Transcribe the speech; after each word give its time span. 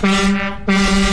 Bonsoir 0.00 0.60
à 0.68 1.07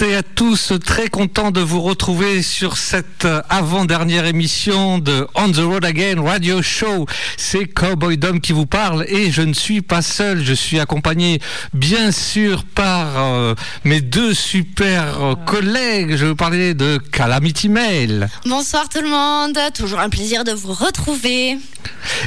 toutes 0.00 0.08
et 0.08 0.16
à 0.16 0.22
tous, 0.22 0.72
très 0.84 1.08
content 1.08 1.50
de 1.50 1.60
vous 1.60 1.82
retrouver 1.82 2.42
sur 2.42 2.76
cette 2.78 3.26
avant-dernière 3.48 4.24
émission 4.24 4.98
de 4.98 5.26
On 5.34 5.50
the 5.50 5.58
Road 5.58 5.84
Again 5.84 6.22
Radio 6.22 6.62
Show. 6.62 7.06
C'est 7.36 7.66
Cowboy 7.66 8.16
Dom 8.16 8.40
qui 8.40 8.52
vous 8.52 8.66
parle 8.66 9.04
et 9.08 9.30
je 9.30 9.42
ne 9.42 9.52
suis 9.52 9.82
pas 9.82 10.00
seul, 10.00 10.42
je 10.42 10.54
suis 10.54 10.80
accompagné 10.80 11.40
bien 11.74 12.12
sûr 12.12 12.64
par 12.64 13.08
euh, 13.18 13.54
mes 13.84 14.00
deux 14.00 14.32
super 14.32 15.36
collègues. 15.46 16.16
Je 16.16 16.26
veux 16.26 16.36
parler 16.36 16.72
de 16.74 16.98
Calamity 17.12 17.68
Mail. 17.68 18.28
Bonsoir 18.46 18.88
tout 18.88 19.02
le 19.02 19.08
monde, 19.08 19.58
toujours 19.74 19.98
un 19.98 20.08
plaisir 20.08 20.44
de 20.44 20.52
vous 20.52 20.72
retrouver. 20.72 21.58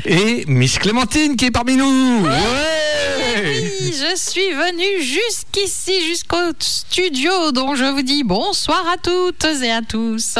Et 0.05 0.43
Miss 0.47 0.77
Clémentine 0.77 1.35
qui 1.35 1.45
est 1.45 1.51
parmi 1.51 1.75
nous. 1.75 2.25
Oui, 2.25 3.93
je 3.93 4.15
suis 4.15 4.51
venue 4.51 5.01
jusqu'ici, 5.01 6.07
jusqu'au 6.07 6.51
studio, 6.59 7.51
dont 7.65 7.75
je 7.75 7.85
vous 7.85 8.01
dis 8.01 8.23
bonsoir 8.23 8.83
à 8.93 8.97
toutes 8.97 9.45
et 9.63 9.71
à 9.71 9.81
tous. 9.81 10.35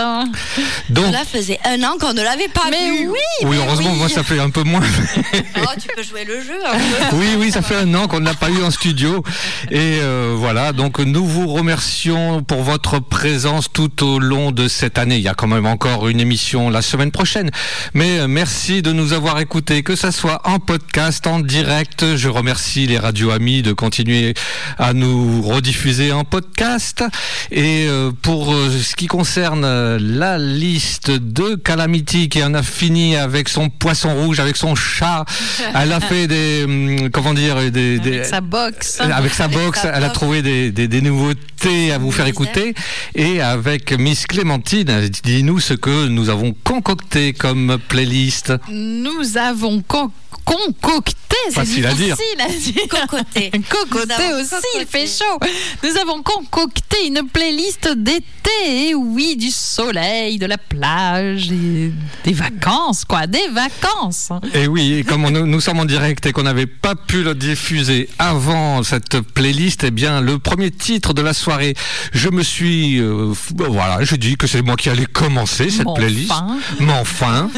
Donc, 0.90 1.06
Cela 1.06 1.24
faisait 1.24 1.60
un 1.64 1.82
an 1.84 1.96
qu'on 1.98 2.14
ne 2.14 2.22
l'avait 2.22 2.50
pas 2.50 2.66
mais 2.70 2.98
vu. 2.98 3.08
Oui, 3.08 3.18
oui, 3.44 3.58
heureusement, 3.60 3.94
moi 3.96 4.10
ça 4.10 4.24
fait 4.24 4.40
un 4.40 4.50
peu 4.50 4.64
moins. 4.64 4.82
oh, 5.34 5.70
tu 5.82 5.88
peux 5.96 6.04
jouer 6.04 6.26
le 6.26 6.42
jeu. 6.42 6.60
Oui, 7.14 7.28
oui, 7.38 7.52
ça 7.52 7.62
fait 7.62 7.76
un 7.76 7.94
an 7.96 8.08
qu'on 8.08 8.20
ne 8.20 8.26
l'a 8.26 8.34
pas 8.34 8.50
eu 8.50 8.62
en 8.64 8.72
studio. 8.72 9.24
Et 9.72 10.00
euh, 10.02 10.34
voilà, 10.36 10.74
donc 10.74 11.00
nous 11.00 11.26
vous 11.26 11.48
remercions 11.48 12.44
pour 12.44 12.64
votre 12.64 13.00
présence 13.00 13.72
tout 13.72 14.04
au 14.04 14.20
long 14.20 14.52
de 14.52 14.68
cette 14.68 14.98
année. 14.98 15.18
Il 15.18 15.22
y 15.22 15.28
a 15.28 15.34
quand 15.34 15.48
même 15.48 15.66
encore 15.66 16.08
une 16.10 16.20
émission 16.20 16.70
la 16.70 16.82
semaine 16.82 17.12
prochaine. 17.12 17.52
Mais 17.94 18.20
euh, 18.20 18.28
merci 18.28 18.82
de 18.82 18.92
nous 18.92 19.14
avoir 19.14 19.40
écoutés, 19.40 19.84
que 19.84 19.96
ça 19.96 20.12
soit 20.12 20.42
en 20.46 20.60
podcast, 20.60 21.28
en 21.28 21.40
direct. 21.40 22.16
Je 22.16 22.28
remercie 22.28 22.88
les 22.88 22.98
radios 22.98 23.32
amis 23.32 23.62
de 23.62 23.72
continuer 23.74 24.34
à 24.78 24.94
nous 24.94 25.42
rediffuser 25.42 26.12
en 26.12 26.26
podcast. 26.26 27.04
Et 27.52 27.86
euh, 27.88 28.11
pour 28.22 28.53
euh, 28.53 28.69
ce 28.69 28.95
qui 28.95 29.08
concerne 29.08 29.64
euh, 29.66 29.97
la 30.02 30.38
liste 30.38 31.11
de 31.11 31.56
Calamity 31.56 32.30
qui 32.30 32.44
en 32.44 32.53
a 32.53 32.64
fini 32.64 33.16
avec 33.16 33.50
son 33.50 33.69
poisson 33.69 34.14
rouge, 34.16 34.39
avec 34.39 34.56
son 34.58 34.75
chat, 34.75 35.25
elle 35.75 35.91
a 35.91 36.00
fait 36.00 36.28
des 36.28 36.64
hum, 36.66 37.09
comment 37.11 37.34
dire 37.34 37.56
des, 37.72 38.00
des 38.00 38.16
avec 38.16 38.25
sa 38.25 38.41
box, 38.41 39.00
avec 39.00 39.34
sa 39.34 39.47
box, 39.47 39.80
elle 39.84 40.03
a 40.03 40.09
trouvé 40.09 40.41
des, 40.41 40.72
des, 40.72 40.88
des 40.88 41.02
nouveautés 41.02 41.91
à 41.91 41.97
vous 41.97 42.11
faire 42.11 42.28
écouter. 42.28 42.73
Et 43.16 43.41
avec 43.41 43.91
Miss 43.97 44.25
Clémentine, 44.25 45.09
dis-nous 45.23 45.59
ce 45.59 45.73
que 45.73 46.08
nous 46.08 46.30
avons 46.30 46.53
concocté 46.63 47.34
comme 47.34 47.78
playlist. 47.90 48.53
Nous 48.69 49.38
avons 49.38 49.81
concocté 49.81 50.13
concocté, 50.46 51.35
c'est 51.50 51.53
Facile 51.53 51.85
à 51.85 51.94
dire. 51.94 52.16
difficile 52.16 52.41
à 52.41 52.47
dire. 52.47 53.52
Cocoté. 53.69 54.34
Aussi, 54.40 54.56
il 54.79 54.85
fait 54.85 55.07
chaud. 55.07 55.40
Nous 55.84 55.97
avons 55.97 56.22
concocté 56.22 56.93
une 57.08 57.28
playlist 57.31 57.90
d'été, 57.98 58.90
et 58.90 58.96
oui, 58.96 59.36
du 59.36 59.50
soleil, 59.52 60.38
de 60.38 60.46
la 60.46 60.58
plage, 60.58 61.52
et 61.52 61.92
des 62.24 62.34
vacances, 62.34 63.04
quoi, 63.06 63.28
des 63.28 63.48
vacances. 63.52 64.30
Et 64.54 64.68
oui, 64.68 64.94
et 64.94 65.03
comme 65.03 65.26
on- 65.26 65.32
nous 65.32 65.62
sommes 65.62 65.80
en 65.80 65.86
direct 65.86 66.26
et 66.26 66.32
qu'on 66.32 66.44
n'avait 66.44 66.66
pas 66.68 66.96
pu 66.96 67.24
le 67.24 67.36
diffuser 67.36 68.09
avant 68.20 68.84
cette 68.84 69.20
playlist, 69.22 69.84
eh 69.84 69.92
bien, 69.92 70.22
le 70.22 70.40
premier 70.40 70.72
titre 70.72 71.14
de 71.14 71.22
la 71.22 71.34
soirée, 71.34 71.74
je 72.14 72.30
me 72.30 72.44
suis, 72.44 73.00
euh, 73.00 73.34
voilà, 73.56 74.03
je 74.03 74.16
dis 74.16 74.36
que 74.36 74.48
c'est 74.48 74.62
moi 74.62 74.76
qui 74.76 74.90
allais 74.90 75.06
commencer 75.06 75.70
cette 75.70 75.86
Mon 75.86 75.94
playlist. 75.94 76.30
fin. 76.30 76.58
Mais 76.80 76.94
enfin, 76.94 77.50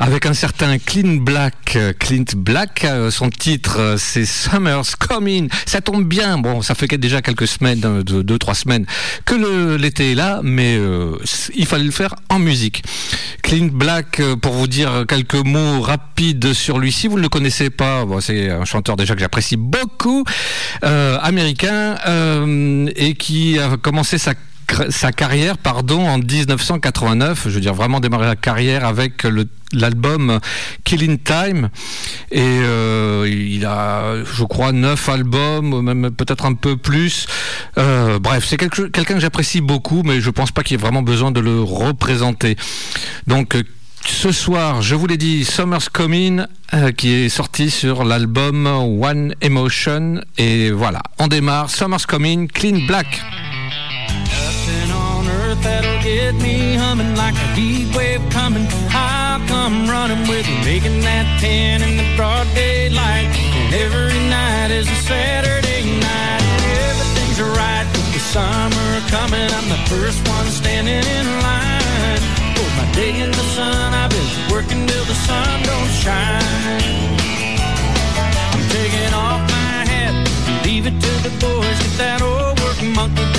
avec 0.00 0.26
un 0.26 0.34
certain 0.34 0.78
Clint 0.78 1.18
Black, 1.20 1.78
Clint 1.98 2.24
Black, 2.36 2.84
euh, 2.84 3.10
son 3.10 3.30
titre, 3.30 3.76
euh, 3.78 3.96
c'est 3.98 4.24
Summer's 4.26 4.94
Coming. 4.96 5.48
Ça 5.66 5.80
tombe 5.80 6.04
bien. 6.04 6.38
Bon, 6.38 6.62
ça 6.62 6.74
fait 6.74 6.86
déjà 6.98 7.22
quelques 7.22 7.48
semaines, 7.48 8.02
deux, 8.02 8.22
deux, 8.22 8.38
trois 8.38 8.54
semaines, 8.54 8.83
que 9.24 9.76
l'été 9.76 10.12
est 10.12 10.14
là, 10.14 10.40
mais 10.42 10.76
euh, 10.76 11.16
il 11.54 11.66
fallait 11.66 11.84
le 11.84 11.90
faire 11.90 12.14
en 12.28 12.38
musique. 12.38 12.82
Clint 13.42 13.70
Black, 13.72 14.20
euh, 14.20 14.36
pour 14.36 14.52
vous 14.52 14.66
dire 14.66 15.04
quelques 15.08 15.34
mots 15.34 15.80
rapides 15.80 16.52
sur 16.52 16.78
lui, 16.78 16.92
si 16.92 17.08
vous 17.08 17.16
ne 17.16 17.22
le 17.22 17.28
connaissez 17.28 17.70
pas, 17.70 18.04
c'est 18.20 18.50
un 18.50 18.64
chanteur 18.64 18.96
déjà 18.96 19.14
que 19.14 19.20
j'apprécie 19.20 19.56
beaucoup, 19.56 20.24
euh, 20.84 21.18
américain, 21.20 21.96
et 22.96 23.14
qui 23.14 23.58
a 23.58 23.76
commencé 23.76 24.18
sa 24.18 24.34
sa 24.90 25.12
carrière 25.12 25.58
pardon 25.58 26.06
en 26.06 26.18
1989 26.18 27.44
je 27.44 27.50
veux 27.50 27.60
dire 27.60 27.74
vraiment 27.74 28.00
démarrer 28.00 28.26
la 28.26 28.36
carrière 28.36 28.84
avec 28.84 29.26
l'album 29.72 30.40
Killing 30.84 31.18
Time 31.18 31.68
et 32.30 32.40
euh, 32.42 33.28
il 33.28 33.64
a 33.66 34.24
je 34.24 34.44
crois 34.44 34.72
neuf 34.72 35.08
albums 35.08 35.82
même 35.82 36.10
peut-être 36.10 36.46
un 36.46 36.54
peu 36.54 36.76
plus 36.76 37.26
Euh, 37.76 38.18
bref 38.18 38.44
c'est 38.46 38.56
quelqu'un 38.56 38.88
que 38.88 39.20
j'apprécie 39.20 39.60
beaucoup 39.60 40.02
mais 40.04 40.20
je 40.20 40.30
pense 40.30 40.50
pas 40.50 40.62
qu'il 40.62 40.76
y 40.76 40.80
ait 40.80 40.82
vraiment 40.82 41.02
besoin 41.02 41.30
de 41.30 41.40
le 41.40 41.60
représenter 41.60 42.56
donc 43.26 43.56
euh, 43.56 43.62
ce 44.06 44.32
soir, 44.32 44.82
je 44.82 44.94
vous 44.94 45.06
l'ai 45.06 45.16
dit, 45.16 45.44
Summer's 45.44 45.88
Coming, 45.88 46.44
euh, 46.74 46.92
qui 46.92 47.10
est 47.10 47.28
sorti 47.28 47.70
sur 47.70 48.04
l'album 48.04 48.66
One 48.66 49.34
Emotion. 49.40 50.20
Et 50.36 50.70
voilà, 50.70 51.00
on 51.18 51.26
démarre. 51.26 51.70
Summer's 51.70 52.06
Coming, 52.06 52.48
Clean 52.48 52.86
Black. 52.86 53.22
Like 57.16 57.34
a 57.34 57.48
heat 57.54 57.94
wave 57.94 58.22
coming. 58.30 58.66
I'll 58.90 59.40
come 59.46 59.88
running 59.88 60.26
with 60.28 60.46
you, 60.48 60.58
making 60.64 61.00
that 61.00 61.26
ten 61.40 61.82
in 61.82 61.96
the 61.96 62.08
broad 62.16 62.46
daylight. 62.54 63.28
And 63.58 63.74
every 63.74 64.18
night 64.28 64.70
is 64.70 64.86
a 64.88 64.98
Saturday 65.06 65.82
night. 66.00 66.42
Everything's 66.90 67.40
right 67.40 67.86
with 67.94 68.08
the 68.14 68.22
summer 68.34 68.90
coming. 69.10 69.48
I'm 69.58 69.68
the 69.68 69.82
first 69.90 70.20
one 70.28 70.46
standing 70.46 71.02
in 71.02 71.26
line. 71.42 72.22
For 72.56 72.68
my 72.78 72.86
day 72.92 73.20
in 73.20 73.30
the 73.30 73.46
sun, 73.56 73.94
I've 73.94 74.10
been 74.10 74.30
working 74.50 74.86
till 74.86 75.04
the 75.04 75.18
sun 75.26 75.62
don't 75.62 75.92
shine. 76.02 76.82
I'm 78.54 78.64
taking 78.70 79.12
off 79.14 79.40
my 79.50 79.76
hat, 79.90 80.14
leave 80.64 80.86
it 80.86 80.96
to 80.98 81.12
the 81.26 81.32
boys. 81.42 81.76
Get 81.82 81.94
that 82.02 82.20
old 82.22 82.58
work 82.60 82.78
monkey 82.94 83.33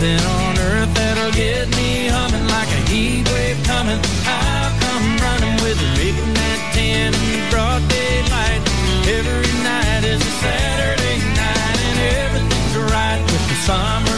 Nothing 0.00 0.26
on 0.28 0.58
earth 0.58 0.94
that'll 0.94 1.30
get 1.32 1.68
me 1.76 2.08
humming 2.08 2.48
like 2.48 2.68
a 2.68 2.88
heat 2.88 3.28
wave 3.28 3.62
coming. 3.64 4.00
I'll 4.24 4.72
come 4.80 5.18
running 5.20 5.56
with 5.60 5.76
it, 5.76 5.92
making 6.00 6.32
that 6.40 6.60
ten 6.72 7.12
in 7.12 7.50
broad 7.52 7.84
daylight. 7.92 8.64
Every 9.04 9.52
night 9.60 10.04
is 10.08 10.24
a 10.24 10.32
Saturday 10.40 11.20
night, 11.36 11.78
and 11.84 11.98
everything's 12.16 12.76
right 12.88 13.20
with 13.28 13.44
the 13.44 13.56
summer 13.68 14.09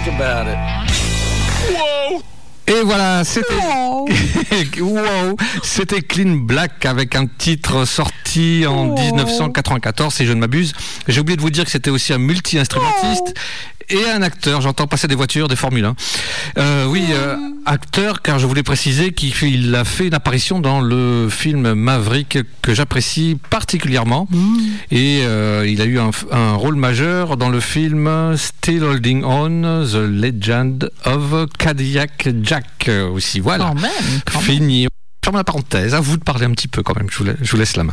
think 0.00 0.20
about 0.20 0.48
it. 0.48 0.58
Et 2.66 2.82
voilà, 2.84 3.24
c'était 3.24 3.54
wow, 4.80 5.36
c'était 5.62 6.02
Clean 6.02 6.36
Black 6.36 6.84
avec 6.84 7.16
un 7.16 7.26
titre 7.26 7.86
sorti 7.86 8.66
en 8.66 8.94
1994 8.94 10.14
si 10.14 10.26
je 10.26 10.32
ne 10.34 10.40
m'abuse. 10.40 10.74
J'ai 11.06 11.20
oublié 11.20 11.36
de 11.36 11.40
vous 11.40 11.48
dire 11.48 11.64
que 11.64 11.70
c'était 11.70 11.90
aussi 11.90 12.12
un 12.12 12.18
multi-instrumentiste 12.18 13.34
et 13.90 14.08
un 14.10 14.22
acteur. 14.22 14.60
J'entends 14.60 14.86
passer 14.86 15.08
des 15.08 15.14
voitures, 15.14 15.48
des 15.48 15.56
Formule 15.56 15.84
1. 15.84 15.96
Euh, 16.58 16.86
oui, 16.86 17.04
euh, 17.10 17.36
acteur 17.66 18.22
car 18.22 18.38
je 18.38 18.46
voulais 18.46 18.62
préciser 18.62 19.12
qu'il 19.12 19.74
a 19.74 19.84
fait 19.84 20.06
une 20.06 20.14
apparition 20.14 20.60
dans 20.60 20.80
le 20.80 21.28
film 21.30 21.74
Maverick 21.74 22.38
que 22.62 22.74
j'apprécie 22.74 23.38
particulièrement 23.50 24.28
et 24.90 25.20
euh, 25.22 25.66
il 25.68 25.80
a 25.80 25.84
eu 25.84 25.98
un, 25.98 26.10
un 26.30 26.54
rôle 26.54 26.76
majeur 26.76 27.36
dans 27.36 27.48
le 27.48 27.60
film 27.60 28.34
Still 28.36 28.84
Holding 28.84 29.24
On, 29.24 29.84
The 29.84 29.96
Legend 29.96 30.90
of 31.04 31.46
Cadillac 31.58 32.28
Jack 32.42 32.90
aussi. 33.12 33.40
Voilà. 33.40 33.64
Quand 33.64 33.74
même. 33.74 34.20
quand 34.24 34.40
même. 34.40 34.48
Fini. 34.48 34.88
Ferme 35.28 35.36
la 35.36 35.44
parenthèse. 35.44 35.92
À 35.94 36.00
vous 36.00 36.16
de 36.16 36.24
parler 36.24 36.46
un 36.46 36.52
petit 36.52 36.68
peu 36.68 36.82
quand 36.82 36.96
même. 36.96 37.06
Je 37.10 37.18
vous, 37.18 37.24
la- 37.24 37.34
je 37.42 37.50
vous 37.50 37.58
laisse 37.58 37.76
la 37.76 37.84
main. 37.84 37.92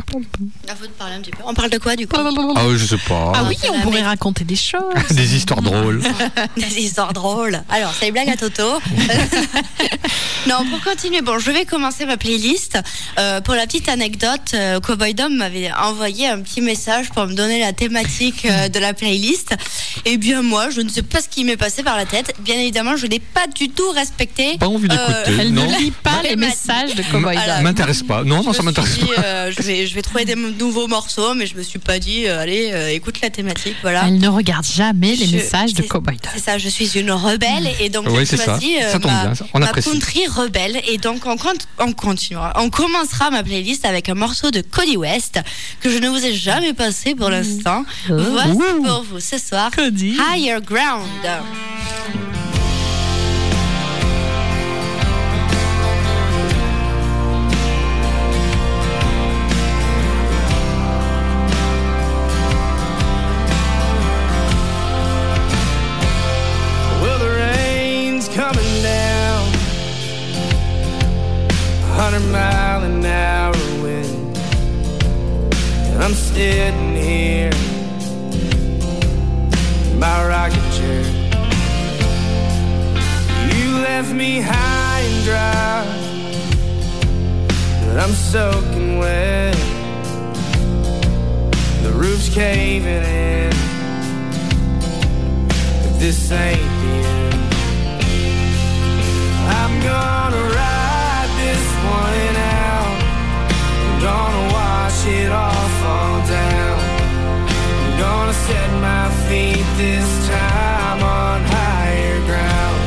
À 0.69 0.73
vous 0.73 0.87
de 0.87 0.91
parler 0.93 1.15
un 1.15 1.19
petit 1.19 1.31
peu. 1.31 1.39
On 1.45 1.53
parle 1.53 1.69
de 1.69 1.77
quoi 1.77 1.97
du 1.97 2.07
coup? 2.07 2.15
Ah 2.17 2.65
oui, 2.65 2.77
je 2.77 2.85
sais 2.85 2.97
pas. 2.97 3.33
Ah 3.35 3.43
oui, 3.45 3.57
on 3.73 3.81
pourrait 3.81 4.03
raconter 4.03 4.45
des 4.45 4.55
choses. 4.55 4.81
Des 5.11 5.35
histoires 5.35 5.61
drôles. 5.61 6.01
Des 6.55 6.79
histoires 6.79 7.11
drôles. 7.11 7.61
Alors, 7.69 7.93
c'est 7.99 8.05
les 8.05 8.11
blagues 8.13 8.29
à 8.29 8.37
Toto. 8.37 8.63
non, 10.47 10.63
pour 10.69 10.81
continuer, 10.81 11.21
bon, 11.21 11.37
je 11.37 11.51
vais 11.51 11.65
commencer 11.65 12.05
ma 12.05 12.15
playlist. 12.15 12.79
Euh, 13.19 13.41
pour 13.41 13.55
la 13.55 13.65
petite 13.65 13.89
anecdote, 13.89 14.53
euh, 14.53 14.79
Cowboy 14.79 15.13
Dom 15.13 15.35
m'avait 15.35 15.73
envoyé 15.73 16.29
un 16.29 16.39
petit 16.39 16.61
message 16.61 17.09
pour 17.09 17.27
me 17.27 17.33
donner 17.33 17.59
la 17.59 17.73
thématique 17.73 18.45
euh, 18.45 18.69
de 18.69 18.79
la 18.79 18.93
playlist. 18.93 19.57
Et 20.05 20.15
bien 20.15 20.41
moi, 20.41 20.69
je 20.69 20.79
ne 20.79 20.87
sais 20.87 21.01
pas 21.03 21.19
ce 21.21 21.27
qui 21.27 21.43
m'est 21.43 21.57
passé 21.57 21.83
par 21.83 21.97
la 21.97 22.05
tête. 22.05 22.33
Bien 22.39 22.55
évidemment, 22.55 22.95
je 22.95 23.07
n'ai 23.07 23.19
pas 23.19 23.47
du 23.53 23.67
tout 23.67 23.91
respecté. 23.91 24.57
Pas 24.57 24.67
envie 24.69 24.87
d'écouter. 24.87 25.11
Euh, 25.27 25.37
Elle 25.41 25.53
non. 25.53 25.69
ne 25.69 25.77
lit 25.79 25.91
pas 25.91 26.21
les 26.23 26.37
messages 26.37 26.95
de 26.95 27.03
Cowboy 27.03 27.24
Voilà. 27.33 27.55
Dom. 27.55 27.63
M'intéresse 27.63 28.03
pas. 28.03 28.23
Non, 28.23 28.43
non, 28.43 28.51
Je 28.51 28.57
ça 28.57 28.61
me 28.63 28.67
m'intéresse 28.67 28.97
pas. 28.97 29.21
euh, 29.23 29.51
je, 29.55 29.61
vais, 29.63 29.87
je 29.87 29.95
vais 29.95 30.01
trouver 30.01 30.25
des 30.25 30.35
nouveaux 30.35 30.87
morceaux, 30.87 31.33
mais 31.33 31.45
je 31.47 31.55
me 31.55 31.63
suis 31.63 31.79
pas 31.79 31.99
dit, 31.99 32.25
euh, 32.27 32.39
allez, 32.41 32.71
euh, 32.73 32.89
écoute 32.91 33.19
la 33.21 33.29
thématique, 33.29 33.75
voilà. 33.81 34.03
Elle 34.07 34.19
ne 34.19 34.27
regarde 34.27 34.65
jamais 34.65 35.15
les 35.15 35.25
Je- 35.25 35.35
messages 35.35 35.73
de 35.73 35.81
Cowboy. 35.83 36.17
C'est 36.33 36.39
ça, 36.43 36.57
je 36.57 36.69
suis 36.69 36.97
une 36.99 37.11
rebelle 37.11 37.69
et 37.79 37.89
donc 37.89 38.05
Oui, 38.09 38.19
j'ai 38.19 38.25
c'est 38.25 38.37
ça. 38.37 38.45
choisi 38.45 38.77
euh, 38.81 38.91
Ça 38.91 38.99
tombe 38.99 39.11
ma, 39.11 39.25
bien, 39.25 39.35
ça. 39.35 39.45
On 39.53 39.59
ma 39.59 39.67
apprécie. 39.67 39.89
country 39.91 40.27
rebelle 40.27 40.81
et 40.87 40.97
donc 40.97 41.25
on, 41.25 41.37
compte- 41.37 41.67
on 41.79 41.91
continuera. 41.93 42.53
On 42.57 42.69
commencera 42.69 43.29
ma 43.31 43.43
playlist 43.43 43.85
avec 43.85 44.09
un 44.09 44.15
morceau 44.15 44.51
de 44.51 44.61
Cody 44.61 44.97
West 44.97 45.39
que 45.81 45.89
je 45.89 45.97
ne 45.97 46.09
vous 46.09 46.23
ai 46.25 46.33
jamais 46.33 46.73
passé 46.73 47.15
pour 47.15 47.29
l'instant. 47.29 47.85
Voici 48.07 48.51
Ouh. 48.51 48.83
pour 48.83 49.03
vous 49.03 49.19
ce 49.19 49.37
soir 49.37 49.71
Cody. 49.75 50.17
Higher 50.33 50.57
Ground. 50.65 51.05
Sitting 76.35 76.95
here 76.97 77.49
in 79.89 79.97
my 79.97 80.27
rocking 80.27 80.69
chair. 80.71 81.03
You 83.53 83.77
left 83.77 84.11
me 84.11 84.41
high 84.41 84.99
and 84.99 85.23
dry. 85.23 85.85
But 87.85 87.99
I'm 88.03 88.11
soaking 88.11 88.97
wet. 88.97 89.55
The 91.83 91.93
roof's 91.93 92.27
caving 92.27 93.05
in. 93.05 93.51
But 95.47 95.99
this 95.99 96.31
ain't 96.33 96.59
the 96.59 97.07
end. 97.07 97.24
Set 108.47 108.71
my 108.79 109.09
feet 109.27 109.65
this 109.75 110.09
time 110.27 111.01
on 111.01 111.41
higher 111.57 112.19
ground. 112.29 112.81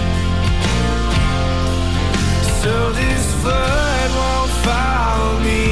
So 2.63 2.93
this 2.93 3.25
flood 3.43 4.11
won't 4.21 4.53
follow 4.69 5.33
me. 5.49 5.67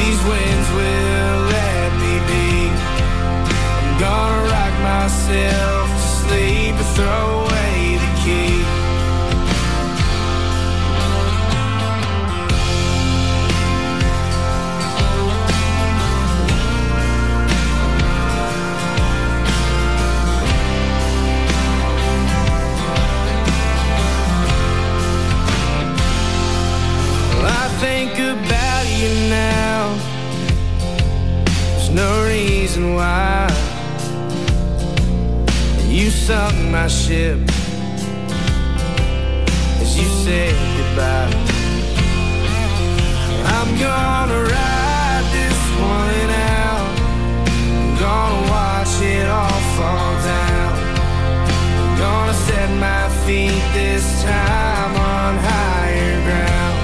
These 0.00 0.20
winds 0.30 0.68
will 0.78 1.38
let 1.56 1.90
me 2.02 2.14
be. 2.30 2.48
I'm 3.78 3.90
gonna 4.06 4.40
rock 4.54 4.74
myself 4.92 5.86
to 6.00 6.08
sleep 6.20 6.74
and 6.82 6.90
throw 6.96 7.31
reason 32.72 32.94
why 32.94 33.48
you 35.88 36.08
sunk 36.10 36.54
my 36.70 36.88
ship 36.88 37.38
as 39.80 39.96
you 39.98 40.08
said 40.24 40.54
goodbye. 40.76 41.30
I'm 43.56 43.70
gonna 43.78 44.40
ride 44.42 45.26
this 45.36 45.60
one 45.80 46.30
out. 46.30 46.98
I'm 47.76 47.98
gonna 47.98 48.50
watch 48.50 49.02
it 49.02 49.28
all 49.28 49.60
fall 49.76 50.14
down. 50.24 50.72
I'm 51.76 51.98
gonna 51.98 52.34
set 52.46 52.70
my 52.80 53.08
feet 53.26 53.62
this 53.74 54.22
time 54.22 54.94
on 54.96 55.36
higher 55.50 56.16
ground. 56.26 56.76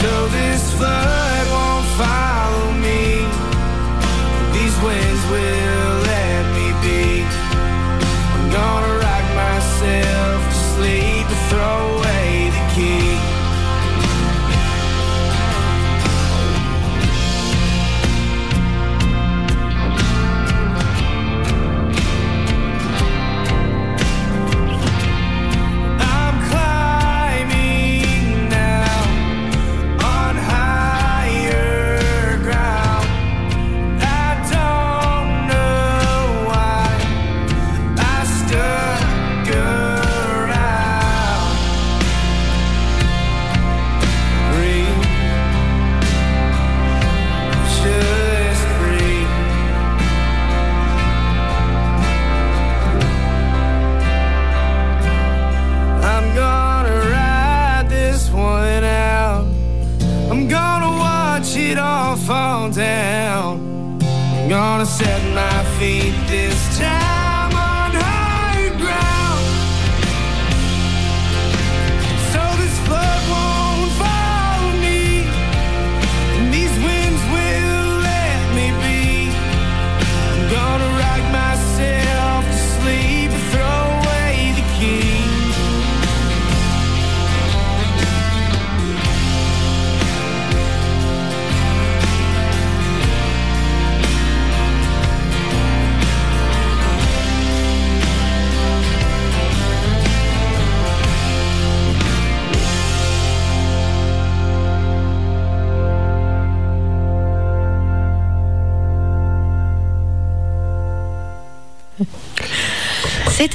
So 0.00 0.28
this 0.28 0.62
flood 0.78 1.46
won't 1.50 1.86
follow 1.98 2.65
winds 4.82 5.22
will 5.30 5.94
let 6.12 6.42
me 6.56 6.68
be. 6.84 7.22
I'm 8.34 8.50
gonna 8.50 8.94
rock 9.06 9.26
myself 9.34 10.38
to 10.48 10.58
sleep 10.74 11.26
and 11.34 11.42
throw 11.50 12.05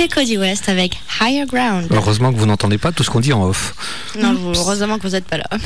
C'était 0.01 0.15
Cody 0.15 0.37
West 0.39 0.67
avec 0.67 0.99
Higher 1.21 1.45
Ground. 1.45 1.85
Heureusement 1.91 2.33
que 2.33 2.37
vous 2.39 2.47
n'entendez 2.47 2.79
pas 2.79 2.91
tout 2.91 3.03
ce 3.03 3.11
qu'on 3.11 3.19
dit 3.19 3.33
en 3.33 3.43
off. 3.43 3.75
Non, 4.19 4.33
vous- 4.33 4.53
heureusement 4.55 4.97
que 4.97 5.03
vous 5.03 5.09
n'êtes 5.13 5.25
pas 5.25 5.37
là. 5.37 5.43
Parce 5.51 5.61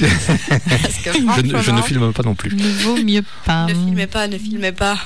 que 1.06 1.13
Je, 1.13 1.42
ne- 1.42 1.62
je 1.62 1.82
filme 1.84 2.12
pas 2.12 2.24
non 2.24 2.36
plus. 2.36 2.54
Ne 2.54 2.68
vaut 2.84 2.98
mieux 2.98 3.24
pas. 3.46 3.65
Ne 3.68 3.74
filmez 3.74 4.08
pas, 4.08 4.27
ne 4.27 4.38
filmez 4.38 4.74
pas. 4.74 4.98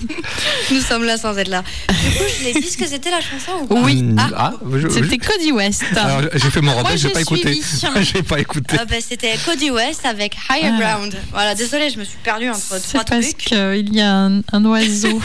Nous 0.72 0.80
sommes 0.80 1.04
là 1.04 1.16
sans 1.16 1.36
être 1.38 1.46
là. 1.46 1.62
Du 1.88 1.94
coup, 2.18 2.24
je 2.40 2.44
l'ai 2.44 2.60
dit 2.60 2.68
ce 2.68 2.76
que 2.76 2.88
c'était 2.88 3.12
la 3.12 3.20
chanson 3.20 3.52
ou 3.62 3.66
pas 3.66 3.80
Oui. 3.82 4.04
Ah, 4.18 4.30
ah, 4.36 4.52
je- 4.74 4.88
C'était 4.88 5.18
Cody 5.18 5.52
West. 5.52 5.84
Alors, 5.94 6.22
j'ai 6.34 6.50
fait 6.50 6.60
mon 6.60 6.74
rappel, 6.74 6.98
j'ai 6.98 7.06
j'ai 7.06 7.14
pas 7.14 7.20
écouté. 7.20 7.60
j'ai 8.00 8.22
pas 8.24 8.40
écouté. 8.40 8.76
Ah 8.80 8.84
bah, 8.84 8.96
C'était 9.00 9.36
Cody 9.44 9.70
West 9.70 10.04
avec 10.04 10.36
Higher 10.50 10.72
Ah. 10.76 10.80
Ground. 10.96 11.16
Voilà, 11.30 11.54
désolé, 11.54 11.88
je 11.90 12.00
me 12.00 12.04
suis 12.04 12.18
perdue 12.24 12.48
entre 12.50 12.60
C'est 12.82 12.94
trois 12.94 13.04
parce 13.04 13.26
trucs. 13.26 13.36
qu'il 13.36 13.94
y 13.94 14.00
a 14.00 14.12
un, 14.12 14.40
un 14.52 14.64
oiseau. 14.64 15.20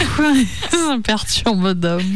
un 0.91 1.01
perturbe 1.01 1.71
d'homme. 1.73 2.13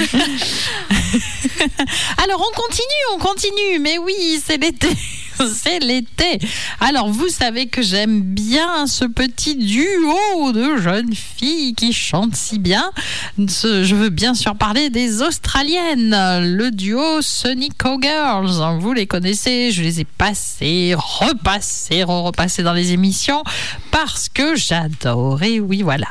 Alors, 2.23 2.41
on 2.41 2.55
continue, 2.55 3.05
on 3.13 3.19
continue. 3.19 3.79
Mais 3.79 3.97
oui, 3.97 4.41
c'est 4.43 4.57
l'été. 4.57 4.89
C'est 5.53 5.79
l'été. 5.79 6.39
Alors, 6.79 7.09
vous 7.09 7.27
savez 7.29 7.67
que 7.67 7.81
j'aime 7.81 8.21
bien 8.21 8.87
ce 8.87 9.05
petit 9.05 9.55
duo 9.55 10.51
de 10.51 10.77
jeunes 10.77 11.13
filles 11.13 11.73
qui 11.73 11.93
chantent 11.93 12.35
si 12.35 12.59
bien. 12.59 12.91
Je 13.37 13.95
veux 13.95 14.09
bien 14.09 14.33
sûr 14.33 14.55
parler 14.55 14.89
des 14.89 15.21
Australiennes, 15.21 16.15
le 16.41 16.69
duo 16.71 17.21
Sonico 17.21 17.99
Girls. 18.01 18.79
Vous 18.79 18.93
les 18.93 19.07
connaissez, 19.07 19.71
je 19.71 19.81
les 19.81 20.01
ai 20.01 20.05
passés, 20.05 20.95
repassés, 20.95 22.03
repassés 22.03 22.63
dans 22.63 22.73
les 22.73 22.93
émissions 22.93 23.43
parce 23.91 24.29
que 24.29 24.55
j'adore. 24.55 25.43
Et 25.43 25.59
oui, 25.59 25.81
voilà. 25.81 26.07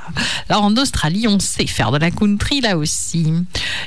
Alors, 0.48 0.64
en 0.64 0.76
Australie, 0.76 1.26
on 1.28 1.38
sait 1.38 1.66
faire 1.66 1.90
de 1.92 1.98
la 1.98 2.10
country 2.10 2.60
là 2.60 2.76
aussi. 2.76 3.32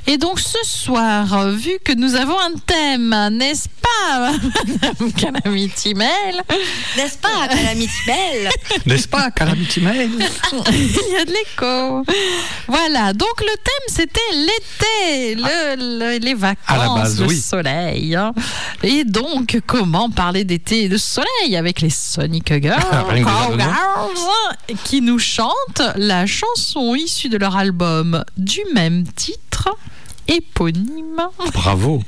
Et 0.08 0.18
donc, 0.18 0.40
ce 0.40 0.58
soir, 0.64 1.50
vu 1.50 1.78
que 1.84 1.94
nous 1.94 2.16
avons 2.16 2.40
un 2.40 2.58
thème, 2.66 3.38
n'est-ce 3.38 3.68
pas, 3.82 4.32
Madame 4.68 5.12
Calamity 5.34 5.94
Mel 5.94 6.42
N'est-ce 6.96 7.18
pas, 7.18 7.48
Calamity 7.48 7.94
Belle 8.06 8.50
N'est-ce 8.86 9.08
pas, 9.08 9.32
Calamity 9.32 9.82
Mail? 9.82 10.10
Il 10.72 11.12
y 11.12 11.16
a 11.18 11.26
de 11.26 11.32
l'écho. 11.32 12.04
Voilà, 12.68 13.14
donc 13.14 13.42
le 13.42 13.56
thème 13.56 13.88
c'était 13.88 14.20
l'été, 14.34 15.36
le- 15.36 16.00
le- 16.00 16.20
les 16.20 16.34
vacances, 16.34 16.64
À 16.68 16.78
la 16.78 16.90
base, 16.90 17.20
le 17.22 17.28
oui. 17.28 17.40
soleil. 17.40 18.16
hein. 18.16 18.34
Et 18.84 19.04
donc, 19.04 19.60
comment 19.66 20.10
parler 20.10 20.44
d'été 20.44 20.84
et 20.84 20.90
de 20.90 20.98
soleil 20.98 21.56
avec 21.56 21.82
les 21.82 21.90
Sonic 21.90 22.54
Girls, 22.62 22.80
nom. 23.22 23.58
Girls, 23.58 24.78
qui 24.84 25.02
nous 25.02 25.20
chantent 25.20 25.82
la 25.96 26.26
chanson 26.26 26.96
issue 26.96 27.30
de 27.30 27.38
leur 27.38 27.56
album 27.58 28.24
du 28.38 28.62
même 28.74 29.06
titre, 29.16 29.70
éponyme, 30.28 31.28
Bravo. 31.54 32.02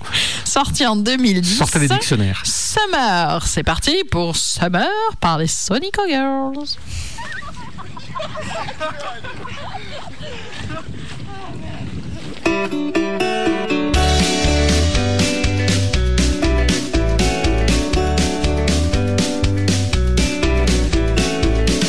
sorti 0.46 0.86
en 0.86 0.96
2010. 0.96 1.58
Sortez 1.58 1.80
les 1.80 1.88
dictionnaires. 1.88 2.42
Summer, 2.46 3.46
c'est 3.46 3.64
parti 3.64 4.04
pour 4.12 4.36
Summer 4.36 4.88
par 5.20 5.38
les 5.38 5.48
Sonic 5.48 5.96
Girls. 6.08 6.78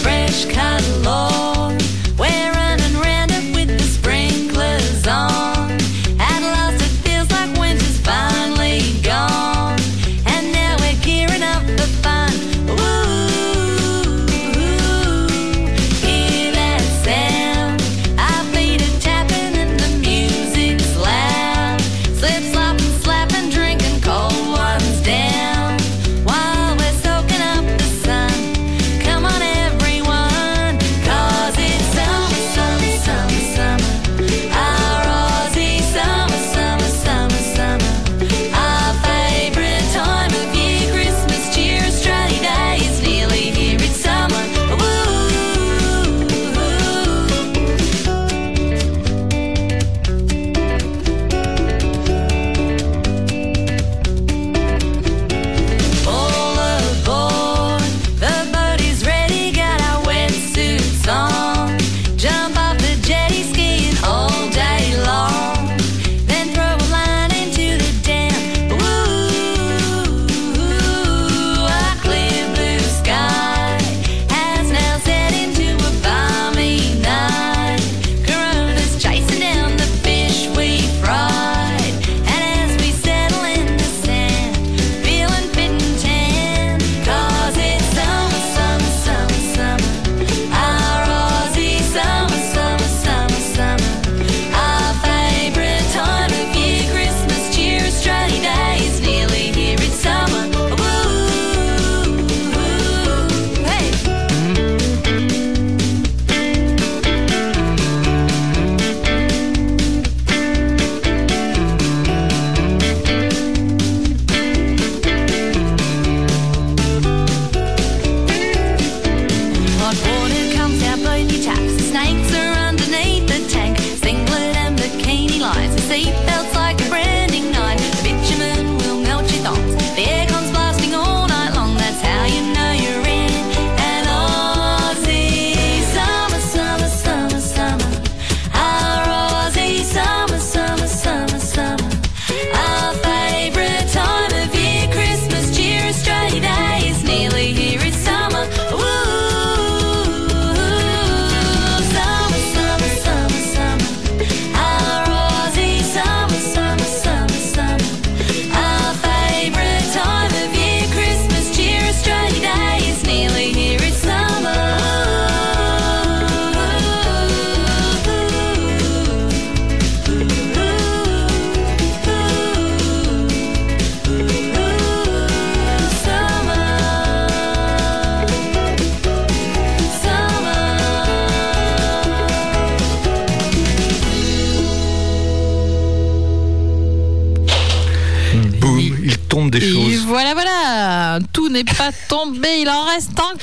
fresh 0.03 0.47
cut 0.47 0.83
lawn. 1.05 1.77
We're 2.19 2.53
running 2.53 2.97
round 3.01 3.31
it 3.33 3.55
with 3.55 3.69
the 3.79 3.85
sprinklers 3.85 5.07
on. 5.07 5.50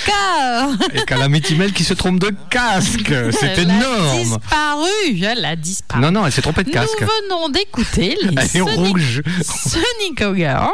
Encore. 0.06 0.76
Et 0.94 1.04
Calamity 1.06 1.56
Mel 1.56 1.72
qui 1.74 1.84
se 1.84 1.94
trompe 1.94 2.20
de 2.20 2.32
casque. 2.50 3.14
C'est 3.32 3.58
Elle 3.58 3.72
a 3.72 3.74
énorme. 3.76 4.38
disparu, 4.40 5.24
elle 5.24 5.46
a 5.46 5.56
disparu. 5.56 6.02
Non, 6.02 6.12
non, 6.12 6.26
elle 6.26 6.32
s'est 6.32 6.42
trompée 6.42 6.64
de 6.64 6.72
casque. 6.72 7.00
Nous 7.02 7.08
venons 7.08 7.50
d'écouter 7.50 8.18
les 8.22 8.36
Elle 8.38 8.48
Sonic, 8.50 8.76
rouge. 8.76 9.22
Sonic 9.44 10.36
Girls 10.36 10.70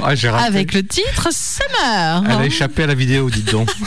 Ah, 0.00 0.44
avec 0.44 0.72
le 0.74 0.86
titre 0.86 1.28
Summer. 1.32 2.22
Elle 2.28 2.38
a 2.38 2.46
échappé 2.46 2.84
à 2.84 2.86
la 2.86 2.94
vidéo, 2.94 3.30
dites 3.30 3.50
donc. 3.50 3.68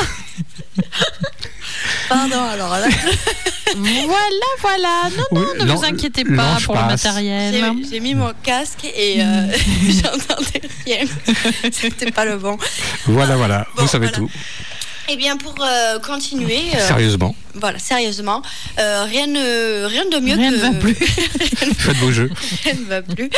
Pardon, 2.10 2.41
alors 2.43 2.69
là, 2.78 2.88
Voilà, 3.76 4.45
voilà. 4.62 5.02
Non, 5.17 5.23
non, 5.41 5.47
Oui, 5.60 5.65
ne 5.65 5.71
vous 5.73 5.84
inquiétez 5.86 6.23
pas 6.23 6.58
pour 6.63 6.76
le 6.76 6.82
matériel. 6.86 7.54
j'ai 7.54 7.89
j'ai 7.89 8.00
mis 8.00 8.15
mon 8.15 8.32
casque 8.43 8.86
et 8.86 9.21
euh, 9.21 9.47
j'entendais 9.89 10.62
rien. 10.86 11.06
C'était 11.71 12.12
pas 12.12 12.26
le 12.26 12.38
bon. 12.38 12.58
Voilà, 13.06 13.36
voilà, 13.36 13.65
Bon, 13.76 13.82
vous 13.84 13.88
savez 13.88 14.08
voilà. 14.08 14.17
tout. 14.17 14.32
Eh 15.10 15.15
bien, 15.15 15.38
pour 15.38 15.56
euh, 15.62 16.00
continuer, 16.00 16.60
euh, 16.76 16.86
Sérieusement, 16.86 17.34
voilà, 17.56 17.80
sérieusement, 17.80 18.41
euh, 18.78 19.04
rien, 19.06 19.28
ne, 19.28 19.86
rien 19.86 20.04
de 20.12 20.17
mieux 20.19 20.36
Rien 20.36 20.52
que 20.52 20.56
ne 20.56 20.62
va 20.62 20.71
plus. 20.80 20.95
faites 21.78 21.95
vos 21.97 22.12
jeux. 22.12 22.30
rien 22.65 22.73
ne 22.73 22.86
va 22.86 23.02
plus. 23.02 23.30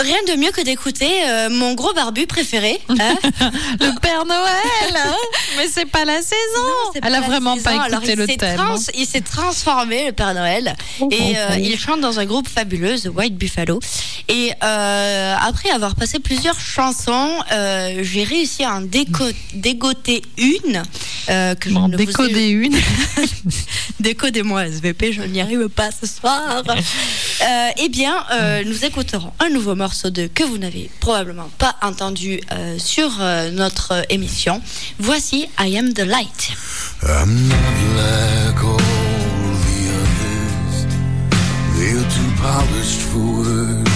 Rien 0.00 0.16
de 0.28 0.38
mieux 0.40 0.50
que 0.50 0.60
d'écouter 0.62 1.10
euh, 1.28 1.48
mon 1.50 1.74
gros 1.74 1.92
barbu 1.94 2.26
préféré. 2.26 2.78
hein. 2.88 3.14
Le 3.80 4.00
Père 4.00 4.24
Noël. 4.26 4.94
hein. 4.96 5.14
Mais 5.56 5.66
c'est 5.72 5.86
pas 5.86 6.04
la 6.04 6.20
saison. 6.22 6.36
Non, 6.56 7.00
Elle 7.02 7.14
a 7.14 7.20
vraiment 7.20 7.54
saison. 7.56 7.64
pas 7.64 7.88
écouté 7.88 8.14
le 8.16 8.26
thème. 8.26 8.56
trans- 8.56 8.76
il 8.94 9.06
s'est 9.06 9.20
transformé, 9.20 10.06
le 10.06 10.12
Père 10.12 10.34
Noël, 10.34 10.74
et 11.10 11.36
euh, 11.38 11.48
oh. 11.52 11.54
il 11.58 11.78
chante 11.78 12.00
dans 12.00 12.18
un 12.20 12.24
groupe 12.24 12.48
fabuleux, 12.48 12.98
The 12.98 13.08
White 13.14 13.36
Buffalo. 13.36 13.80
Et 14.28 14.52
euh, 14.62 15.34
après 15.40 15.70
avoir 15.70 15.94
passé 15.94 16.18
plusieurs 16.18 16.58
chansons, 16.58 17.30
j'ai 17.50 18.24
réussi 18.24 18.64
à 18.64 18.74
en 18.74 18.82
déco- 18.82 19.32
dégoter 19.54 20.22
une. 20.36 20.82
que 21.28 21.68
je 21.68 21.74
vous 21.74 21.88
décoder 21.88 22.48
une. 22.48 22.76
Décodez-moi 24.00 24.66
SVP, 24.66 25.12
je 25.12 25.22
n'y 25.22 25.40
arrive 25.40 25.68
pas 25.68 25.90
ce 25.90 26.06
soir. 26.06 26.62
Eh 27.78 27.88
bien, 27.88 28.24
nous 28.64 28.84
écouterons 28.84 29.32
un 29.38 29.48
nouveau 29.50 29.74
morceau 29.76 30.10
de 30.10 30.26
que 30.26 30.42
vous 30.42 30.58
n'avez 30.58 30.90
probablement 31.00 31.50
pas 31.58 31.76
entendu 31.82 32.40
euh, 32.52 32.78
sur 32.78 33.10
euh, 33.20 33.50
notre 33.50 33.92
euh, 33.92 34.02
émission. 34.08 34.60
Voici 34.98 35.48
I 35.60 35.76
Am 35.78 35.92
the 35.92 36.00
Light. 36.00 36.50
I'm 37.02 37.48
not 37.48 37.56
like 37.96 38.64
all 38.64 38.78
the 39.66 39.90
others. 40.02 40.86
They're 41.76 42.08
too 42.10 42.30
polished 42.40 43.00
for 43.00 43.18
words. 43.18 43.90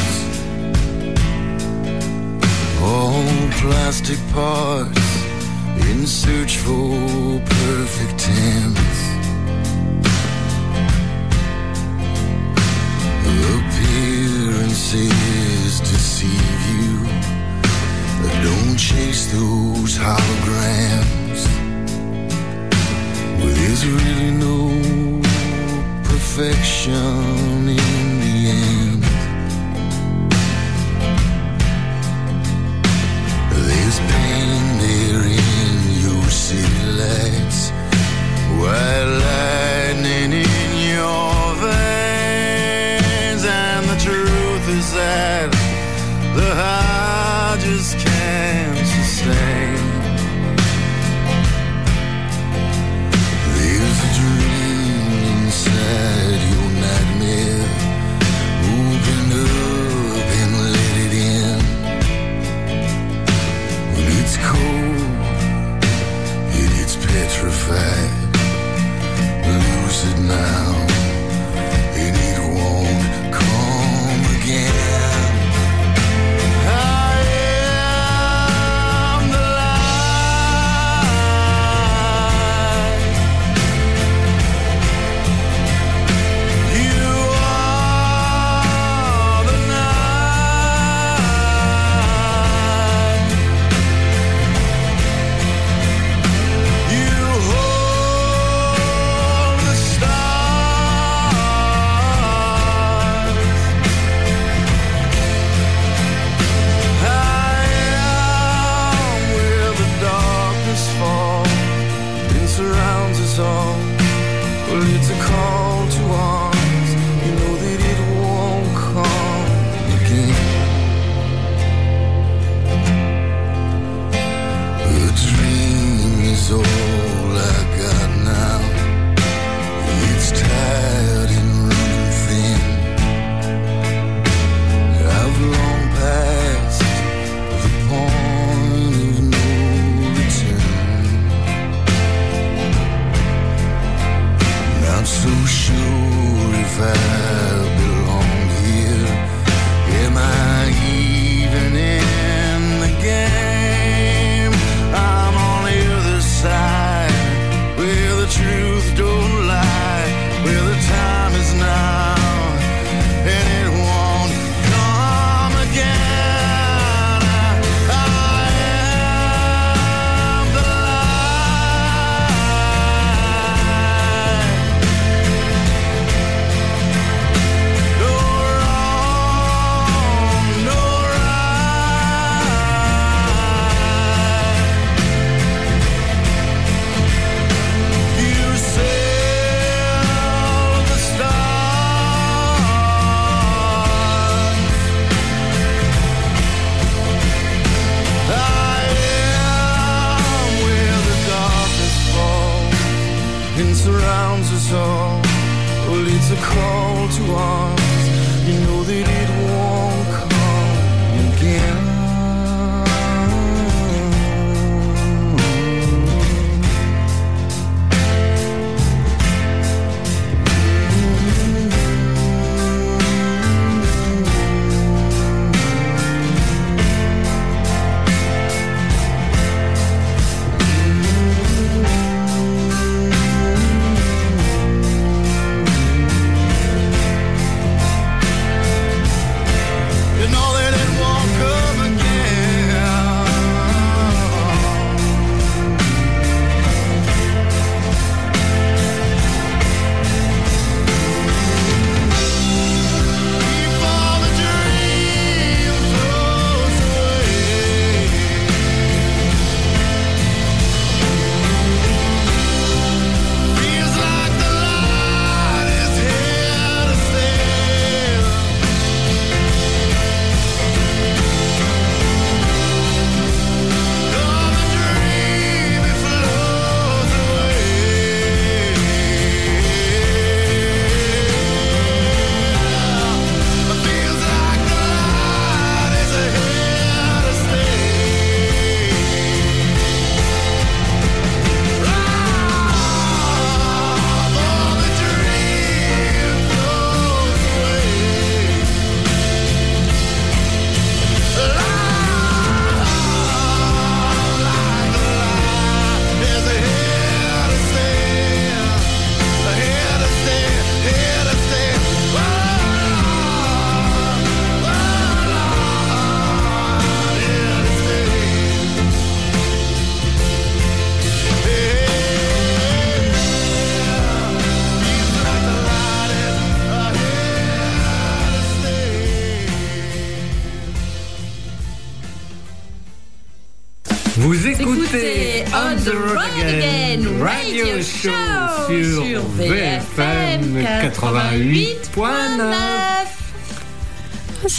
All 2.82 3.24
plastic 3.60 4.18
parts 4.32 5.24
in 5.90 6.06
search 6.06 6.56
for 6.58 7.40
perfect 7.40 8.18
tense. 8.18 9.00
Appearances 13.56 15.59
deceive 15.78 16.60
you. 16.72 17.06
Don't 18.42 18.76
chase 18.76 19.30
those 19.30 19.96
holograms. 19.96 21.40
Well, 23.38 23.54
there's 23.54 23.86
really 23.86 24.32
no 24.32 24.58
perfection 26.02 27.68
in 27.68 28.20
the 28.24 28.36
end. 28.50 29.02
There's 33.68 33.98
pain 34.12 34.62
there 34.84 35.22
in 35.22 35.74
your 36.04 36.24
city 36.30 36.84
lights, 37.00 37.70
white 38.58 39.08
lightning 39.26 40.32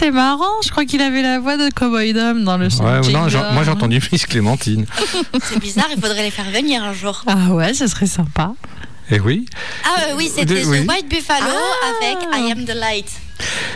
C'est 0.02 0.10
marrant, 0.10 0.50
je 0.64 0.72
crois 0.72 0.86
qu'il 0.86 1.00
avait 1.00 1.22
la 1.22 1.40
voix 1.40 1.58
de 1.58 1.70
Cowboy 1.70 2.14
Dom 2.14 2.44
dans 2.44 2.58
le 2.58 2.72
son. 2.72 2.84
Ouais, 2.84 3.02
non, 3.12 3.28
moi 3.54 3.64
j'ai 3.64 3.70
entendu 3.70 4.02
Miss 4.12 4.26
Clémentine. 4.26 4.88
C'est 5.44 5.60
bizarre, 5.60 5.86
il 5.96 6.02
faudrait 6.02 6.24
les 6.24 6.32
faire 6.32 6.50
venir 6.50 6.84
un 6.84 6.92
jour. 6.94 7.22
Ah 7.28 7.52
ouais, 7.52 7.76
ce 7.76 7.86
serait 7.86 8.08
sympa. 8.08 8.54
Et 9.12 9.20
oui, 9.20 9.46
Ah 9.84 9.90
euh, 10.10 10.14
oui, 10.18 10.32
c'était 10.34 10.46
De- 10.64 10.66
oui. 10.68 10.86
The 10.86 10.90
White 10.90 11.08
Buffalo 11.08 11.46
Ah. 11.52 12.06
avec 12.08 12.18
I 12.34 12.52
Am 12.52 12.66
the 12.66 12.74
Light. 12.74 13.12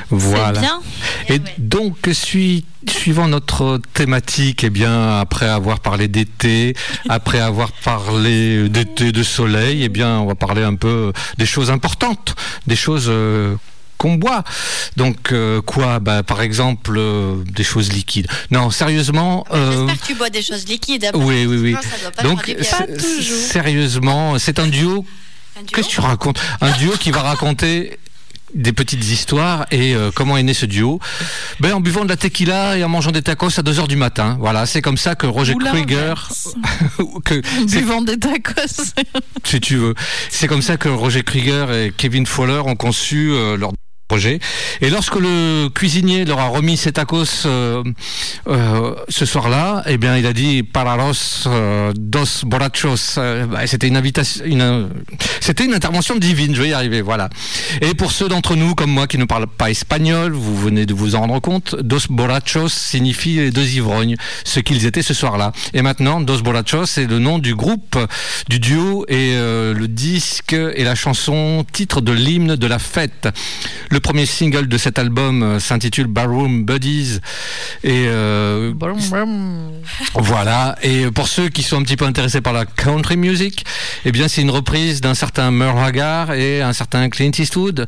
voilà. 0.09 0.59
Bien. 0.61 0.81
Et 1.27 1.33
ouais. 1.33 1.41
donc, 1.59 2.09
suis- 2.13 2.65
suivant 2.89 3.27
notre 3.27 3.79
thématique, 3.93 4.63
eh 4.63 4.69
bien, 4.71 5.19
après 5.19 5.47
avoir 5.47 5.79
parlé 5.79 6.07
d'été, 6.07 6.73
après 7.09 7.39
avoir 7.39 7.71
parlé 7.71 8.67
d'été 8.69 9.11
de 9.11 9.21
soleil, 9.23 9.83
eh 9.83 9.89
bien, 9.89 10.17
on 10.19 10.25
va 10.25 10.33
parler 10.35 10.63
un 10.63 10.75
peu 10.75 11.13
des 11.37 11.45
choses 11.45 11.69
importantes, 11.69 12.33
des 12.65 12.75
choses 12.75 13.07
euh, 13.09 13.55
qu'on 13.97 14.15
boit. 14.15 14.43
Donc, 14.97 15.31
euh, 15.31 15.61
quoi? 15.61 15.99
Bah, 15.99 16.23
Par 16.23 16.41
exemple, 16.41 16.95
euh, 16.97 17.35
des 17.45 17.63
choses 17.63 17.91
liquides. 17.91 18.27
Non, 18.51 18.69
sérieusement. 18.71 19.45
euh, 19.51 19.71
J'espère 19.87 19.99
que 20.01 20.05
tu 20.07 20.15
bois 20.15 20.29
des 20.29 20.41
choses 20.41 20.65
liquides. 20.67 21.07
parce 21.11 21.23
oui, 21.23 21.45
oui, 21.45 21.57
oui. 21.57 21.69
sinon, 21.69 21.81
ça 21.81 22.01
doit 22.01 22.11
pas 22.11 22.23
Donc, 22.23 22.45
faire 22.45 22.87
du 22.87 22.93
bien. 22.93 23.21
Sérieusement, 23.21 24.37
c'est 24.39 24.59
un 24.59 24.67
duo 24.67 25.05
Un 25.57 25.61
duo 25.63 25.75
Qu'est-ce 25.75 25.87
que 25.87 25.93
tu 25.93 26.01
racontes? 26.01 26.39
Un 26.61 26.71
duo 26.71 26.91
qui 26.99 27.11
va 27.11 27.21
raconter 27.21 27.97
des 28.53 28.71
petites 28.71 29.03
histoires 29.03 29.65
et 29.71 29.95
euh, 29.95 30.11
comment 30.15 30.37
est 30.37 30.43
né 30.43 30.53
ce 30.53 30.65
duo 30.65 30.99
ben, 31.59 31.73
En 31.73 31.81
buvant 31.81 32.03
de 32.05 32.09
la 32.09 32.15
tequila 32.15 32.77
et 32.77 32.83
en 32.85 32.89
mangeant 32.89 33.11
des 33.11 33.21
tacos 33.21 33.47
à 33.59 33.63
2h 33.63 33.87
du 33.87 33.97
matin. 33.97 34.37
Voilà, 34.39 34.65
c'est 34.65 34.81
comme 34.81 34.97
ça 34.97 35.15
que 35.15 35.27
Roger 35.27 35.55
Krieger, 35.55 36.29
que, 37.25 37.41
Buvant 37.65 38.01
des 38.01 38.17
tacos. 38.17 38.93
si 39.43 39.59
tu 39.59 39.75
veux, 39.75 39.93
c'est 40.29 40.47
comme 40.47 40.61
ça 40.61 40.77
que 40.77 40.87
Roger 40.87 41.23
Krieger 41.23 41.69
et 41.71 41.93
Kevin 41.97 42.25
Fowler 42.25 42.61
ont 42.65 42.75
conçu 42.77 43.31
euh, 43.31 43.57
leur 43.57 43.71
projet. 44.07 44.39
Et 44.81 44.89
lorsque 44.89 45.15
le 45.15 45.67
cuisinier 45.69 46.25
leur 46.25 46.39
a 46.39 46.47
remis 46.47 46.77
ses 46.77 46.91
tacos 46.91 47.45
euh, 47.45 47.83
euh, 48.47 48.95
ce 49.09 49.25
soir-là, 49.25 49.83
eh 49.87 49.97
bien, 49.97 50.17
il 50.17 50.25
a 50.25 50.33
dit 50.33 50.63
Pararos 50.63 51.47
euh, 51.47 51.91
dos 51.95 52.25
borrachos. 52.43 53.17
Euh, 53.17 53.45
bah, 53.45 53.65
c'était 53.65 53.87
une 53.87 53.97
invitation, 53.97 54.45
une, 54.45 54.61
euh, 54.61 54.87
c'était 55.39 55.65
une 55.65 55.73
intervention 55.73 56.15
divine. 56.17 56.55
Je 56.55 56.61
vais 56.61 56.69
y 56.69 56.73
arriver, 56.73 57.01
voilà. 57.01 57.29
Et 57.81 57.93
pour 57.93 58.11
ceux 58.11 58.27
d'entre 58.27 58.55
nous 58.55 58.75
comme 58.75 58.91
moi 58.91 59.07
qui 59.07 59.17
ne 59.17 59.25
parlent 59.25 59.47
pas 59.47 59.69
espagnol, 59.69 60.33
vous 60.33 60.55
venez 60.55 60.85
de 60.85 60.93
vous 60.93 61.15
en 61.15 61.21
rendre 61.21 61.39
compte. 61.39 61.75
Dos 61.81 61.99
borrachos 62.09 62.69
signifie 62.69 63.35
les 63.37 63.51
deux 63.51 63.75
ivrognes, 63.75 64.15
ce 64.43 64.59
qu'ils 64.59 64.85
étaient 64.85 65.01
ce 65.01 65.13
soir-là. 65.13 65.51
Et 65.73 65.81
maintenant, 65.81 66.21
Dos 66.21 66.41
borrachos 66.41 66.85
c'est 66.85 67.07
le 67.07 67.19
nom 67.19 67.39
du 67.39 67.55
groupe, 67.55 67.97
du 68.49 68.59
duo 68.59 69.05
et 69.07 69.33
euh, 69.33 69.73
le 69.73 69.87
disque 69.87 70.53
et 70.53 70.83
la 70.83 70.95
chanson 70.95 71.65
titre 71.71 72.01
de 72.01 72.11
l'hymne 72.11 72.55
de 72.55 72.67
la 72.67 72.79
fête. 72.79 73.27
Le 73.95 74.01
premier 74.01 74.25
single 74.25 74.67
de 74.67 74.77
cet 74.77 74.99
album 74.99 75.41
euh, 75.41 75.57
s'intitule 75.61 76.07
Barroom 76.07 76.65
Buddies 76.65 77.19
et 77.81 78.07
euh, 78.09 78.73
voilà. 80.15 80.75
Et 80.83 81.09
pour 81.11 81.29
ceux 81.29 81.47
qui 81.47 81.63
sont 81.63 81.77
un 81.79 81.83
petit 81.83 81.95
peu 81.95 82.03
intéressés 82.03 82.41
par 82.41 82.51
la 82.51 82.65
country 82.65 83.15
music, 83.15 83.63
eh 84.03 84.11
bien, 84.11 84.27
c'est 84.27 84.41
une 84.41 84.49
reprise 84.51 84.99
d'un 84.99 85.13
certain 85.13 85.49
Merle 85.49 85.79
Haggard 85.79 86.33
et 86.33 86.61
un 86.61 86.73
certain 86.73 87.07
Clint 87.09 87.31
Eastwood. 87.39 87.87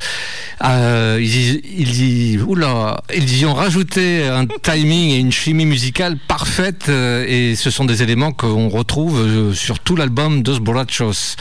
Euh, 0.63 1.20
ils, 1.22 1.56
y- 1.56 1.62
ils, 1.78 2.32
y- 2.36 2.38
oula, 2.41 3.02
ils 3.13 3.39
y 3.39 3.46
ont 3.46 3.54
rajouté 3.54 4.26
un 4.28 4.46
timing 4.63 5.10
et 5.12 5.17
une 5.17 5.34
chimie 5.34 5.65
musicale 5.65 6.15
parfaite. 6.30 6.88
et 6.88 7.56
ce 7.58 7.70
sont 7.70 7.84
des 7.84 8.02
éléments 8.02 8.32
qu'on 8.32 8.70
retrouve 8.70 9.54
sur 9.54 9.80
tout 9.80 9.98
l'album 9.98 10.41
Dos 10.41 10.62
Borrachos. 10.62 11.36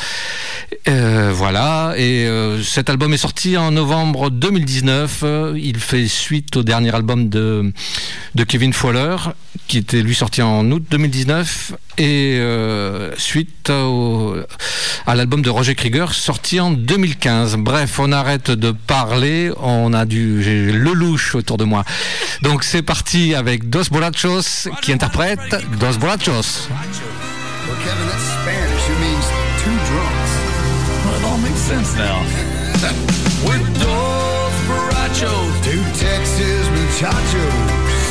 Euh, 0.88 1.31
voilà. 1.33 1.94
Et 1.96 2.26
cet 2.64 2.90
album 2.90 3.12
est 3.14 3.16
sorti 3.18 3.57
en 3.57 3.70
novembre 3.70 4.29
2019. 4.61 5.21
Euh, 5.25 5.55
il 5.62 5.79
fait 5.79 6.07
suite 6.09 6.57
au 6.57 6.62
dernier 6.62 6.95
album 6.95 7.29
de, 7.29 7.73
de 8.35 8.45
Kevin 8.45 8.73
Fowler, 8.73 9.16
qui 9.69 9.79
était 9.79 10.03
lui 10.03 10.14
sorti 10.14 10.40
en 10.42 10.71
août 10.71 10.85
2019, 10.90 11.73
et 11.99 12.37
euh, 12.40 13.12
suite 13.19 13.71
au- 13.71 14.37
à 15.07 15.14
l'album 15.14 15.42
de 15.42 15.51
Roger 15.51 15.75
Krieger, 15.75 16.12
sorti 16.14 16.59
en 16.61 16.71
2015. 16.71 17.57
Bref, 17.57 17.99
on 17.99 18.12
arrête 18.12 18.51
de 18.51 18.71
parler. 18.73 19.51
On 19.61 19.92
a 19.92 20.05
du 20.07 20.42
j'ai 20.42 20.73
le 20.73 20.92
louche 20.95 21.35
autour 21.35 21.59
de 21.59 21.64
moi. 21.64 21.85
Donc 22.42 22.64
c'est 22.64 22.83
parti 22.83 23.35
avec 23.35 23.69
Dos 23.69 23.85
Borrachos 23.90 24.69
qui 24.83 24.92
interprète 24.92 25.40
Dos 25.79 25.99
Borrachos. 25.99 26.69
Well, 26.69 27.77
Kevin, 27.85 28.07
that's 28.09 28.25
Spanish. 28.42 28.85
It 28.88 28.99
means 29.01 29.27
two 29.62 29.77
drunks. 29.90 30.33
Well, 31.05 31.19
it 31.19 31.25
all 31.25 31.38
makes 31.38 31.61
sense 31.61 31.97
now. 31.97 32.23
muchachos. 36.96 37.52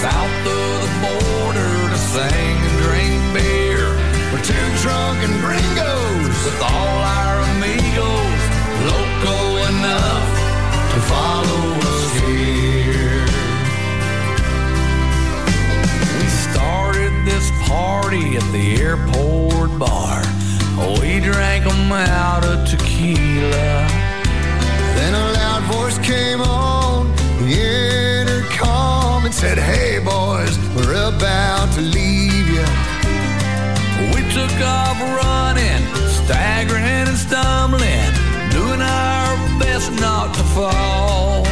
south 0.02 0.46
of 0.46 0.82
the 0.84 0.92
border 1.02 1.90
to 1.90 1.98
sing 1.98 2.58
and 2.68 2.78
drink 2.84 3.34
beer. 3.34 3.90
We're 4.32 4.44
two 4.44 4.68
drunken 4.84 5.32
gringos. 5.42 6.36
With 6.46 6.62
all 6.62 6.98
our 7.18 7.42
amigos, 7.56 8.42
local 8.94 9.48
enough 9.74 10.30
to 10.94 11.00
follow 11.10 11.64
us 11.90 12.04
here. 12.28 13.26
We 16.20 16.28
started 16.46 17.14
this 17.26 17.50
party 17.68 18.38
at 18.38 18.48
the 18.52 18.78
airport 18.84 19.80
bar. 19.80 20.22
We 21.02 21.20
drank 21.22 21.66
'em 21.66 21.92
out 21.92 22.46
of 22.46 22.70
tequila. 22.70 23.88
Then 24.96 25.16
a 25.16 25.32
loud 25.40 25.64
voice 25.74 25.98
came 25.98 26.42
on 26.42 26.85
said, 29.46 29.60
Hey, 29.60 30.00
boys, 30.00 30.58
we're 30.76 30.98
about 31.14 31.72
to 31.74 31.82
leave 31.82 32.48
you. 32.58 32.68
We 34.14 34.22
took 34.38 34.56
off 34.78 34.98
running, 35.22 35.84
staggering 36.20 37.06
and 37.10 37.18
stumbling, 37.26 38.12
doing 38.58 38.82
our 38.82 39.34
best 39.60 39.92
not 40.06 40.34
to 40.38 40.44
fall. 40.56 41.44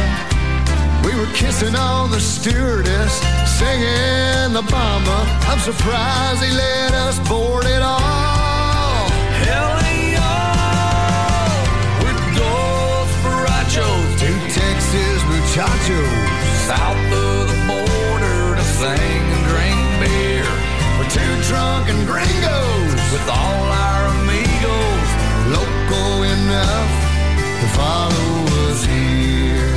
We 1.04 1.12
were 1.18 1.32
kissing 1.34 1.76
on 1.76 2.10
the 2.10 2.20
stewardess, 2.20 3.14
singing 3.58 4.52
the 4.58 4.64
bomber. 4.74 5.22
I'm 5.50 5.60
surprised 5.60 6.40
they 6.42 6.50
let 6.50 6.92
us 7.06 7.16
board 7.28 7.66
it 7.66 7.82
all. 7.82 9.06
Hell 9.44 9.72
we're 12.02 12.20
dos 12.38 13.10
borrachos, 13.22 14.08
Two 14.22 14.38
Texas 14.58 15.18
muchachos. 15.30 16.34
south 16.66 17.12
of 17.12 17.48
the 17.48 17.56
border 17.68 17.83
sing 18.80 19.24
and 19.34 19.44
drink 19.52 19.80
beer. 20.00 20.50
We're 20.98 21.10
two 21.18 21.34
drunken 21.48 21.98
gringos. 22.10 22.92
With 23.14 23.28
all 23.30 23.66
our 23.86 24.02
amigos, 24.16 25.08
local 25.58 26.10
enough 26.36 26.92
to 27.60 27.66
follow 27.78 28.32
us 28.66 28.80
here. 28.84 29.70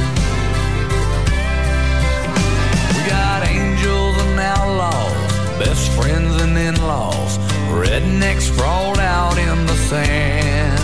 we 2.96 3.02
got 3.16 3.40
angels 3.48 4.16
and 4.26 4.40
outlaws, 4.40 5.32
best 5.62 5.92
friends 5.92 6.34
and 6.42 6.58
in-laws, 6.58 7.38
rednecks 7.84 8.46
sprawled 8.52 9.00
out 9.00 9.38
in 9.38 9.58
the 9.68 9.78
sand. 9.90 10.82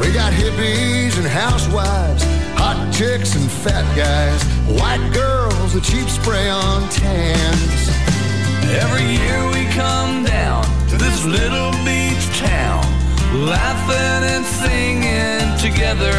We 0.00 0.10
got 0.12 0.32
hippies 0.32 1.18
and 1.18 1.26
housewives, 1.26 2.24
hot 2.72 2.92
chicks 2.92 3.34
and 3.34 3.50
fat 3.50 3.84
guys, 3.96 4.40
white 4.80 5.04
girls 5.12 5.74
with 5.74 5.84
cheap 5.84 6.08
spray 6.08 6.48
on 6.48 6.88
tans. 6.88 7.82
Every 8.82 9.04
year 9.04 9.40
we 9.52 9.64
come 9.72 10.24
down 10.24 10.64
to 10.88 10.96
this 10.96 11.24
little 11.24 11.72
beach 11.84 12.24
town, 12.38 12.84
laughing 13.44 14.20
and 14.32 14.44
singing 14.44 15.44
together. 15.60 16.16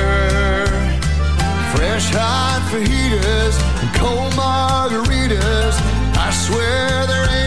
Fresh 1.73 2.09
hot 2.13 2.61
fajitas 2.69 3.55
and 3.81 3.89
cold 3.95 4.31
margaritas. 4.33 5.75
I 6.15 6.29
swear 6.45 7.07
there 7.07 7.27
ain't 7.29 7.42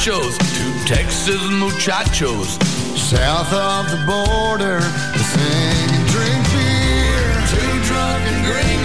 Borrachos, 0.00 0.38
two 0.56 0.72
Texas 0.86 1.42
muchachos, 1.50 2.56
South 2.96 3.52
of 3.52 3.90
the 3.90 3.98
border, 4.06 4.80
they 4.80 5.18
sing 5.18 5.90
and 5.92 6.08
drink 6.08 6.42
beer. 6.52 7.36
Two 7.52 7.84
drunken 7.84 8.42
gringos 8.44 8.79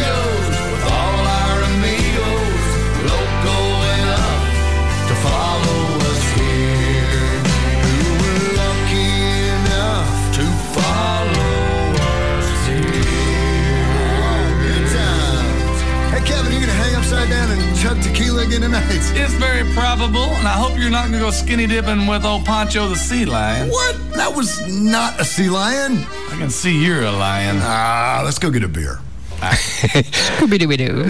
chug 17.86 18.02
tequila 18.02 18.42
again 18.42 18.62
tonight? 18.62 18.84
It's 18.90 19.34
very 19.34 19.64
probable, 19.74 20.24
and 20.40 20.48
I 20.48 20.54
hope 20.54 20.76
you're 20.80 20.90
not 20.90 21.06
gonna 21.06 21.20
go 21.20 21.30
skinny 21.30 21.68
dipping 21.68 22.08
with 22.08 22.26
old 22.26 22.44
Poncho 22.44 22.88
the 22.90 22.96
sea 22.96 23.26
lion. 23.26 23.70
What? 23.70 24.14
That 24.14 24.36
was 24.36 24.50
not 24.68 25.20
a 25.22 25.26
sea 25.26 25.50
lion. 25.50 26.00
I 26.32 26.36
can 26.40 26.50
see 26.50 26.84
you're 26.84 27.04
a 27.04 27.12
lion. 27.12 27.58
Ah, 27.60 28.24
let's 28.26 28.40
go 28.40 28.50
get 28.50 28.64
a 28.64 28.68
beer. 28.68 29.02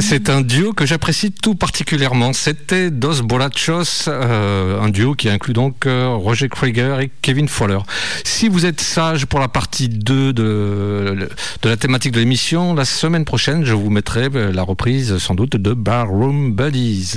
C'est 0.01 0.29
un 0.29 0.41
duo 0.41 0.73
que 0.73 0.85
j'apprécie 0.85 1.31
tout 1.31 1.55
particulièrement. 1.55 2.33
C'était 2.33 2.91
Dos 2.91 3.21
Borrachos, 3.23 4.07
euh, 4.07 4.79
un 4.81 4.89
duo 4.89 5.13
qui 5.15 5.29
inclut 5.29 5.53
donc 5.53 5.85
euh, 5.85 6.09
Roger 6.09 6.47
Krieger 6.49 6.99
et 7.01 7.11
Kevin 7.21 7.47
Fowler. 7.47 7.79
Si 8.23 8.47
vous 8.49 8.65
êtes 8.65 8.81
sage 8.81 9.25
pour 9.25 9.39
la 9.39 9.47
partie 9.47 9.89
2 9.89 10.33
de, 10.33 11.29
de 11.61 11.69
la 11.69 11.77
thématique 11.77 12.11
de 12.11 12.19
l'émission, 12.19 12.73
la 12.73 12.85
semaine 12.85 13.25
prochaine, 13.25 13.65
je 13.65 13.73
vous 13.73 13.89
mettrai 13.89 14.29
euh, 14.33 14.51
la 14.51 14.63
reprise 14.63 15.17
sans 15.17 15.35
doute 15.35 15.55
de 15.55 15.73
Barroom 15.73 16.53
Buddies. 16.53 17.15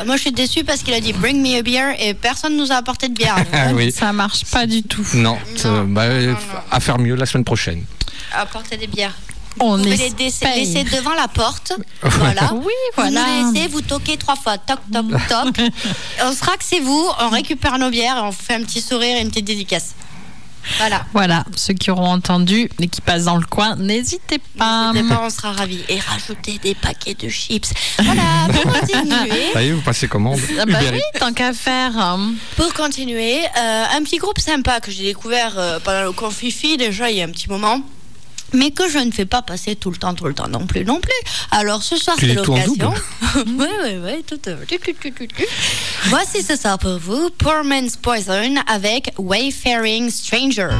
Euh, 0.00 0.04
Moi, 0.04 0.16
je 0.16 0.22
suis 0.22 0.32
déçue 0.32 0.64
parce 0.64 0.82
qu'il 0.82 0.94
a 0.94 1.00
dit 1.00 1.12
Bring 1.12 1.42
me 1.42 1.58
a 1.58 1.62
beer 1.62 1.94
et 2.00 2.14
personne 2.14 2.56
nous 2.56 2.70
a 2.70 2.76
apporté 2.76 3.08
de 3.08 3.14
bière. 3.14 3.36
Oui. 3.74 3.90
Ça 3.92 4.12
marche 4.12 4.44
pas 4.50 4.66
du 4.66 4.82
tout. 4.82 5.06
Non, 5.14 5.36
bah, 5.88 6.08
non, 6.08 6.26
non. 6.32 6.36
à 6.70 6.80
faire 6.80 6.98
mieux 6.98 7.14
la 7.14 7.26
semaine 7.26 7.44
prochaine. 7.44 7.82
Apporter 8.34 8.76
des 8.76 8.86
bières. 8.86 9.16
On 9.60 9.76
Vous 9.76 9.82
pouvez 9.84 9.96
les 9.96 10.10
laisser, 10.18 10.46
laisser 10.46 10.84
devant 10.84 11.14
la 11.14 11.28
porte. 11.28 11.72
Voilà. 12.02 12.52
Oui, 12.54 12.62
Vous 12.62 12.70
voilà. 13.02 13.20
nous 13.42 13.52
laissez, 13.52 13.68
vous 13.68 13.80
toquez 13.82 14.16
trois 14.16 14.36
fois. 14.36 14.58
Toc, 14.58 14.78
toc, 14.92 15.06
toc. 15.28 15.60
on 16.24 16.32
sera 16.32 16.56
que 16.56 16.64
c'est 16.64 16.80
vous. 16.80 17.06
On 17.20 17.28
récupère 17.28 17.78
nos 17.78 17.90
bières 17.90 18.16
et 18.16 18.20
on 18.22 18.32
fait 18.32 18.54
un 18.54 18.62
petit 18.62 18.80
sourire 18.80 19.16
et 19.16 19.20
une 19.20 19.28
petite 19.28 19.44
dédicace. 19.46 19.94
Voilà. 20.78 21.04
Voilà, 21.12 21.44
ceux 21.56 21.74
qui 21.74 21.90
auront 21.90 22.12
entendu 22.12 22.70
et 22.80 22.86
qui 22.86 23.00
passent 23.00 23.24
dans 23.24 23.36
le 23.36 23.44
coin, 23.44 23.74
n'hésitez 23.74 24.38
pas. 24.56 24.92
Pas, 25.08 25.20
on 25.24 25.28
sera 25.28 25.50
ravis. 25.52 25.80
Et 25.88 25.98
rajoutez 25.98 26.58
des 26.58 26.76
paquets 26.76 27.14
de 27.14 27.28
chips. 27.28 27.72
Voilà, 27.98 28.46
pour 28.52 28.72
continuer. 28.80 29.52
Ça 29.52 29.62
y 29.62 29.68
est, 29.68 29.72
vous 29.72 29.80
passez 29.82 30.06
commande. 30.06 30.38
Ah 30.60 30.64
bah 30.64 30.78
oui, 30.92 31.00
tant 31.18 31.32
qu'à 31.32 31.52
faire. 31.52 32.16
Pour 32.56 32.72
continuer, 32.74 33.40
euh, 33.58 33.84
un 33.92 34.02
petit 34.04 34.18
groupe 34.18 34.38
sympa 34.38 34.78
que 34.78 34.92
j'ai 34.92 35.02
découvert 35.02 35.54
euh, 35.58 35.80
pendant 35.80 36.04
le 36.04 36.12
confifi 36.12 36.76
déjà 36.76 37.10
il 37.10 37.16
y 37.16 37.22
a 37.22 37.24
un 37.24 37.30
petit 37.30 37.48
moment. 37.50 37.80
Mais 38.52 38.70
que 38.70 38.88
je 38.88 38.98
ne 38.98 39.10
fais 39.10 39.26
pas 39.26 39.42
passer 39.42 39.76
tout 39.76 39.90
le 39.90 39.96
temps, 39.96 40.14
tout 40.14 40.26
le 40.26 40.34
temps 40.34 40.48
non 40.48 40.66
plus, 40.66 40.84
non 40.84 41.00
plus. 41.00 41.12
Alors 41.50 41.82
ce 41.82 41.96
soir 41.96 42.16
c'est 42.18 42.34
l'occasion. 42.34 42.92
ouais, 43.36 43.80
ouais, 43.82 43.98
ouais, 43.98 44.22
tout, 44.26 44.40
euh. 44.48 44.56
Voici 46.06 46.42
ce 46.42 46.56
soir 46.56 46.78
pour 46.78 46.98
vous 46.98 47.30
Poor 47.30 47.64
Man's 47.64 47.96
Poison 47.96 48.54
avec 48.66 49.12
Wayfaring 49.18 50.10
Stranger. 50.10 50.70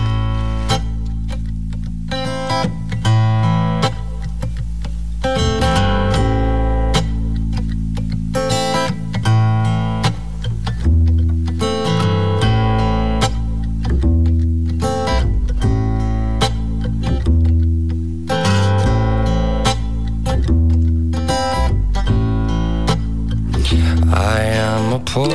A 24.92 24.98
poor, 24.98 25.28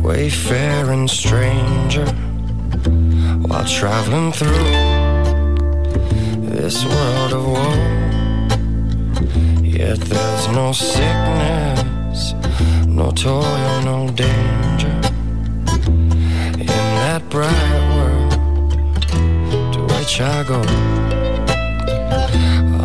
wayfaring 0.00 1.06
stranger 1.06 2.06
while 3.46 3.66
traveling 3.66 4.32
through 4.32 4.64
this 6.48 6.84
world 6.86 7.32
of 7.34 7.46
woe. 7.46 8.00
Yet 9.62 9.98
there's 10.00 10.48
no 10.48 10.72
sickness, 10.72 12.32
no 12.86 13.10
toil, 13.10 13.82
no 13.82 14.08
danger 14.08 14.96
in 16.58 16.66
that 16.66 17.22
bright 17.28 17.80
world 17.94 19.02
to 19.74 19.80
which 19.94 20.18
I 20.22 20.44
go. 20.44 20.62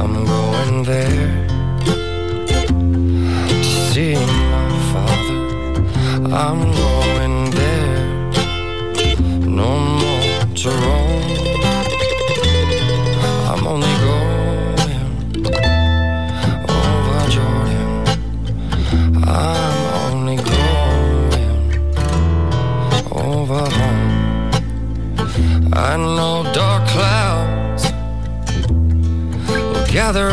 I'm 0.02 0.26
going 0.26 0.84
there 0.84 1.48
to 3.48 3.64
see. 3.64 4.65
I'm 6.34 6.72
going 6.74 7.52
there, 7.52 8.32
no 9.46 9.78
more 9.78 10.46
to 10.56 10.70
roam. 10.70 11.24
I'm 13.48 13.68
only 13.68 13.94
going 14.06 15.46
over 16.68 17.30
Jordan. 17.30 18.04
I'm 19.28 19.78
only 20.12 20.38
going 20.38 21.34
over 23.12 23.70
home. 23.70 24.52
I 25.74 25.96
know 25.98 26.44
dark 26.54 26.88
clouds 26.88 27.84
will 29.48 29.86
gather 29.88 30.28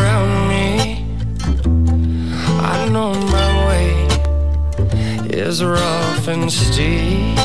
is 5.53 5.63
rough 5.63 6.29
and 6.29 6.51
steep, 6.51 7.37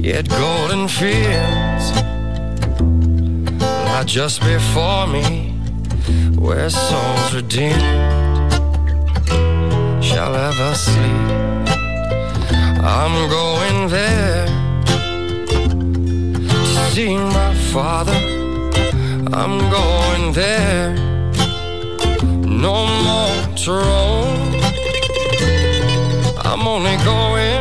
yet 0.00 0.28
golden 0.28 0.86
fields 0.86 1.86
lie 3.88 4.04
just 4.06 4.40
before 4.42 5.06
me, 5.08 5.50
where 6.36 6.70
souls 6.70 7.34
redeemed 7.34 7.82
shall 10.08 10.36
ever 10.48 10.72
sleep. 10.74 11.28
I'm 12.98 13.16
going 13.28 13.88
there 13.88 14.46
to 16.50 16.58
see 16.92 17.16
my 17.16 17.54
father. 17.72 18.18
I'm 19.40 19.56
going 19.78 20.32
there 20.32 20.94
no 22.62 22.76
more 23.06 23.56
to 23.62 23.72
roam. 23.72 24.37
I'm 26.60 26.66
only 26.66 26.96
going 27.04 27.57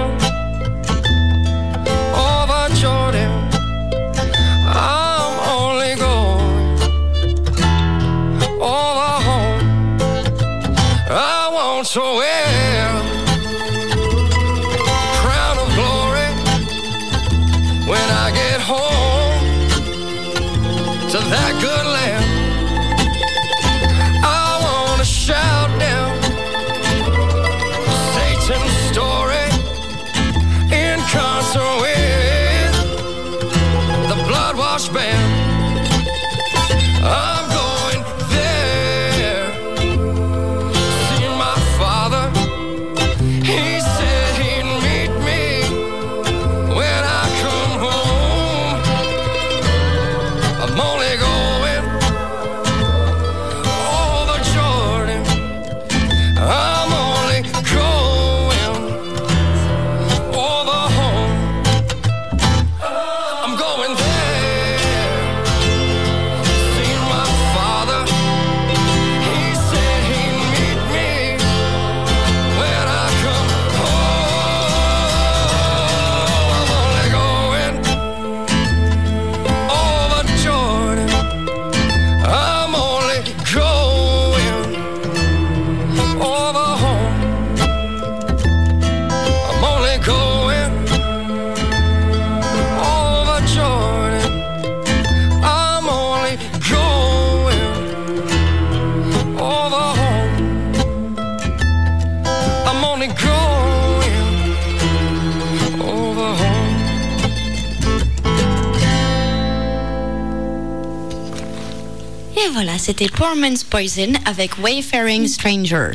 c'était 112.87 113.09
Poor 113.09 113.35
Man's 113.35 113.65
Poison 113.65 114.13
avec 114.25 114.57
Wayfaring 114.63 115.27
Stranger. 115.27 115.91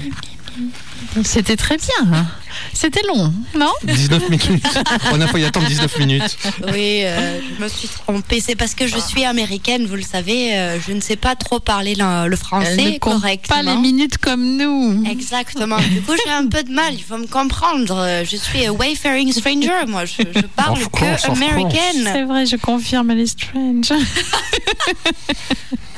C'était 1.25 1.57
très 1.57 1.79
bien. 1.79 2.13
hein. 2.13 2.27
C'était 2.75 3.01
long, 3.09 3.33
non? 3.59 3.73
19 3.85 4.29
minutes. 4.29 4.65
On 5.13 5.21
a 5.23 5.27
failli 5.27 5.45
attendre 5.47 5.67
19 5.67 5.99
minutes. 6.01 6.37
Oui, 6.71 7.03
euh, 7.05 7.41
je 7.59 7.63
me 7.63 7.69
suis 7.69 7.89
trompée. 7.89 8.41
C'est 8.41 8.57
parce 8.57 8.75
que 8.75 8.87
je 8.87 8.99
suis 8.99 9.25
américaine, 9.25 9.87
vous 9.87 9.97
le 9.97 10.03
savez. 10.03 10.55
euh, 10.55 10.79
je 10.87 10.93
ne 10.93 11.01
sais 11.01 11.17
pas 11.17 11.35
trop 11.35 11.61
parler 11.61 11.95
le, 11.95 12.29
le 12.29 12.33
Elle 12.33 12.37
français 12.39 12.77
ne 12.93 12.99
correctement. 12.99 13.63
pas 13.65 13.71
les 13.75 13.77
minutes 13.79 14.19
comme 14.19 14.57
nous. 14.59 15.03
Exactement. 15.11 15.79
Du 15.79 16.03
coup, 16.03 16.13
j'ai 16.25 16.31
un 16.31 16.47
peu 16.47 16.63
de 16.63 16.71
mal. 16.73 16.93
Il 16.95 17.03
faut 17.03 17.17
me 17.19 17.27
comprendre. 17.27 17.95
Euh, 17.97 18.25
Je 18.31 18.37
suis 18.37 18.67
a 18.67 18.73
wayfaring 18.73 19.33
stranger. 19.33 19.87
Moi, 19.89 20.05
je, 20.05 20.23
je 20.35 20.47
parle 20.55 20.79
course, 20.91 21.23
que 21.23 21.31
américaine. 21.31 22.05
C'est 22.13 22.25
vrai, 22.25 22.45
je 22.47 22.57
confirme, 22.57 23.11
elle 23.11 23.21
est 23.21 23.27
strange. 23.27 23.93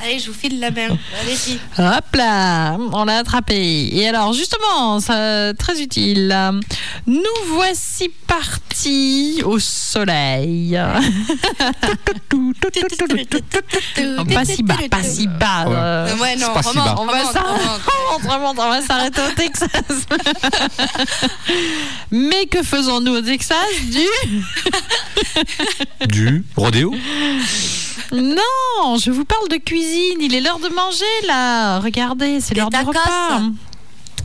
Allez, 0.02 0.18
je 0.18 0.30
vous 0.30 0.38
file 0.38 0.60
la 0.60 0.70
main. 0.70 0.88
Allez-y. 1.20 1.58
Hop 1.78 2.04
là, 2.14 2.76
on 2.92 3.04
l'a 3.04 3.18
attrapé. 3.18 3.88
Et 3.92 4.08
alors, 4.08 4.32
justement, 4.32 5.00
ça, 5.00 5.52
très 5.54 5.80
utile. 5.80 6.34
Nous 7.06 7.22
voici 7.46 8.10
partis 8.26 9.42
au 9.44 9.58
soleil. 9.58 10.72
pas 14.34 14.44
si 14.44 14.62
bas, 14.62 14.76
pas 14.90 15.02
si 15.02 15.26
bas. 15.26 15.64
Ouais. 15.66 15.74
euh. 15.76 16.16
Ouais, 16.16 16.36
non, 16.36 16.48
si 16.62 16.76
bas. 16.76 16.94
On 16.98 17.06
va 17.06 17.12
remonte, 18.36 18.56
s'arrêter, 18.56 18.60
on 18.60 18.70
va 18.70 18.82
s'arrêter 18.82 19.20
au 19.20 19.34
Texas. 19.34 19.68
Mais 22.10 22.46
que 22.46 22.62
faisons-nous 22.62 23.16
au 23.16 23.20
Texas? 23.20 23.56
Du 23.90 24.06
Du 26.06 26.44
rodéo? 26.56 26.94
Non, 28.12 28.96
je 28.98 29.10
vous 29.10 29.24
parle 29.24 29.48
de 29.48 29.56
cuisine. 29.56 30.18
Il 30.20 30.34
est 30.34 30.40
l'heure 30.40 30.58
de 30.58 30.68
manger 30.68 31.04
là. 31.26 31.80
Regardez, 31.80 32.40
c'est 32.40 32.54
l'heure 32.54 32.70
du 32.70 32.76
repas. 32.76 33.40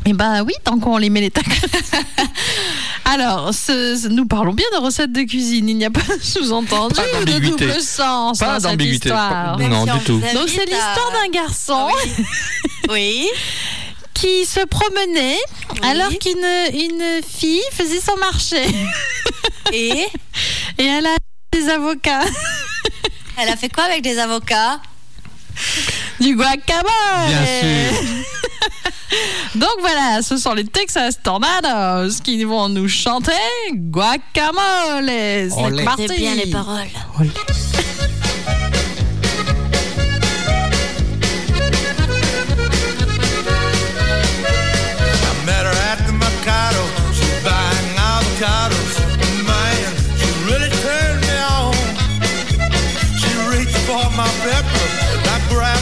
Eh 0.05 0.13
ben 0.13 0.43
oui, 0.43 0.53
tant 0.63 0.79
qu'on 0.79 0.97
les 0.97 1.09
met 1.09 1.21
les 1.21 1.29
tacos. 1.31 1.49
Alors, 3.05 3.53
ce- 3.53 3.95
ce- 4.01 4.07
nous 4.07 4.25
parlons 4.25 4.53
bien 4.53 4.65
de 4.73 4.77
recettes 4.77 5.11
de 5.11 5.23
cuisine. 5.23 5.67
Il 5.69 5.77
n'y 5.77 5.85
a 5.85 5.89
pas 5.91 5.99
de 6.01 6.21
sous-entendu 6.23 6.95
de 7.25 7.39
double 7.39 7.81
sens 7.81 8.39
Pas 8.39 8.45
dans 8.47 8.53
cette 8.55 8.63
d'ambiguïté. 8.63 9.09
histoire. 9.09 9.57
Pas- 9.57 9.63
Non, 9.67 9.85
si 9.85 9.91
du 9.99 10.03
tout. 10.05 10.19
Donc 10.33 10.47
c'est 10.49 10.65
l'histoire 10.65 11.11
d'un 11.13 11.29
garçon 11.31 11.89
Oui. 12.89 13.27
qui 14.13 14.45
se 14.45 14.61
promenait 14.65 15.37
Oui. 15.73 15.79
alors 15.83 16.09
qu'une 16.09 16.79
une 16.79 17.21
fille 17.27 17.61
faisait 17.73 17.99
son 18.01 18.15
marché. 18.17 18.63
Et 19.73 19.91
Et 20.77 20.85
elle 20.85 21.05
a 21.07 21.15
des 21.51 21.67
avocats. 21.69 22.21
Elle 23.41 23.49
a 23.49 23.55
fait 23.55 23.69
quoi 23.69 23.85
avec 23.85 24.01
des 24.01 24.17
avocats? 24.17 24.79
Du 26.19 26.35
guacamole 26.35 26.89
Bien 27.27 27.45
sûr. 27.45 28.03
Donc 29.55 29.75
voilà, 29.79 30.21
ce 30.21 30.37
sont 30.37 30.53
les 30.53 30.65
Texas 30.65 31.19
Tornadoes 31.21 32.13
qui 32.23 32.43
vont 32.43 32.69
nous 32.69 32.87
chanter 32.87 33.31
guacamole. 33.71 35.07
C'est 35.07 35.83
parti. 35.83 36.07
Bien 36.17 36.35
les 36.35 36.47
paroles. 36.51 36.87
I 44.01 45.45
met 45.45 45.65
her 45.65 45.75
at 45.91 45.99
the 46.07 46.13
Mercado. 46.13 46.83
She's 47.13 47.43
buying 47.43 47.97
avocados. 47.97 48.88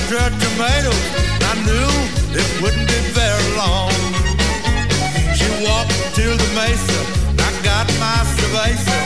Her 0.10 0.30
tomatoes. 0.40 1.06
I 1.42 1.54
knew 1.68 1.92
it 2.32 2.62
wouldn't 2.62 2.88
be 2.88 3.00
very 3.12 3.50
long. 3.58 3.92
She 5.36 5.48
walked 5.66 5.92
to 6.16 6.26
the 6.42 6.50
mesa. 6.56 7.00
I 7.40 7.52
got 7.64 7.88
my 8.00 8.24
cerveza. 8.36 8.97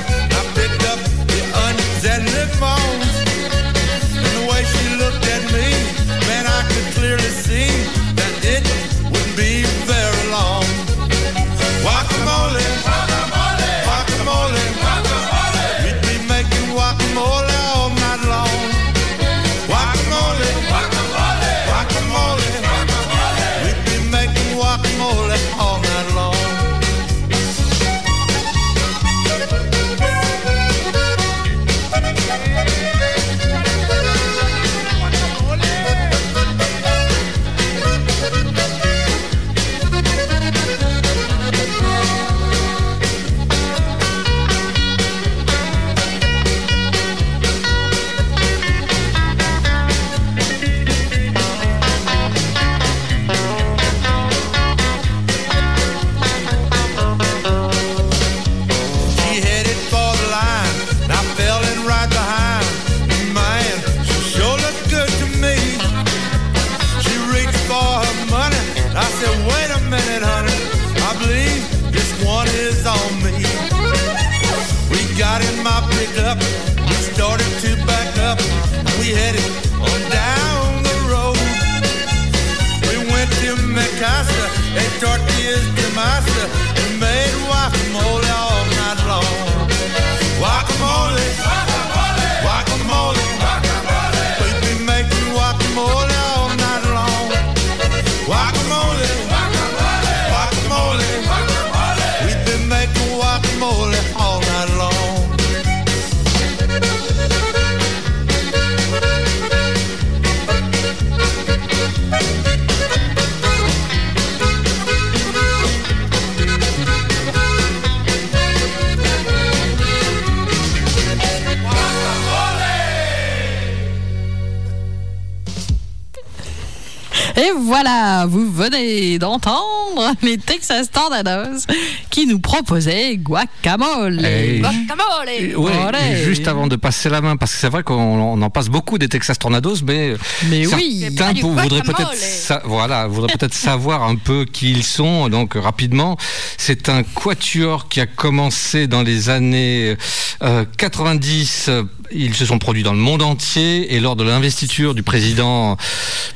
Qui 132.10 132.26
nous 132.28 132.40
proposait 132.40 133.18
Guacamole. 133.18 134.24
Hey. 134.26 134.60
Guacamole 134.60 135.56
Ouais, 135.58 135.72
Olé. 135.88 135.98
et 136.22 136.24
juste 136.26 136.48
avant 136.48 136.68
de 136.68 136.76
passer 136.76 137.10
la 137.10 137.22
main, 137.22 137.38
parce 137.38 137.52
que 137.54 137.58
c'est 137.60 137.70
vrai 137.70 137.84
qu'on 137.84 137.96
on 137.96 138.42
en 138.42 138.50
passe 138.50 138.70
beaucoup 138.70 138.98
des 138.98 139.08
Texas 139.10 139.38
Tornadoes, 139.40 139.76
mais, 139.86 140.14
Mais 140.50 140.66
oui. 140.68 141.08
certains 141.16 141.40
voudraient 141.42 141.82
peut-être 141.82 142.16
sa- 142.16 142.62
voilà, 142.66 143.08
peut-être 143.10 143.54
savoir 143.72 144.04
un 144.04 144.16
peu 144.16 144.46
qui 144.46 144.72
ils 144.72 144.84
sont. 144.84 145.30
Donc 145.30 145.54
rapidement, 145.56 146.18
c'est 146.58 146.90
un 146.90 147.04
quatuor 147.04 147.90
qui 147.90 148.00
a 148.02 148.06
commencé 148.06 148.88
dans 148.88 149.04
les 149.04 149.30
années 149.30 149.96
euh, 150.44 150.66
90. 150.78 151.66
euh, 151.70 151.84
Ils 152.14 152.34
se 152.36 152.46
sont 152.46 152.60
produits 152.60 152.84
dans 152.84 152.92
le 152.94 153.00
monde 153.00 153.22
entier 153.22 153.96
et 153.96 154.00
lors 154.00 154.16
de 154.16 154.24
l'investiture 154.24 154.94
du 154.94 155.04
président 155.04 155.78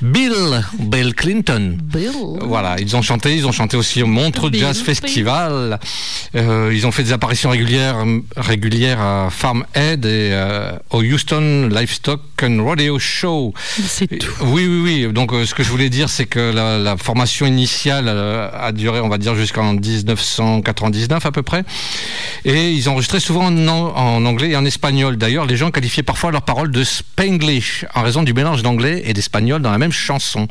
Bill 0.02 0.34
Bill 0.80 1.14
Clinton. 1.14 1.78
Bill. 1.84 2.12
Voilà, 2.42 2.76
ils 2.80 2.96
ont 2.96 3.02
chanté, 3.02 3.36
ils 3.36 3.46
ont 3.46 3.52
chanté 3.52 3.76
aussi 3.76 4.02
au 4.04 4.08
Montreux 4.08 4.50
Bill, 4.50 4.62
Jazz. 4.62 4.82
Festival. 4.82 5.80
Euh, 6.36 6.72
ils 6.74 6.86
ont 6.88 6.92
fait 6.92 7.04
des 7.04 7.12
apparitions 7.14 7.50
régulières, 7.50 7.98
régulières 8.38 9.02
à 9.02 9.30
Farm 9.32 9.66
Aid 9.74 10.06
et 10.06 10.30
euh, 10.32 10.72
au 10.92 11.02
Houston 11.02 11.70
Livestock 11.72 12.22
and 12.44 12.64
Rodeo 12.64 13.00
Show. 13.00 13.54
C'est 13.86 14.08
tout. 14.08 14.32
Oui, 14.42 14.66
oui, 14.68 14.82
oui. 15.06 15.14
Donc, 15.14 15.34
euh, 15.34 15.46
ce 15.46 15.54
que 15.56 15.64
je 15.64 15.70
voulais 15.70 15.90
dire, 15.90 16.10
c'est 16.10 16.26
que 16.26 16.52
la, 16.54 16.78
la 16.78 16.96
formation 16.98 17.46
initiale 17.46 18.06
euh, 18.08 18.50
a 18.54 18.72
duré, 18.72 19.00
on 19.02 19.10
va 19.10 19.18
dire, 19.18 19.36
jusqu'en 19.36 19.74
1999 19.74 21.26
à 21.26 21.32
peu 21.32 21.42
près. 21.44 21.64
Et 22.46 22.72
ils 22.72 22.88
enregistraient 22.90 23.20
souvent 23.20 23.46
en, 23.48 23.68
an- 23.68 23.94
en 23.96 24.26
anglais 24.26 24.50
et 24.50 24.56
en 24.56 24.66
espagnol. 24.66 25.18
D'ailleurs, 25.18 25.46
les 25.46 25.58
gens 25.58 25.72
qualifiaient 25.72 26.04
parfois 26.04 26.32
leurs 26.32 26.42
paroles 26.44 26.72
de 26.72 26.84
Spanglish 26.84 27.86
en 27.96 28.02
raison 28.04 28.24
du 28.24 28.34
mélange 28.34 28.62
d'anglais 28.62 29.04
et 29.06 29.14
d'espagnol 29.14 29.62
dans 29.62 29.72
la 29.72 29.78
même 29.78 29.92
chanson. 29.92 30.48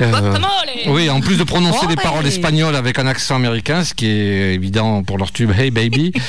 Euh, 0.00 0.10
Guacamole 0.10 0.50
oui, 0.88 1.08
en 1.10 1.20
plus 1.20 1.36
de 1.36 1.44
prononcer 1.44 1.86
des 1.86 1.96
paroles 1.96 2.26
espagnoles 2.26 2.76
avec 2.76 2.98
un 2.98 3.06
accent 3.06 3.36
américain, 3.36 3.82
ce 3.84 3.94
qui 3.94 4.06
est 4.06 4.54
évident 4.54 5.02
pour 5.02 5.18
leur 5.18 5.32
tube 5.32 5.50
Hey 5.58 5.70
Baby. 5.70 6.12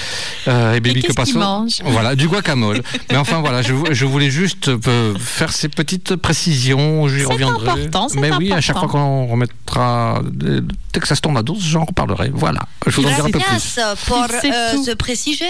Euh, 0.48 0.74
hey 0.76 0.80
Baby, 0.80 1.02
que 1.04 1.34
mangent? 1.38 1.82
Voilà, 1.84 2.16
du 2.16 2.30
guacamole. 2.30 2.82
Mais 3.12 3.18
enfin, 3.18 3.42
voilà, 3.42 3.62
je, 3.62 3.74
vou- 3.74 3.88
je 3.92 4.06
voulais 4.06 4.30
juste 4.30 4.70
euh, 4.70 5.14
faire 5.20 5.52
ces 5.52 5.68
petites 5.68 6.16
précisions. 6.16 7.08
J'y 7.10 7.20
C'est 7.20 7.26
reviendrai. 7.26 7.68
important, 7.70 8.08
Mais 8.16 8.32
oui, 8.32 8.54
à 8.54 8.62
chaque 8.62 8.78
fois 8.78 8.88
qu'on 8.88 9.26
remettra 9.28 10.22
des 10.24 10.62
Texas 10.94 11.20
Tornadoes, 11.20 11.58
j'en 11.60 11.84
reparlerai. 11.84 12.32
Voilà, 12.34 12.62
je 12.86 12.96
vous 12.96 13.06
en 13.06 13.10
dirai 13.10 13.22
un 13.22 13.26
peu 13.26 13.40
plus. 13.40 13.42
Gracias 13.42 13.96
pour 14.06 14.24
euh, 14.24 14.84
the 14.86 14.96
precisions. 14.96 15.46